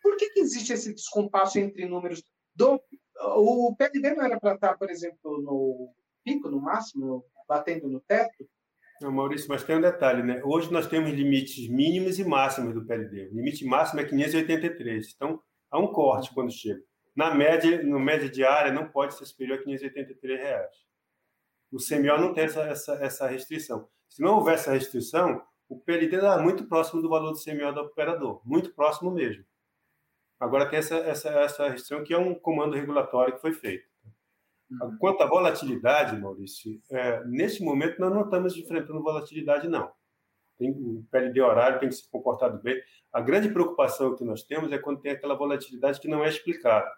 por 0.00 0.16
que, 0.16 0.30
que 0.30 0.40
existe 0.40 0.72
esse 0.72 0.94
descompasso 0.94 1.58
entre 1.58 1.84
números 1.86 2.22
do. 2.54 2.80
O 3.36 3.74
PLD 3.76 4.14
não 4.14 4.24
era 4.24 4.38
para 4.38 4.54
estar, 4.54 4.78
por 4.78 4.88
exemplo, 4.88 5.42
no 5.42 5.92
pico, 6.24 6.48
no 6.48 6.60
máximo, 6.60 7.24
batendo 7.48 7.88
no 7.88 8.00
teto? 8.00 8.48
Não, 9.00 9.10
Maurício, 9.10 9.48
mas 9.48 9.64
tem 9.64 9.76
um 9.76 9.80
detalhe, 9.80 10.22
né? 10.22 10.42
Hoje 10.44 10.70
nós 10.70 10.86
temos 10.86 11.10
limites 11.10 11.66
mínimos 11.68 12.18
e 12.18 12.24
máximos 12.24 12.74
do 12.74 12.84
PLD. 12.84 13.28
O 13.28 13.34
limite 13.34 13.64
máximo 13.64 14.00
é 14.00 14.04
583. 14.04 15.14
Então, 15.14 15.42
há 15.70 15.78
um 15.78 15.86
corte 15.86 16.34
quando 16.34 16.52
chega. 16.52 16.82
Na 17.16 17.34
média, 17.34 17.82
no 17.82 17.98
média 17.98 18.28
diária, 18.28 18.70
não 18.70 18.88
pode 18.88 19.14
ser 19.14 19.24
superior 19.24 19.58
a 19.58 19.62
583 19.62 20.38
reais. 20.38 20.74
O 21.72 21.78
CMO 21.78 22.18
não 22.18 22.34
tem 22.34 22.44
essa, 22.44 22.60
essa, 22.62 22.92
essa 22.94 23.26
restrição. 23.26 23.88
Se 24.08 24.20
não 24.20 24.34
houvesse 24.34 24.64
essa 24.64 24.72
restrição, 24.72 25.42
o 25.68 25.78
PLD 25.80 26.16
era 26.16 26.38
muito 26.38 26.66
próximo 26.66 27.00
do 27.00 27.08
valor 27.08 27.32
do 27.32 27.42
CMO 27.42 27.72
do 27.72 27.80
operador, 27.80 28.42
muito 28.44 28.74
próximo 28.74 29.10
mesmo. 29.10 29.44
Agora 30.38 30.68
tem 30.68 30.78
essa, 30.78 30.96
essa, 30.96 31.28
essa 31.30 31.68
restrição 31.68 32.02
que 32.02 32.12
é 32.12 32.18
um 32.18 32.34
comando 32.34 32.74
regulatório 32.74 33.34
que 33.34 33.40
foi 33.40 33.52
feito. 33.52 33.89
Quanto 35.00 35.22
à 35.22 35.26
volatilidade, 35.26 36.16
Maurício, 36.16 36.80
é, 36.90 37.24
nesse 37.26 37.62
momento 37.62 37.98
nós 37.98 38.12
não 38.12 38.22
estamos 38.22 38.56
enfrentando 38.56 39.02
volatilidade, 39.02 39.68
não. 39.68 39.90
Tem, 40.56 40.70
o 40.70 41.04
PLD 41.10 41.40
horário 41.40 41.80
tem 41.80 41.88
que 41.88 41.94
se 41.96 42.08
comportado 42.08 42.62
bem. 42.62 42.80
A 43.12 43.20
grande 43.20 43.48
preocupação 43.48 44.14
que 44.14 44.24
nós 44.24 44.44
temos 44.44 44.70
é 44.70 44.78
quando 44.78 45.00
tem 45.00 45.12
aquela 45.12 45.34
volatilidade 45.34 46.00
que 46.00 46.06
não 46.06 46.24
é 46.24 46.28
explicada. 46.28 46.88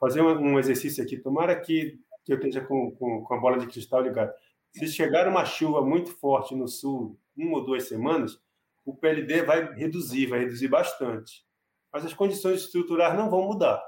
Fazer 0.00 0.22
um, 0.22 0.58
exercício 0.58 1.04
aqui, 1.04 1.18
tomara 1.18 1.58
que, 1.60 1.98
que 2.24 2.32
eu 2.32 2.36
esteja 2.36 2.62
com, 2.62 2.90
com, 2.92 3.22
com 3.24 3.34
a 3.34 3.40
bola 3.40 3.58
de 3.58 3.66
cristal 3.66 4.00
ligada. 4.00 4.34
Se 4.70 4.86
chegar 4.88 5.28
uma 5.28 5.44
chuva 5.44 5.84
muito 5.84 6.10
forte 6.10 6.54
no 6.54 6.66
sul, 6.66 7.18
uma 7.36 7.58
ou 7.58 7.64
duas 7.64 7.88
semanas, 7.88 8.40
o 8.84 8.94
PLD 8.94 9.42
vai 9.42 9.74
reduzir, 9.74 10.26
vai 10.26 10.40
reduzir 10.40 10.68
bastante. 10.68 11.44
Mas 11.92 12.06
as 12.06 12.14
condições 12.14 12.62
estruturais 12.62 13.14
não 13.14 13.28
vão 13.28 13.42
mudar. 13.42 13.82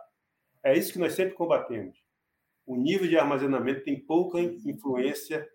É 0.63 0.77
isso 0.77 0.93
que 0.93 0.99
nós 0.99 1.15
sempre 1.15 1.35
combatemos 1.35 2.08
o 2.69 2.77
nível 2.77 3.09
de 3.09 3.16
armazenamento 3.16 3.83
tem 3.83 3.99
pouca 3.99 4.39
influência 4.39 5.49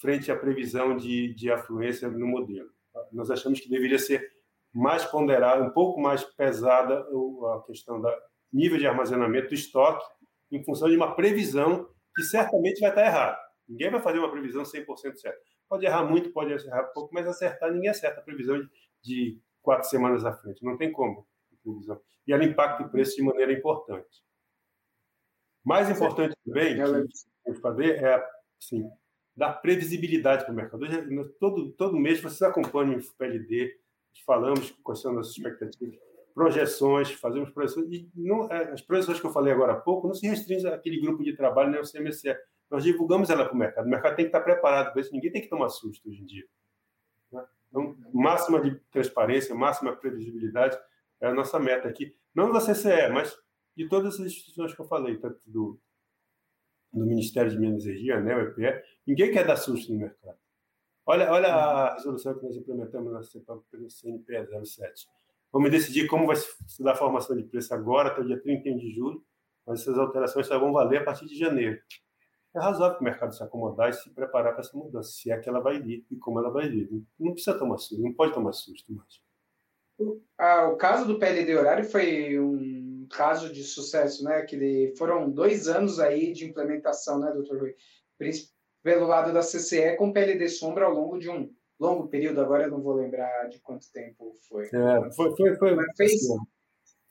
frente 0.00 0.32
à 0.32 0.36
previsão 0.36 0.96
de, 0.96 1.32
de 1.32 1.48
afluência 1.48 2.10
no 2.10 2.26
modelo. 2.26 2.68
Nós 3.12 3.30
achamos 3.30 3.60
que 3.60 3.70
deveria 3.70 4.00
ser 4.00 4.28
mais 4.74 5.04
ponderada, 5.04 5.62
um 5.62 5.70
pouco 5.70 6.00
mais 6.00 6.24
pesada 6.24 6.98
a 6.98 7.62
questão 7.64 8.00
do 8.00 8.08
nível 8.52 8.78
de 8.78 8.86
armazenamento 8.86 9.50
do 9.50 9.54
estoque, 9.54 10.04
em 10.50 10.64
função 10.64 10.88
de 10.88 10.96
uma 10.96 11.14
previsão 11.14 11.88
que 12.16 12.24
certamente 12.24 12.80
vai 12.80 12.90
estar 12.90 13.06
errada. 13.06 13.38
Ninguém 13.68 13.90
vai 13.90 14.02
fazer 14.02 14.18
uma 14.18 14.32
previsão 14.32 14.64
100% 14.64 15.16
certa. 15.18 15.38
Pode 15.68 15.86
errar 15.86 16.04
muito, 16.04 16.32
pode 16.32 16.52
errar 16.52 16.82
pouco, 16.92 17.14
mas 17.14 17.28
acertar, 17.28 17.72
ninguém 17.72 17.90
acerta 17.90 18.20
a 18.20 18.24
previsão 18.24 18.60
de, 18.60 18.68
de 19.04 19.40
quatro 19.62 19.88
semanas 19.88 20.24
à 20.24 20.32
frente. 20.32 20.64
Não 20.64 20.76
tem 20.76 20.90
como. 20.90 21.24
E 22.26 22.32
ela 22.32 22.42
impacta 22.42 22.82
o 22.82 22.90
preço 22.90 23.14
de 23.14 23.22
maneira 23.22 23.52
importante. 23.52 24.24
Mais 25.70 25.88
importante 25.88 26.34
também 26.44 26.74
que 27.44 27.54
fazer 27.60 28.02
é 28.02 28.20
assim, 28.60 28.90
dar 29.36 29.52
previsibilidade 29.52 30.44
para 30.44 30.52
o 30.52 30.56
mercado. 30.56 30.84
Todo, 31.38 31.70
todo 31.70 31.96
mês 31.96 32.20
vocês 32.20 32.42
acompanham 32.42 32.98
o 32.98 33.16
PLD, 33.16 33.78
falamos 34.26 34.72
quais 34.82 35.00
são 35.00 35.12
as 35.12 35.16
nossas 35.18 35.36
expectativas, 35.36 35.94
projeções, 36.34 37.12
fazemos 37.12 37.50
projeções. 37.50 37.86
E 37.88 38.10
não, 38.16 38.50
é, 38.50 38.72
as 38.72 38.82
projeções 38.82 39.20
que 39.20 39.26
eu 39.28 39.32
falei 39.32 39.52
agora 39.52 39.74
há 39.74 39.76
pouco 39.76 40.08
não 40.08 40.14
se 40.14 40.26
restringem 40.26 40.72
àquele 40.72 41.00
grupo 41.00 41.22
de 41.22 41.36
trabalho, 41.36 41.70
nem 41.70 41.78
ao 41.78 41.86
CMCE. 41.86 42.36
Nós 42.68 42.82
divulgamos 42.82 43.30
ela 43.30 43.44
para 43.44 43.54
o 43.54 43.56
mercado. 43.56 43.86
O 43.86 43.90
mercado 43.90 44.16
tem 44.16 44.24
que 44.24 44.30
estar 44.30 44.40
preparado 44.40 44.90
para 44.90 45.00
isso. 45.00 45.12
Ninguém 45.12 45.30
tem 45.30 45.40
que 45.40 45.48
tomar 45.48 45.68
susto 45.68 46.08
hoje 46.08 46.20
em 46.20 46.26
dia. 46.26 46.46
Né? 47.30 47.44
Então, 47.68 47.96
máxima 48.12 48.60
de 48.60 48.74
transparência, 48.90 49.54
máxima 49.54 49.94
previsibilidade 49.94 50.76
é 51.20 51.28
a 51.28 51.34
nossa 51.34 51.60
meta 51.60 51.88
aqui. 51.88 52.12
Não 52.34 52.50
da 52.50 52.58
CCE, 52.58 53.08
mas 53.12 53.38
de 53.80 53.88
todas 53.88 54.14
as 54.14 54.26
instituições 54.26 54.74
que 54.74 54.80
eu 54.80 54.86
falei, 54.86 55.16
tanto 55.16 55.40
do, 55.46 55.80
do 56.92 57.06
Ministério 57.06 57.50
de 57.50 57.58
Minas 57.58 57.86
e 57.86 57.88
Energia, 57.88 58.20
né, 58.20 58.36
o 58.36 58.40
EPE, 58.40 58.82
ninguém 59.06 59.32
quer 59.32 59.46
dar 59.46 59.56
susto 59.56 59.90
no 59.90 59.98
mercado. 59.98 60.36
Olha, 61.06 61.32
olha 61.32 61.48
a 61.48 61.94
resolução 61.94 62.38
que 62.38 62.44
nós 62.44 62.56
implementamos 62.56 63.10
na 63.10 63.22
CNPE 63.22 64.66
07. 64.66 65.08
Vamos 65.50 65.70
decidir 65.70 66.06
como 66.08 66.26
vai 66.26 66.36
se 66.36 66.82
dar 66.82 66.92
a 66.92 66.96
formação 66.96 67.34
de 67.34 67.42
preço 67.42 67.72
agora, 67.72 68.10
até 68.10 68.20
o 68.20 68.26
dia 68.26 68.40
31 68.40 68.76
de 68.76 68.90
julho, 68.90 69.24
mas 69.66 69.80
essas 69.80 69.98
alterações 69.98 70.46
só 70.46 70.58
vão 70.58 70.72
valer 70.72 71.00
a 71.00 71.04
partir 71.04 71.26
de 71.26 71.38
janeiro. 71.38 71.80
É 72.54 72.60
razoável 72.60 72.98
que 72.98 73.02
o 73.02 73.04
mercado 73.04 73.34
se 73.34 73.42
acomodar 73.42 73.88
e 73.88 73.94
se 73.94 74.10
preparar 74.10 74.52
para 74.52 74.60
essa 74.60 74.76
mudança, 74.76 75.10
se 75.10 75.30
é 75.32 75.38
que 75.38 75.48
ela 75.48 75.60
vai 75.60 75.80
vir 75.80 76.04
e 76.10 76.16
como 76.16 76.38
ela 76.38 76.50
vai 76.50 76.68
vir. 76.68 76.88
Não 77.18 77.32
precisa 77.32 77.58
tomar 77.58 77.78
susto, 77.78 78.02
não 78.02 78.12
pode 78.12 78.34
tomar 78.34 78.52
susto 78.52 78.92
mais. 78.92 79.20
Ah, 80.38 80.68
o 80.68 80.76
caso 80.76 81.06
do 81.06 81.18
PLD 81.18 81.56
horário 81.56 81.84
foi 81.84 82.38
um 82.38 82.79
caso 83.10 83.52
de 83.52 83.62
sucesso, 83.64 84.24
né? 84.24 84.42
Que 84.42 84.94
foram 84.96 85.30
dois 85.30 85.68
anos 85.68 85.98
aí 85.98 86.32
de 86.32 86.46
implementação, 86.46 87.18
né, 87.18 87.30
doutor 87.32 87.58
Rui? 87.58 87.74
Pelo 88.82 89.06
lado 89.06 89.32
da 89.32 89.40
CCE 89.40 89.96
com 89.96 90.12
PLD 90.12 90.48
sombra 90.48 90.86
ao 90.86 90.94
longo 90.94 91.18
de 91.18 91.28
um 91.28 91.52
longo 91.78 92.08
período, 92.08 92.40
agora 92.40 92.64
eu 92.64 92.70
não 92.70 92.80
vou 92.80 92.94
lembrar 92.94 93.48
de 93.48 93.58
quanto 93.60 93.90
tempo 93.92 94.34
foi. 94.48 94.66
É, 94.66 95.12
foi, 95.12 95.36
foi, 95.36 95.56
foi 95.56 95.76
fez, 95.96 96.12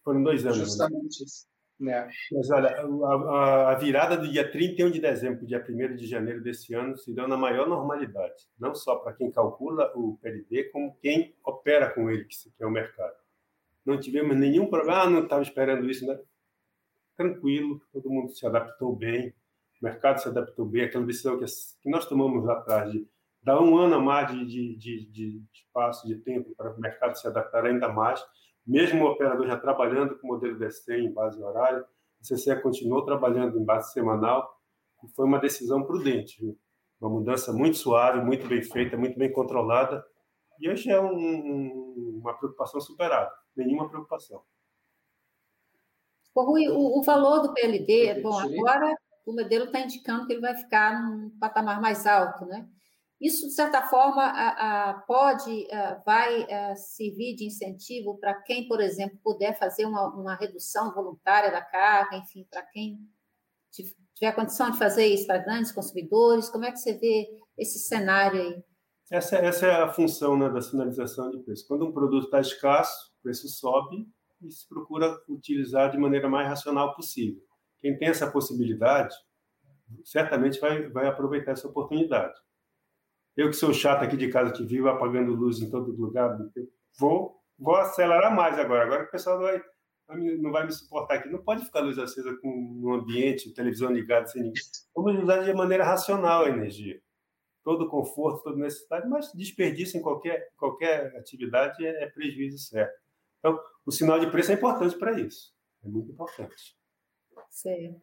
foram 0.04 0.24
dois 0.24 0.46
anos. 0.46 0.58
Né? 0.58 0.64
Justamente 0.64 1.24
isso. 1.24 1.48
Né? 1.80 2.10
Mas 2.32 2.50
olha, 2.52 2.70
a, 2.70 3.72
a, 3.72 3.76
virada 3.76 4.18
do 4.18 4.28
dia 4.28 4.52
31 4.52 4.92
de 4.92 5.00
dezembro 5.00 5.38
para 5.38 5.46
o 5.46 5.48
dia 5.48 5.66
1 5.68 5.96
de 5.96 6.06
janeiro 6.08 6.44
desse 6.44 6.74
ano 6.74 6.98
se 6.98 7.14
deu 7.14 7.26
na 7.26 7.38
maior 7.38 7.70
normalidade, 7.70 8.50
não 8.60 8.76
só 8.76 8.98
para 8.98 9.14
quem 9.14 9.32
calcula 9.32 9.90
o 9.96 10.18
PLD, 10.18 10.66
como 10.72 10.98
quem 10.98 11.34
opera 11.44 11.90
com 11.90 12.10
ele, 12.12 12.26
que 12.26 12.36
é 12.60 12.66
o 12.66 12.72
mercado 12.72 13.16
não 13.90 14.00
tivemos 14.00 14.36
nenhum 14.38 14.68
problema, 14.68 15.02
ah, 15.02 15.10
não 15.10 15.24
estava 15.24 15.42
esperando 15.42 15.90
isso, 15.90 16.06
né? 16.06 16.20
tranquilo, 17.20 17.82
todo 17.92 18.10
mundo 18.10 18.32
se 18.32 18.48
adaptou 18.48 18.96
bem, 18.96 19.34
o 19.82 19.86
mercado 19.86 20.22
se 20.22 20.30
adaptou 20.30 20.66
bem, 20.66 20.84
aquela 20.84 21.06
decisão 21.06 21.38
que, 21.38 21.46
nós 21.90 22.06
tomamos 22.06 22.46
lá 22.46 22.54
atrás 22.54 22.90
de 22.94 23.06
dar 23.44 23.62
um 23.62 23.78
ano 23.78 23.96
a 23.96 24.00
mais 24.00 24.32
de, 24.32 24.46
de, 24.46 24.78
de, 24.78 25.10
de 25.12 25.44
espaço, 25.54 26.08
de 26.08 26.16
tempo 26.16 26.56
para 26.56 26.74
o 26.74 26.80
mercado 26.80 27.18
se 27.18 27.28
adaptar 27.28 27.66
ainda 27.66 27.90
mais, 27.90 28.24
mesmo 28.66 29.04
o 29.04 29.10
operador 29.10 29.48
já 29.48 29.58
trabalhando 29.58 30.18
com 30.18 30.28
o 30.28 30.32
modelo 30.32 30.58
DC 30.58 30.98
em 30.98 31.12
base 31.12 31.42
horária, 31.44 31.86
o 32.22 32.24
CCE 32.24 32.62
continuou 32.62 33.04
trabalhando 33.04 33.60
em 33.60 33.66
base 33.66 33.92
semanal, 33.92 34.58
foi 35.14 35.26
uma 35.26 35.40
decisão 35.40 35.84
prudente, 35.84 36.40
viu? 36.40 36.58
uma 37.02 37.10
mudança 37.10 37.52
muito 37.52 37.78
suave, 37.78 38.22
muito 38.22 38.48
bem 38.48 38.62
feita, 38.62 38.96
muito 38.96 39.18
bem 39.18 39.32
controlada, 39.32 40.06
e 40.60 40.70
hoje 40.70 40.90
é 40.92 41.00
um, 41.00 42.20
uma 42.22 42.34
preocupação 42.38 42.82
superada 42.82 43.32
nenhuma 43.56 43.90
preocupação. 43.90 44.42
Ô, 46.34 46.44
Rui, 46.44 46.68
o, 46.70 47.00
o 47.00 47.04
valor 47.04 47.42
do 47.42 47.54
PLD, 47.54 48.22
bom, 48.22 48.38
agora 48.38 48.96
o 49.26 49.34
modelo 49.34 49.66
está 49.66 49.82
indicando 49.82 50.26
que 50.26 50.34
ele 50.34 50.42
vai 50.42 50.56
ficar 50.56 51.02
num 51.02 51.30
patamar 51.40 51.82
mais 51.82 52.06
alto, 52.06 52.46
né? 52.46 52.68
Isso, 53.20 53.48
de 53.48 53.54
certa 53.54 53.82
forma, 53.84 54.24
a, 54.24 54.90
a, 54.90 54.94
pode, 55.02 55.70
a, 55.72 55.96
vai 56.06 56.48
servir 56.76 57.36
de 57.36 57.46
incentivo 57.46 58.18
para 58.18 58.34
quem, 58.44 58.68
por 58.68 58.80
exemplo, 58.80 59.20
puder 59.22 59.58
fazer 59.60 59.86
uma, 59.86 60.08
uma 60.16 60.36
redução 60.36 60.94
voluntária 60.94 61.52
da 61.52 61.62
carga, 61.62 62.16
enfim, 62.16 62.48
para 62.50 62.62
quem 62.68 62.98
tiver 64.16 64.32
condição 64.32 64.72
de 64.72 64.78
fazer 64.78 65.06
isso 65.06 65.28
para 65.28 65.40
grandes 65.40 65.74
consumidores. 65.74 66.50
Como 66.50 66.64
é 66.64 66.72
que 66.72 66.80
você 66.80 66.94
vê 66.94 67.28
esse 67.58 67.80
cenário 67.80 68.42
aí? 68.42 68.64
Essa, 69.12 69.38
essa 69.38 69.66
é 69.66 69.72
a 69.72 69.90
função 69.90 70.38
né, 70.38 70.50
da 70.50 70.62
sinalização 70.62 71.32
de 71.32 71.40
preço. 71.40 71.68
Quando 71.68 71.86
um 71.86 71.92
produto 71.92 72.26
está 72.26 72.40
escasso, 72.40 73.12
o 73.20 73.24
preço 73.24 73.48
sobe 73.48 74.08
e 74.42 74.52
se 74.52 74.68
procura 74.68 75.20
utilizar 75.28 75.92
de 75.92 75.98
maneira 75.98 76.30
mais 76.30 76.48
racional 76.48 76.96
possível. 76.96 77.42
Quem 77.80 77.98
tem 77.98 78.10
essa 78.10 78.30
possibilidade, 78.30 79.16
certamente 80.04 80.60
vai, 80.60 80.88
vai 80.90 81.08
aproveitar 81.08 81.54
essa 81.54 81.68
oportunidade. 81.68 82.34
Eu 83.36 83.50
que 83.50 83.56
sou 83.56 83.74
chato 83.74 84.04
aqui 84.04 84.16
de 84.16 84.30
casa, 84.30 84.52
que 84.52 84.66
vivo 84.66 84.90
apagando 84.90 85.34
luz 85.34 85.60
em 85.60 85.70
todo 85.72 85.96
lugar, 85.96 86.38
vou, 87.00 87.42
vou 87.58 87.76
acelerar 87.78 88.36
mais 88.36 88.60
agora. 88.60 88.84
Agora 88.84 89.04
o 89.06 89.12
pessoal 89.12 89.40
vai, 89.40 89.62
não 90.40 90.52
vai 90.52 90.66
me 90.66 90.72
suportar 90.72 91.16
aqui. 91.16 91.30
Não 91.30 91.42
pode 91.42 91.66
ficar 91.66 91.80
luz 91.80 91.98
acesa 91.98 92.38
com 92.42 92.50
um 92.50 92.94
ambiente, 92.94 93.54
televisão 93.54 93.92
ligada 93.92 94.28
sem 94.28 94.44
ninguém. 94.44 94.62
Vamos 94.96 95.24
usar 95.24 95.44
de 95.44 95.54
maneira 95.54 95.84
racional 95.84 96.44
a 96.44 96.50
energia. 96.50 97.02
Todo 97.64 97.90
conforto, 97.90 98.44
toda 98.44 98.58
necessidade, 98.58 99.08
mas 99.08 99.32
desperdício 99.34 99.98
em 99.98 100.02
qualquer, 100.02 100.50
qualquer 100.58 101.16
atividade 101.18 101.86
é, 101.86 102.04
é 102.04 102.08
prejuízo 102.08 102.58
certo. 102.58 103.00
Então, 103.40 103.60
o 103.86 103.92
sinal 103.92 104.20
de 104.20 104.30
preço 104.32 104.52
é 104.52 104.56
importante 104.56 104.98
para 104.98 105.20
isso. 105.20 105.54
É 105.84 105.88
muito 105.88 106.12
importante. 106.12 106.78
Certo. 107.50 108.02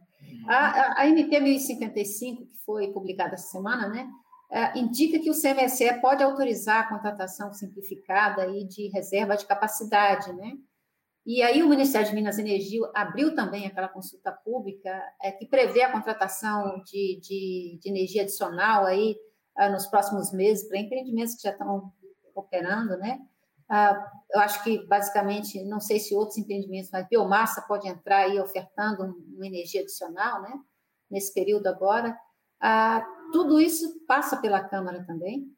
A, 0.49 1.03
a, 1.03 1.09
MP 1.09 1.39
1055, 1.41 2.47
que 2.47 2.59
foi 2.65 2.93
publicada 2.93 3.35
essa 3.35 3.49
semana, 3.49 3.89
né, 3.89 4.09
é, 4.51 4.79
indica 4.79 5.19
que 5.19 5.31
o 5.31 5.35
CMSE 5.35 6.01
pode 6.01 6.23
autorizar 6.23 6.81
a 6.81 6.89
contratação 6.89 7.53
simplificada 7.53 8.43
aí 8.43 8.65
de 8.65 8.89
reserva 8.89 9.37
de 9.37 9.47
capacidade, 9.47 10.33
né? 10.33 10.53
E 11.27 11.43
aí 11.43 11.61
o 11.61 11.69
Ministério 11.69 12.09
de 12.09 12.15
Minas 12.15 12.39
e 12.39 12.43
Energia 12.43 12.89
abriu 12.95 13.35
também 13.35 13.67
aquela 13.67 13.89
consulta 13.89 14.31
pública 14.31 15.03
é, 15.21 15.33
que 15.33 15.45
prevê 15.45 15.83
a 15.83 15.91
contratação 15.91 16.81
de, 16.85 17.19
de, 17.21 17.79
de 17.83 17.89
energia 17.89 18.23
adicional 18.23 18.87
aí 18.87 19.17
ah, 19.57 19.69
nos 19.69 19.87
próximos 19.87 20.33
meses 20.33 20.69
para 20.69 20.79
empreendimentos 20.79 21.35
que 21.35 21.43
já 21.43 21.51
estão 21.51 21.93
operando, 22.35 22.97
né? 22.99 23.19
Ah, 23.69 24.11
eu 24.31 24.41
acho 24.41 24.63
que, 24.63 24.87
basicamente, 24.87 25.65
não 25.65 25.81
sei 25.81 25.99
se 25.99 26.15
outros 26.15 26.39
empreendimentos, 26.39 26.91
mas 26.93 27.09
biomassa 27.09 27.63
pode 27.63 27.89
entrar 27.89 28.19
aí 28.19 28.39
ofertando 28.39 29.17
uma 29.35 29.47
energia 29.47 29.81
adicional, 29.81 30.43
né? 30.43 30.53
Nesse 31.11 31.33
período 31.33 31.67
agora. 31.67 32.17
Ah, 32.61 33.05
tudo 33.33 33.61
isso 33.61 34.05
passa 34.07 34.37
pela 34.37 34.63
Câmara 34.63 35.05
também? 35.05 35.53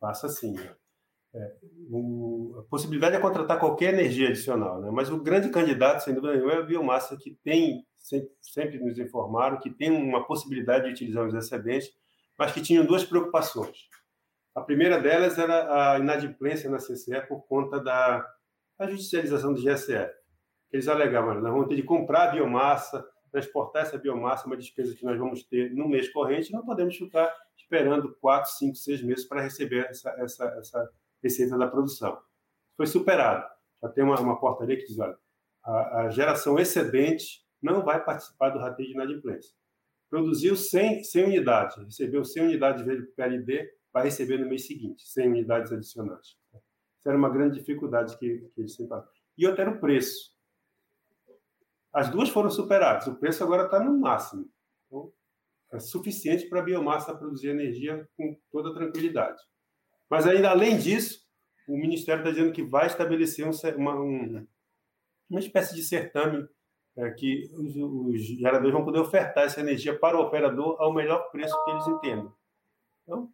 Passa 0.00 0.28
sim. 0.28 0.56
É, 1.34 1.54
o, 1.90 2.56
a 2.60 2.62
possibilidade 2.70 3.16
é 3.16 3.20
contratar 3.20 3.60
qualquer 3.60 3.92
energia 3.92 4.28
adicional, 4.28 4.80
né? 4.80 4.90
mas 4.90 5.10
o 5.10 5.22
grande 5.22 5.50
candidato, 5.50 6.02
sem 6.02 6.14
dúvida 6.14 6.32
nenhuma, 6.32 6.52
é 6.52 6.58
a 6.58 6.62
biomassa, 6.62 7.14
que 7.16 7.32
tem, 7.44 7.86
sempre, 7.94 8.30
sempre 8.40 8.78
nos 8.78 8.98
informaram, 8.98 9.58
que 9.58 9.68
tem 9.68 9.90
uma 9.90 10.26
possibilidade 10.26 10.86
de 10.86 10.92
utilizar 10.92 11.26
os 11.26 11.34
excedentes, 11.34 11.92
mas 12.38 12.52
que 12.52 12.60
tinham 12.60 12.84
duas 12.84 13.04
preocupações. 13.04 13.88
A 14.54 14.60
primeira 14.60 14.98
delas 14.98 15.38
era 15.38 15.94
a 15.94 15.98
inadimplência 15.98 16.70
na 16.70 16.78
CCE 16.78 17.20
por 17.28 17.46
conta 17.46 17.78
da, 17.78 18.26
judicialização 18.88 19.52
do 19.52 19.60
GSF. 19.60 20.12
Eles 20.72 20.88
alegavam, 20.88 21.34
nós 21.34 21.52
vamos 21.52 21.68
ter 21.68 21.76
de 21.76 21.82
comprar 21.82 22.32
biomassa, 22.32 23.06
transportar 23.30 23.82
essa 23.82 23.98
biomassa, 23.98 24.46
uma 24.46 24.56
despesa 24.56 24.94
que 24.94 25.04
nós 25.04 25.18
vamos 25.18 25.42
ter 25.44 25.74
no 25.74 25.88
mês 25.88 26.08
corrente, 26.10 26.52
não 26.52 26.64
podemos 26.64 26.96
ficar 26.96 27.30
esperando 27.56 28.14
quatro, 28.20 28.50
cinco, 28.52 28.76
seis 28.76 29.02
meses 29.02 29.26
para 29.26 29.42
receber 29.42 29.86
essa, 29.90 30.10
essa, 30.18 30.44
essa 30.58 30.90
receita 31.22 31.58
da 31.58 31.66
produção. 31.66 32.18
Foi 32.76 32.86
superado. 32.86 33.46
Já 33.82 33.88
tem 33.90 34.04
uma, 34.04 34.18
uma 34.20 34.40
portaria 34.40 34.76
que 34.76 34.86
diz, 34.86 34.98
olha, 34.98 35.18
a, 35.62 36.00
a 36.02 36.10
geração 36.10 36.58
excedente 36.58 37.44
não 37.60 37.82
vai 37.82 38.02
participar 38.02 38.50
do 38.50 38.58
rateio 38.58 38.88
de 38.88 38.94
inadimplência. 38.94 39.54
Produziu 40.08 40.54
100, 40.56 41.04
100 41.04 41.24
unidades, 41.24 41.76
recebeu 41.76 42.24
100 42.24 42.44
unidades 42.44 42.84
de 42.84 43.06
PLD, 43.14 43.70
vai 43.92 44.04
receber 44.04 44.38
no 44.38 44.48
mês 44.48 44.66
seguinte, 44.66 45.02
100 45.08 45.28
unidades 45.28 45.72
adicionais. 45.72 46.36
Isso 47.06 47.08
era 47.08 47.16
uma 47.16 47.30
grande 47.30 47.58
dificuldade 47.58 48.16
que, 48.18 48.38
que 48.54 48.60
eles 48.60 48.74
sempre 48.74 48.98
E 49.36 49.46
outra 49.46 49.62
era 49.62 49.70
o 49.70 49.80
preço. 49.80 50.34
As 51.92 52.10
duas 52.10 52.28
foram 52.28 52.50
superadas. 52.50 53.06
O 53.06 53.16
preço 53.16 53.42
agora 53.42 53.64
está 53.64 53.82
no 53.82 53.98
máximo. 53.98 54.50
Então, 54.86 55.12
é 55.72 55.78
suficiente 55.78 56.48
para 56.48 56.60
a 56.60 56.62
biomassa 56.62 57.16
produzir 57.16 57.48
energia 57.48 58.08
com 58.16 58.38
toda 58.52 58.74
tranquilidade. 58.74 59.42
Mas 60.08 60.26
ainda 60.26 60.50
além 60.50 60.78
disso, 60.78 61.26
o 61.66 61.76
Ministério 61.76 62.20
está 62.20 62.30
dizendo 62.30 62.52
que 62.52 62.62
vai 62.62 62.86
estabelecer 62.86 63.46
uma, 63.76 63.98
um, 64.00 64.46
uma 65.28 65.40
espécie 65.40 65.74
de 65.74 65.82
certame 65.82 66.46
é, 66.96 67.10
que 67.10 67.50
os, 67.52 67.76
os, 67.76 68.22
geradores 68.22 68.72
vão 68.72 68.84
poder 68.84 69.00
ofertar 69.00 69.44
essa 69.44 69.60
energia 69.60 69.98
para 69.98 70.16
o 70.16 70.22
operador 70.22 70.76
ao 70.80 70.92
melhor 70.92 71.30
preço 71.30 71.54
que 71.64 71.70
eles 71.70 71.86
entendam. 71.86 72.32
Então, 73.02 73.30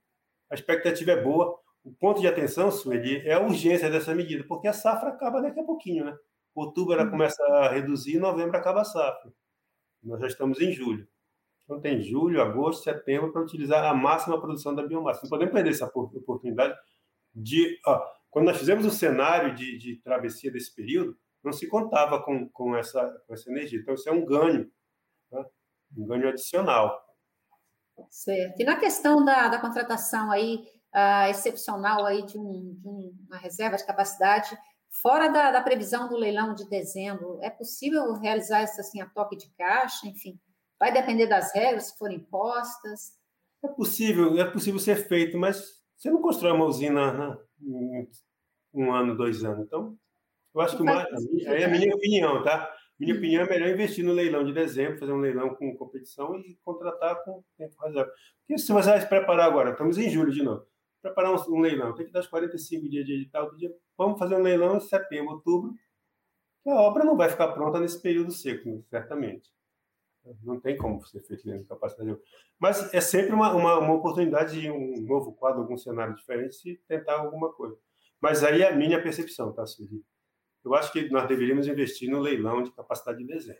a 0.50 0.54
expectativa 0.54 1.12
é 1.12 1.22
boa. 1.22 1.58
O 1.84 1.92
ponto 1.92 2.20
de 2.20 2.28
atenção, 2.28 2.70
Sueli, 2.70 3.26
é 3.26 3.34
a 3.34 3.40
urgência 3.40 3.90
dessa 3.90 4.14
medida, 4.14 4.44
porque 4.46 4.68
a 4.68 4.72
safra 4.72 5.10
acaba 5.10 5.40
daqui 5.40 5.60
a 5.60 5.64
pouquinho, 5.64 6.04
né? 6.04 6.16
Outubro 6.54 6.92
ela 6.94 7.08
começa 7.08 7.42
a 7.44 7.68
reduzir, 7.68 8.18
novembro 8.18 8.56
acaba 8.56 8.82
a 8.82 8.84
safra. 8.84 9.32
Nós 10.02 10.20
já 10.20 10.26
estamos 10.26 10.60
em 10.60 10.72
julho. 10.72 11.08
Então 11.64 11.80
tem 11.80 12.02
julho, 12.02 12.42
agosto, 12.42 12.82
setembro 12.82 13.32
para 13.32 13.42
utilizar 13.42 13.84
a 13.84 13.94
máxima 13.94 14.40
produção 14.40 14.74
da 14.74 14.86
biomassa. 14.86 15.20
Não 15.22 15.30
podemos 15.30 15.54
perder 15.54 15.70
essa 15.70 15.86
oportunidade 15.86 16.76
de. 17.34 17.78
Ó, 17.86 18.02
quando 18.30 18.46
nós 18.46 18.58
fizemos 18.58 18.84
o 18.84 18.90
cenário 18.90 19.54
de, 19.54 19.78
de, 19.78 19.96
travessia 19.96 20.50
desse 20.50 20.74
período, 20.74 21.16
não 21.44 21.52
se 21.52 21.68
contava 21.68 22.22
com, 22.22 22.48
com, 22.50 22.76
essa, 22.76 23.06
com 23.26 23.34
essa 23.34 23.50
energia. 23.50 23.80
Então, 23.80 23.94
isso 23.94 24.08
é 24.08 24.12
um 24.12 24.24
ganho, 24.24 24.70
né? 25.30 25.44
um 25.96 26.06
ganho 26.06 26.28
adicional. 26.28 27.00
Certo. 28.08 28.60
E 28.60 28.64
na 28.64 28.76
questão 28.76 29.24
da, 29.24 29.48
da 29.48 29.60
contratação 29.60 30.30
aí, 30.30 30.64
uh, 30.94 31.30
excepcional 31.30 32.04
aí 32.04 32.24
de, 32.24 32.38
um, 32.38 32.74
de 32.74 32.88
uma 33.28 33.38
reserva 33.38 33.76
de 33.76 33.86
capacidade, 33.86 34.56
Fora 35.00 35.28
da, 35.28 35.50
da, 35.50 35.62
previsão 35.62 36.06
do 36.06 36.16
leilão 36.16 36.54
de 36.54 36.68
dezembro, 36.68 37.38
é 37.40 37.48
possível 37.48 38.12
realizar 38.12 38.62
isso 38.62 38.78
assim 38.78 39.00
a 39.00 39.08
toque 39.08 39.36
de 39.36 39.48
caixa? 39.54 40.06
Enfim, 40.06 40.38
vai 40.78 40.92
depender 40.92 41.26
das 41.26 41.54
regras 41.54 41.90
que 41.90 41.98
forem 41.98 42.18
impostas? 42.18 43.16
É 43.64 43.68
possível, 43.68 44.38
é 44.38 44.50
possível 44.50 44.78
ser 44.78 44.96
feito, 45.08 45.38
mas 45.38 45.80
você 45.96 46.10
não 46.10 46.20
constrói 46.20 46.52
uma 46.52 46.66
usina 46.66 47.10
né, 47.10 47.36
em 47.58 48.06
um 48.74 48.92
ano, 48.92 49.16
dois 49.16 49.42
anos. 49.42 49.64
Então, 49.64 49.96
eu 50.54 50.60
acho 50.60 50.76
que 50.76 50.82
uma, 50.82 51.06
é 51.46 51.64
a 51.64 51.68
minha 51.68 51.94
opinião, 51.94 52.42
tá? 52.42 52.72
Minha 52.98 53.14
opinião 53.14 53.42
é 53.44 53.48
melhor 53.48 53.68
investir 53.70 54.04
no 54.04 54.12
leilão 54.12 54.44
de 54.44 54.52
dezembro, 54.52 54.98
fazer 54.98 55.12
um 55.12 55.20
leilão 55.20 55.54
com 55.54 55.76
competição 55.76 56.36
e 56.36 56.56
contratar 56.62 57.22
com 57.24 57.42
tempo 57.56 57.74
razoável. 57.80 58.12
Porque 58.40 58.60
se 58.60 58.72
você 58.72 58.90
vai 58.90 59.00
se 59.00 59.08
preparar 59.08 59.46
agora, 59.46 59.70
estamos 59.70 59.98
em 59.98 60.08
julho 60.08 60.30
de 60.30 60.42
novo 60.42 60.66
preparar 61.02 61.32
um, 61.32 61.56
um, 61.56 61.60
leilão, 61.60 61.94
tem 61.94 62.06
que 62.06 62.12
dar 62.12 62.20
os 62.20 62.28
45 62.28 62.88
dias 62.88 63.04
de 63.04 63.14
edital. 63.14 63.54
Dia, 63.56 63.74
vamos 63.98 64.18
fazer 64.18 64.36
um 64.36 64.42
leilão 64.42 64.76
em 64.76 64.80
setembro, 64.80 65.34
outubro, 65.34 65.74
que 66.62 66.70
a 66.70 66.76
obra 66.76 67.04
não 67.04 67.16
vai 67.16 67.28
ficar 67.28 67.48
pronta 67.48 67.80
nesse 67.80 68.00
período 68.00 68.30
seco, 68.30 68.84
certamente. 68.88 69.50
Não 70.44 70.60
tem 70.60 70.76
como 70.76 71.04
ser 71.04 71.20
feito 71.24 71.44
dentro 71.44 71.64
da 71.64 71.74
capacidade. 71.74 72.16
Mas 72.58 72.94
é 72.94 73.00
sempre 73.00 73.32
uma, 73.32 73.52
uma, 73.52 73.78
uma, 73.80 73.94
oportunidade 73.94 74.60
de 74.60 74.70
um 74.70 75.02
novo 75.02 75.32
quadro, 75.32 75.62
algum 75.62 75.76
cenário 75.76 76.14
diferente, 76.14 76.54
se 76.54 76.80
tentar 76.86 77.18
alguma 77.18 77.52
coisa. 77.52 77.76
Mas 78.20 78.44
aí 78.44 78.62
é 78.62 78.68
a 78.68 78.76
minha 78.76 79.02
percepção, 79.02 79.52
tá, 79.52 79.66
Sueli? 79.66 80.00
Eu 80.64 80.74
acho 80.74 80.92
que 80.92 81.08
nós 81.10 81.28
deveríamos 81.28 81.66
investir 81.66 82.10
no 82.10 82.20
leilão 82.20 82.62
de 82.62 82.72
capacidade 82.72 83.18
de 83.18 83.26
desenho. 83.26 83.58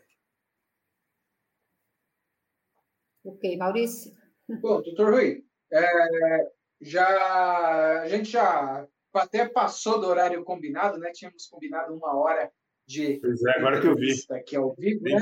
Ok, 3.25 3.57
Maurício. 3.57 4.13
Bom, 4.47 4.81
doutor 4.81 5.13
Rui, 5.13 5.45
é, 5.71 6.51
já 6.81 8.01
a 8.01 8.07
gente 8.07 8.29
já 8.31 8.87
até 9.13 9.47
passou 9.47 9.99
do 9.99 10.07
horário 10.07 10.43
combinado, 10.43 10.97
né? 10.97 11.11
Tínhamos 11.11 11.47
combinado 11.47 11.93
uma 11.93 12.17
hora 12.17 12.51
de 12.85 13.19
pois 13.21 13.43
é, 13.43 13.51
agora 13.57 13.79
que 13.79 13.87
eu 13.87 13.95
vi 13.95 14.13
aqui 14.31 14.55
ao 14.55 14.73
vivo, 14.75 15.03
né? 15.03 15.19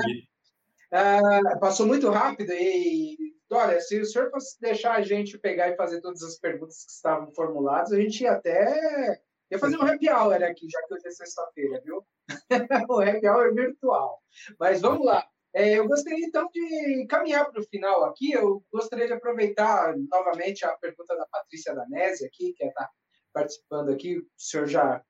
Ah, 0.90 1.58
passou 1.60 1.86
muito 1.86 2.10
rápido 2.10 2.52
e 2.52 3.16
olha, 3.50 3.80
se 3.80 4.00
o 4.00 4.04
senhor 4.04 4.30
fosse 4.30 4.60
deixar 4.60 4.94
a 4.94 5.02
gente 5.02 5.38
pegar 5.38 5.68
e 5.68 5.76
fazer 5.76 6.00
todas 6.00 6.22
as 6.22 6.38
perguntas 6.38 6.84
que 6.84 6.90
estavam 6.90 7.32
formuladas, 7.32 7.92
a 7.92 8.00
gente 8.00 8.22
ia 8.22 8.32
até 8.32 9.22
ia 9.52 9.58
fazer 9.58 9.76
um 9.76 9.82
happy 9.82 10.08
hour 10.08 10.42
aqui, 10.42 10.66
já 10.68 10.82
que 10.86 10.94
hoje 10.94 11.06
é 11.06 11.10
sexta-feira, 11.10 11.82
viu? 11.84 12.04
o 12.88 13.00
happy 13.00 13.28
hour 13.28 13.54
virtual. 13.54 14.18
Mas 14.58 14.80
vamos 14.80 15.04
lá. 15.04 15.26
É, 15.54 15.78
eu 15.78 15.86
gostaria, 15.86 16.24
então, 16.24 16.48
de 16.50 17.06
caminhar 17.06 17.50
para 17.50 17.60
o 17.60 17.64
final 17.64 18.04
aqui. 18.04 18.32
Eu 18.32 18.64
gostaria 18.72 19.06
de 19.06 19.12
aproveitar 19.12 19.94
novamente 20.10 20.64
a 20.64 20.74
pergunta 20.78 21.14
da 21.14 21.26
Patrícia 21.26 21.74
Danese 21.74 22.24
aqui, 22.24 22.54
que 22.54 22.64
está 22.64 22.88
participando 23.32 23.90
aqui. 23.90 24.16
O 24.16 24.26
senhor 24.38 24.66
já 24.66 25.02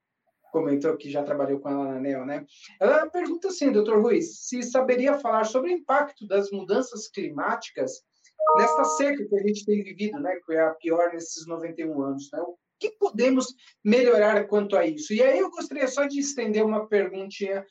comentou 0.51 0.97
que 0.97 1.09
já 1.09 1.23
trabalhou 1.23 1.61
com 1.61 1.71
ela 1.71 1.85
na 1.85 1.97
ANEL, 1.97 2.27
né? 2.27 2.45
Ela 2.81 3.09
pergunta 3.09 3.49
assim, 3.49 3.71
doutor 3.71 4.03
Ruiz, 4.03 4.41
se 4.49 4.63
saberia 4.65 5.19
falar 5.19 5.45
sobre 5.45 5.71
o 5.71 5.75
impacto 5.75 6.27
das 6.27 6.51
mudanças 6.51 7.09
climáticas 7.09 8.03
nesta 8.57 8.85
seca 8.85 9.25
que 9.25 9.37
a 9.37 9.43
gente 9.47 9.65
tem 9.65 9.85
vivido, 9.85 10.19
né? 10.19 10.37
Que 10.45 10.55
é 10.55 10.61
a 10.61 10.75
pior 10.75 11.13
nesses 11.13 11.47
91 11.47 12.03
anos, 12.03 12.29
né? 12.33 12.41
O 12.41 12.59
que 12.83 12.97
podemos 12.99 13.55
melhorar 13.85 14.47
quanto 14.47 14.77
a 14.77 14.87
isso? 14.87 15.13
E 15.13 15.23
aí 15.23 15.39
eu 15.39 15.51
gostaria 15.51 15.87
só 15.87 16.05
de 16.05 16.19
estender 16.19 16.65
uma 16.65 16.89
perguntinha 16.89 17.65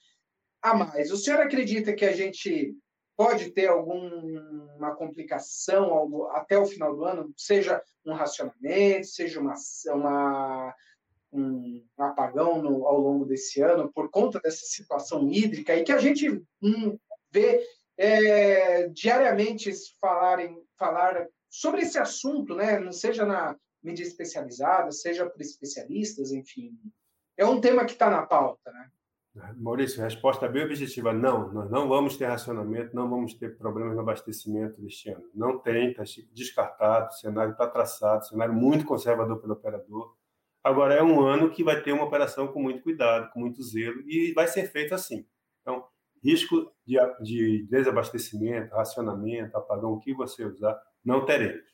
a 0.62 0.74
mais. 0.74 1.12
O 1.12 1.18
senhor 1.18 1.42
acredita 1.42 1.94
que 1.94 2.06
a 2.06 2.14
gente 2.14 2.74
pode 3.18 3.52
ter 3.52 3.68
alguma 3.68 4.96
complicação 4.96 6.30
até 6.32 6.58
o 6.58 6.66
final 6.66 6.96
do 6.96 7.04
ano, 7.04 7.34
seja 7.36 7.82
um 8.06 8.14
racionamento, 8.14 9.08
seja 9.08 9.40
uma, 9.40 9.54
uma 9.88 10.76
um 11.34 11.84
apagão 11.98 12.62
no, 12.62 12.86
ao 12.86 13.00
longo 13.00 13.26
desse 13.26 13.62
ano 13.62 13.92
por 13.94 14.10
conta 14.10 14.40
dessa 14.40 14.66
situação 14.66 15.30
hídrica 15.30 15.76
e 15.76 15.84
que 15.84 15.92
a 15.92 15.98
gente 15.98 16.30
hum, 16.62 16.98
vê 17.32 17.66
é, 17.98 18.90
diariamente 18.90 19.72
falarem, 20.00 20.58
falar 20.78 21.28
sobre 21.50 21.82
esse 21.82 21.98
assunto, 21.98 22.56
né? 22.56 22.80
Não 22.80 22.92
seja 22.92 23.26
na 23.26 23.56
mídia 23.84 24.04
especializada, 24.04 24.92
seja 24.92 25.30
por 25.30 25.42
especialistas, 25.42 26.32
enfim. 26.32 26.78
É 27.38 27.46
um 27.46 27.60
tema 27.60 27.86
que 27.86 27.94
está 27.94 28.10
na 28.10 28.26
pauta, 28.26 28.72
né? 28.72 28.90
Maurício, 29.56 30.04
resposta 30.04 30.48
bem 30.48 30.66
objetiva: 30.66 31.14
não, 31.14 31.52
nós 31.54 31.72
não 31.72 31.88
vamos 31.88 32.18
ter 32.18 32.26
racionamento, 32.26 32.96
não 32.96 33.10
vamos 33.10 33.34
ter 33.34 33.58
problemas 33.58 33.96
no 33.96 34.02
abastecimento 34.02 34.82
deste 34.82 35.10
ano. 35.10 35.24
Não 35.34 35.58
tem, 35.58 35.92
está 35.92 36.04
descartado, 36.34 37.08
o 37.08 37.14
cenário 37.14 37.54
está 37.54 37.66
traçado, 37.66 38.28
cenário 38.28 38.54
muito 38.54 38.86
conservador 38.86 39.40
pelo 39.40 39.54
operador. 39.54 40.14
Agora, 40.64 40.94
é 40.94 41.02
um 41.02 41.22
ano 41.22 41.50
que 41.50 41.64
vai 41.64 41.82
ter 41.82 41.94
uma 41.94 42.04
operação 42.04 42.50
com 42.50 42.62
muito 42.62 42.84
cuidado, 42.84 43.32
com 43.32 43.40
muito 43.40 43.64
zelo, 43.64 44.02
e 44.02 44.34
vai 44.34 44.48
ser 44.48 44.70
feito 44.70 44.94
assim. 44.94 45.26
Então, 45.62 45.86
risco 46.22 46.72
de, 46.86 46.98
de 47.22 47.68
desabastecimento, 47.70 48.76
racionamento, 48.76 49.58
apagão, 49.58 49.94
o 49.94 50.00
que 50.00 50.14
você 50.14 50.46
usar, 50.46 50.80
não 51.04 51.26
teremos. 51.26 51.71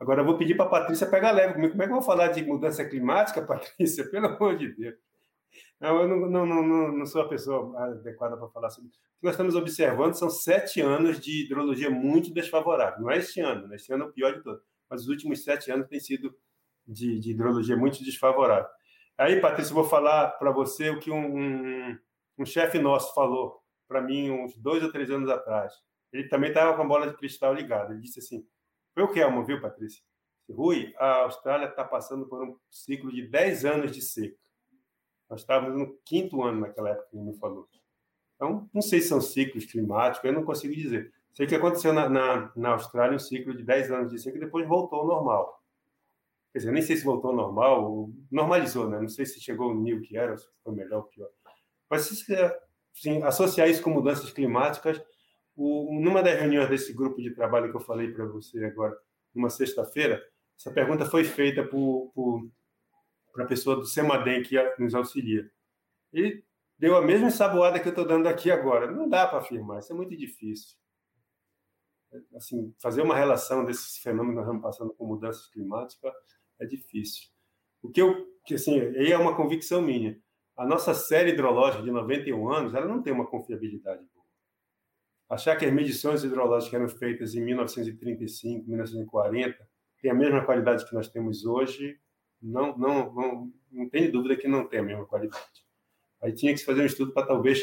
Agora, 0.00 0.22
eu 0.22 0.24
vou 0.24 0.38
pedir 0.38 0.56
para 0.56 0.64
a 0.64 0.70
Patrícia 0.70 1.06
pegar 1.06 1.30
leve 1.30 1.52
comigo. 1.52 1.72
Como 1.72 1.82
é 1.82 1.86
que 1.86 1.92
eu 1.92 1.96
vou 1.96 2.04
falar 2.04 2.28
de 2.28 2.42
mudança 2.42 2.82
climática, 2.86 3.42
Patrícia? 3.46 4.08
Pelo 4.10 4.28
amor 4.28 4.56
de 4.56 4.74
Deus. 4.74 4.96
Não, 5.78 6.00
eu 6.00 6.08
não, 6.08 6.46
não, 6.46 6.46
não, 6.46 6.92
não 6.92 7.06
sou 7.06 7.20
a 7.20 7.28
pessoa 7.28 7.78
adequada 7.78 8.36
para 8.36 8.48
falar 8.48 8.70
sobre 8.70 8.88
isso. 8.88 8.98
O 8.98 9.20
que 9.20 9.26
nós 9.26 9.34
estamos 9.34 9.54
observando 9.54 10.14
são 10.14 10.30
sete 10.30 10.80
anos 10.80 11.20
de 11.20 11.44
hidrologia 11.44 11.90
muito 11.90 12.32
desfavorável. 12.32 13.00
Não 13.00 13.10
é 13.10 13.18
este 13.18 13.40
ano, 13.40 13.68
né? 13.68 13.76
este 13.76 13.92
ano 13.92 14.04
é 14.04 14.06
o 14.06 14.12
pior 14.12 14.34
de 14.34 14.42
todos. 14.42 14.62
Mas 14.88 15.02
os 15.02 15.08
últimos 15.08 15.44
sete 15.44 15.70
anos 15.70 15.86
têm 15.86 16.00
sido 16.00 16.34
de, 16.86 17.18
de 17.18 17.32
hidrologia 17.32 17.76
muito 17.76 18.02
desfavorável. 18.02 18.68
Aí, 19.18 19.38
Patrícia, 19.38 19.72
eu 19.72 19.74
vou 19.74 19.84
falar 19.84 20.28
para 20.38 20.50
você 20.50 20.88
o 20.88 20.98
que 20.98 21.10
um, 21.10 21.36
um, 21.36 21.98
um 22.38 22.44
chefe 22.46 22.78
nosso 22.78 23.14
falou 23.14 23.60
para 23.86 24.00
mim 24.00 24.30
uns 24.30 24.56
dois 24.56 24.82
ou 24.82 24.90
três 24.90 25.10
anos 25.10 25.28
atrás. 25.28 25.74
Ele 26.10 26.26
também 26.28 26.48
estava 26.48 26.74
com 26.74 26.82
a 26.82 26.86
bola 26.86 27.06
de 27.06 27.16
cristal 27.16 27.52
ligada. 27.52 27.92
Ele 27.92 28.00
disse 28.00 28.18
assim: 28.18 28.46
Foi 28.94 29.02
o 29.02 29.08
que, 29.08 29.20
Elmo, 29.20 29.44
viu, 29.44 29.60
Patrícia? 29.60 30.02
Rui, 30.50 30.92
a 30.98 31.22
Austrália 31.22 31.66
está 31.66 31.84
passando 31.84 32.26
por 32.26 32.42
um 32.42 32.56
ciclo 32.68 33.12
de 33.12 33.26
10 33.26 33.64
anos 33.64 33.92
de 33.92 34.02
seca. 34.02 34.36
Nós 35.28 35.40
estávamos 35.40 35.78
no 35.78 35.96
quinto 36.04 36.42
ano 36.42 36.60
naquela 36.60 36.90
época 36.90 37.08
que 37.10 37.16
me 37.16 37.36
falou. 37.38 37.68
Então, 38.34 38.68
não 38.74 38.82
sei 38.82 39.00
se 39.00 39.08
são 39.08 39.20
ciclos 39.20 39.64
climáticos, 39.64 40.24
eu 40.24 40.32
não 40.32 40.44
consigo 40.44 40.74
dizer. 40.74 41.12
Sei 41.32 41.46
que 41.46 41.54
aconteceu 41.54 41.92
na, 41.92 42.08
na, 42.08 42.52
na 42.56 42.70
Austrália 42.70 43.14
um 43.14 43.18
ciclo 43.18 43.56
de 43.56 43.62
10 43.62 43.92
anos 43.92 44.10
de 44.10 44.18
seca 44.18 44.36
e 44.36 44.40
depois 44.40 44.66
voltou 44.66 45.00
ao 45.00 45.06
normal. 45.06 45.62
Quer 46.52 46.58
dizer, 46.58 46.72
nem 46.72 46.82
sei 46.82 46.96
se 46.96 47.04
voltou 47.04 47.30
ao 47.30 47.36
normal, 47.36 48.10
normalizou, 48.30 48.88
né? 48.88 48.98
Não 48.98 49.08
sei 49.08 49.24
se 49.24 49.40
chegou 49.40 49.68
ao 49.68 49.74
nível 49.76 50.02
que 50.02 50.16
era, 50.16 50.36
se 50.36 50.48
foi 50.64 50.74
melhor 50.74 50.98
ou 50.98 51.04
pior. 51.04 51.28
Mas 51.88 52.02
se 52.02 52.34
assim, 52.34 53.22
associar 53.22 53.68
isso 53.68 53.82
com 53.82 53.90
mudanças 53.90 54.32
climáticas, 54.32 55.00
o, 55.62 56.00
numa 56.00 56.22
das 56.22 56.40
reuniões 56.40 56.70
desse 56.70 56.90
grupo 56.94 57.20
de 57.20 57.34
trabalho 57.34 57.70
que 57.70 57.76
eu 57.76 57.82
falei 57.82 58.10
para 58.10 58.24
você 58.24 58.64
agora, 58.64 58.96
numa 59.34 59.50
sexta-feira, 59.50 60.26
essa 60.58 60.72
pergunta 60.72 61.04
foi 61.04 61.22
feita 61.22 61.62
para 63.30 63.44
a 63.44 63.46
pessoa 63.46 63.76
do 63.76 63.84
Semadem 63.84 64.42
que 64.42 64.56
nos 64.78 64.94
auxilia. 64.94 65.50
E 66.14 66.42
deu 66.78 66.96
a 66.96 67.02
mesma 67.02 67.30
saboada 67.30 67.78
que 67.78 67.86
eu 67.86 67.90
estou 67.90 68.06
dando 68.06 68.26
aqui 68.26 68.50
agora. 68.50 68.90
Não 68.90 69.06
dá 69.06 69.26
para 69.26 69.38
afirmar, 69.38 69.80
isso 69.80 69.92
é 69.92 69.96
muito 69.96 70.16
difícil. 70.16 70.78
Assim, 72.34 72.74
fazer 72.80 73.02
uma 73.02 73.14
relação 73.14 73.62
desses 73.62 73.98
fenômenos 73.98 74.50
que 74.50 74.62
passando 74.62 74.94
com 74.94 75.06
mudanças 75.06 75.46
climáticas 75.48 76.12
é 76.58 76.64
difícil. 76.64 77.28
O 77.82 77.90
que 77.90 78.00
eu, 78.00 78.26
que 78.46 78.54
assim, 78.54 78.80
aí 78.80 79.12
é 79.12 79.18
uma 79.18 79.36
convicção 79.36 79.82
minha. 79.82 80.18
A 80.56 80.66
nossa 80.66 80.94
série 80.94 81.32
hidrológica 81.32 81.82
de 81.82 81.90
91 81.90 82.50
anos, 82.50 82.74
ela 82.74 82.86
não 82.86 83.02
tem 83.02 83.12
uma 83.12 83.26
confiabilidade 83.26 84.02
boa. 84.14 84.19
Achar 85.30 85.54
que 85.56 85.64
as 85.64 85.72
medições 85.72 86.24
hidrológicas 86.24 86.74
eram 86.74 86.88
feitas 86.88 87.36
em 87.36 87.40
1935, 87.40 88.68
1940, 88.68 89.68
têm 90.02 90.10
a 90.10 90.14
mesma 90.14 90.44
qualidade 90.44 90.84
que 90.84 90.92
nós 90.92 91.08
temos 91.08 91.44
hoje, 91.44 92.00
não, 92.42 92.76
não, 92.76 93.14
não, 93.14 93.52
não 93.70 93.88
tem 93.88 94.10
dúvida 94.10 94.34
que 94.34 94.48
não 94.48 94.66
tem 94.66 94.80
a 94.80 94.82
mesma 94.82 95.06
qualidade. 95.06 95.64
Aí 96.20 96.32
tinha 96.32 96.52
que 96.52 96.58
se 96.58 96.64
fazer 96.64 96.82
um 96.82 96.86
estudo 96.86 97.12
para 97.12 97.28
talvez 97.28 97.62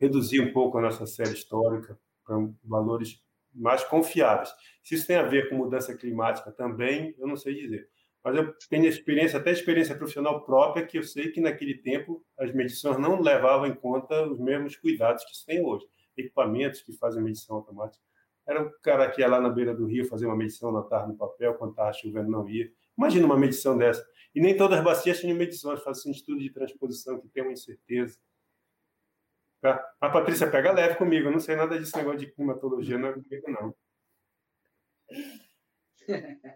reduzir 0.00 0.40
um 0.40 0.50
pouco 0.50 0.78
a 0.78 0.80
nossa 0.80 1.06
série 1.06 1.34
histórica 1.34 1.98
para 2.24 2.36
valores 2.64 3.22
mais 3.54 3.84
confiáveis. 3.84 4.50
Se 4.82 4.94
isso 4.94 5.06
tem 5.06 5.16
a 5.16 5.22
ver 5.22 5.50
com 5.50 5.56
mudança 5.56 5.94
climática 5.94 6.50
também, 6.50 7.14
eu 7.18 7.26
não 7.26 7.36
sei 7.36 7.54
dizer. 7.54 7.88
Mas 8.24 8.34
eu 8.34 8.54
tenho 8.70 8.86
experiência, 8.86 9.38
até 9.38 9.52
experiência 9.52 9.94
profissional 9.94 10.42
própria, 10.42 10.86
que 10.86 10.98
eu 10.98 11.02
sei 11.02 11.30
que 11.30 11.40
naquele 11.40 11.74
tempo 11.74 12.24
as 12.38 12.52
medições 12.52 12.98
não 12.98 13.20
levavam 13.20 13.66
em 13.66 13.74
conta 13.74 14.26
os 14.26 14.38
mesmos 14.38 14.74
cuidados 14.74 15.24
que 15.24 15.36
se 15.36 15.44
tem 15.44 15.62
hoje. 15.62 15.86
Equipamentos 16.18 16.82
que 16.82 16.92
fazem 16.92 17.22
medição 17.22 17.56
automática. 17.56 18.04
Era 18.46 18.62
um 18.62 18.70
cara 18.82 19.10
que 19.10 19.20
ia 19.20 19.28
lá 19.28 19.40
na 19.40 19.50
beira 19.50 19.74
do 19.74 19.86
rio 19.86 20.06
fazer 20.06 20.26
uma 20.26 20.36
medição, 20.36 20.70
anotar 20.70 21.06
no 21.06 21.16
papel, 21.16 21.54
quando 21.54 21.70
estava 21.70 21.92
chovendo, 21.92 22.30
não 22.30 22.48
ia. 22.48 22.72
Imagina 22.96 23.26
uma 23.26 23.38
medição 23.38 23.76
dessa. 23.76 24.06
E 24.34 24.40
nem 24.40 24.56
todas 24.56 24.78
as 24.78 24.84
bacias 24.84 25.20
têm 25.20 25.34
medições, 25.34 25.82
fazem 25.82 26.10
um 26.10 26.14
estudo 26.14 26.40
de 26.40 26.50
transposição 26.50 27.20
que 27.20 27.28
tem 27.28 27.42
uma 27.42 27.52
incerteza. 27.52 28.18
Tá? 29.60 29.84
A 30.00 30.08
Patrícia 30.08 30.50
pega 30.50 30.72
leve 30.72 30.96
comigo, 30.96 31.28
eu 31.28 31.32
não 31.32 31.40
sei 31.40 31.56
nada 31.56 31.78
desse 31.78 31.96
negócio 31.96 32.20
de 32.20 32.32
climatologia, 32.32 32.96
não 32.96 33.08
é 33.08 33.12
comigo, 33.12 33.50
não. 33.50 33.74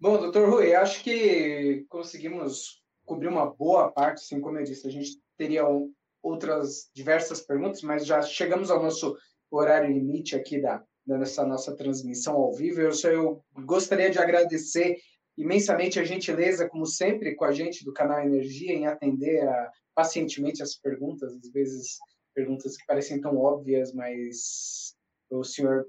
Bom, 0.00 0.18
doutor 0.18 0.48
Rui, 0.48 0.74
acho 0.74 1.02
que 1.04 1.84
conseguimos 1.88 2.82
cobrir 3.04 3.28
uma 3.28 3.46
boa 3.46 3.92
parte, 3.92 4.18
assim 4.18 4.40
como 4.40 4.58
eu 4.58 4.64
disse, 4.64 4.86
a 4.86 4.90
gente 4.90 5.22
teria 5.36 5.66
outras 6.24 6.88
diversas 6.94 7.42
perguntas, 7.42 7.82
mas 7.82 8.06
já 8.06 8.22
chegamos 8.22 8.70
ao 8.70 8.82
nosso 8.82 9.16
horário 9.50 9.92
limite 9.92 10.34
aqui 10.34 10.60
da, 10.60 10.82
dessa 11.06 11.46
nossa 11.46 11.76
transmissão 11.76 12.34
ao 12.34 12.52
vivo. 12.54 12.80
Eu, 12.80 12.92
só, 12.92 13.08
eu 13.08 13.44
gostaria 13.64 14.10
de 14.10 14.18
agradecer 14.18 14.96
imensamente 15.36 16.00
a 16.00 16.04
gentileza, 16.04 16.68
como 16.68 16.86
sempre, 16.86 17.34
com 17.34 17.44
a 17.44 17.52
gente 17.52 17.84
do 17.84 17.92
canal 17.92 18.20
Energia, 18.20 18.72
em 18.72 18.86
atender 18.86 19.46
a, 19.46 19.70
pacientemente 19.94 20.62
as 20.62 20.74
perguntas, 20.74 21.32
às 21.34 21.52
vezes 21.52 21.98
perguntas 22.34 22.76
que 22.76 22.86
parecem 22.86 23.20
tão 23.20 23.36
óbvias, 23.36 23.92
mas 23.92 24.96
o 25.30 25.44
senhor 25.44 25.86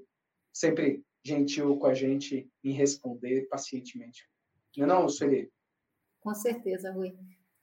sempre 0.52 1.02
gentil 1.24 1.76
com 1.78 1.86
a 1.86 1.94
gente 1.94 2.48
em 2.62 2.72
responder 2.72 3.48
pacientemente. 3.48 4.28
Não 4.76 4.84
é 4.84 4.88
não, 4.88 5.08
Sueli? 5.08 5.50
Com 6.20 6.34
certeza, 6.34 6.92
Rui. 6.92 7.16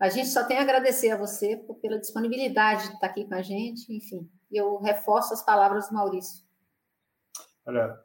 A 0.03 0.09
gente 0.09 0.27
só 0.27 0.43
tem 0.43 0.57
a 0.57 0.63
agradecer 0.63 1.11
a 1.11 1.17
você 1.17 1.55
pela 1.81 1.97
disponibilidade 1.97 2.89
de 2.89 2.95
estar 2.95 3.07
aqui 3.07 3.25
com 3.25 3.35
a 3.35 3.41
gente, 3.41 3.89
enfim. 3.89 4.29
Eu 4.51 4.77
reforço 4.79 5.33
as 5.33 5.45
palavras 5.45 5.87
do 5.87 5.95
Maurício. 5.95 6.43
Olha, 7.65 7.97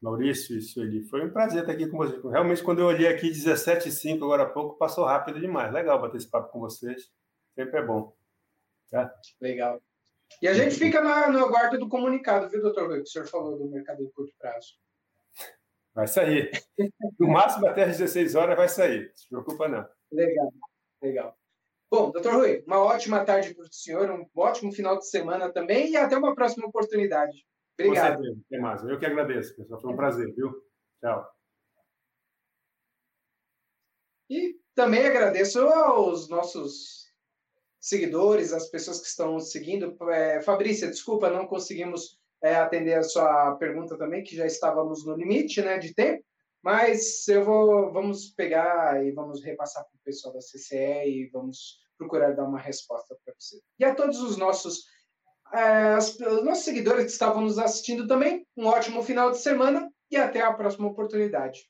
Maurício 0.00 0.56
e 0.56 0.62
Sueli. 0.62 1.02
Foi 1.08 1.26
um 1.26 1.32
prazer 1.32 1.62
estar 1.62 1.72
aqui 1.72 1.88
com 1.88 1.96
vocês. 1.96 2.22
Realmente, 2.22 2.62
quando 2.62 2.78
eu 2.78 2.86
olhei 2.86 3.08
aqui 3.08 3.28
17 3.28 3.88
e 3.88 3.90
5 3.90 4.24
agora 4.24 4.44
há 4.44 4.50
pouco, 4.50 4.78
passou 4.78 5.04
rápido 5.04 5.40
demais. 5.40 5.72
Legal 5.72 6.00
bater 6.00 6.18
esse 6.18 6.30
papo 6.30 6.52
com 6.52 6.60
vocês. 6.60 7.10
Sempre 7.56 7.80
é 7.80 7.84
bom. 7.84 8.14
Tá? 8.88 9.12
Legal. 9.40 9.82
E 10.40 10.46
a 10.46 10.54
gente 10.54 10.76
fica 10.76 11.02
na, 11.02 11.28
no 11.28 11.40
aguardo 11.40 11.76
do 11.76 11.88
comunicado, 11.88 12.48
viu, 12.48 12.62
doutor 12.62 12.88
que 12.88 13.00
o 13.00 13.06
senhor 13.06 13.26
falou 13.26 13.58
do 13.58 13.68
mercado 13.68 13.98
de 13.98 14.12
curto 14.12 14.32
prazo. 14.38 14.74
Vai 15.92 16.06
sair. 16.06 16.52
No 17.18 17.26
máximo 17.26 17.66
até 17.66 17.82
às 17.82 17.98
16 17.98 18.36
horas 18.36 18.56
vai 18.56 18.68
sair. 18.68 19.08
Não 19.08 19.16
se 19.16 19.28
preocupa, 19.28 19.66
não. 19.66 19.84
Legal, 20.12 20.52
legal. 21.02 21.36
Bom, 21.90 22.10
doutor 22.12 22.34
Rui, 22.34 22.62
uma 22.66 22.78
ótima 22.78 23.24
tarde 23.24 23.52
para 23.52 23.64
o 23.64 23.72
senhor, 23.72 24.10
um 24.10 24.24
ótimo 24.36 24.72
final 24.72 24.96
de 24.96 25.08
semana 25.08 25.52
também 25.52 25.90
e 25.90 25.96
até 25.96 26.16
uma 26.16 26.34
próxima 26.34 26.66
oportunidade. 26.66 27.44
Obrigado. 27.74 28.16
Com 28.16 28.22
certeza. 28.22 28.44
Até 28.46 28.58
mais. 28.58 28.84
Eu 28.84 28.98
que 28.98 29.06
agradeço, 29.06 29.56
pessoal. 29.56 29.80
Foi 29.80 29.92
um 29.92 29.96
prazer, 29.96 30.32
viu? 30.34 30.52
Tchau. 31.00 31.28
E 34.28 34.56
também 34.74 35.04
agradeço 35.04 35.58
aos 35.60 36.28
nossos 36.28 37.10
seguidores, 37.80 38.52
as 38.52 38.68
pessoas 38.68 39.00
que 39.00 39.08
estão 39.08 39.40
seguindo. 39.40 39.96
É, 40.10 40.40
Fabrícia, 40.42 40.88
desculpa, 40.88 41.30
não 41.30 41.46
conseguimos 41.46 42.20
é, 42.42 42.54
atender 42.54 42.94
a 42.94 43.02
sua 43.02 43.56
pergunta 43.56 43.98
também, 43.98 44.22
que 44.22 44.36
já 44.36 44.46
estávamos 44.46 45.04
no 45.04 45.16
limite 45.16 45.60
né, 45.62 45.78
de 45.78 45.92
tempo, 45.94 46.24
mas 46.62 47.26
eu 47.28 47.44
vou, 47.44 47.92
vamos 47.92 48.30
pegar 48.30 49.04
e 49.04 49.12
vamos 49.12 49.42
repassar 49.42 49.84
para 49.84 49.96
o 49.96 50.04
pessoal 50.04 50.34
da 50.34 50.40
CCE 50.40 51.06
e 51.06 51.30
vamos 51.32 51.78
procurar 51.96 52.32
dar 52.32 52.44
uma 52.44 52.58
resposta 52.58 53.16
para 53.24 53.34
você. 53.38 53.60
E 53.78 53.84
a 53.84 53.94
todos 53.94 54.20
os 54.20 54.36
nossos 54.36 54.84
é, 55.52 55.96
os 55.96 56.44
nossos 56.44 56.64
seguidores 56.64 57.06
que 57.06 57.10
estavam 57.10 57.42
nos 57.42 57.58
assistindo 57.58 58.06
também, 58.06 58.46
um 58.56 58.66
ótimo 58.66 59.02
final 59.02 59.30
de 59.30 59.38
semana 59.38 59.90
e 60.10 60.16
até 60.16 60.40
a 60.40 60.52
próxima 60.52 60.88
oportunidade. 60.88 61.68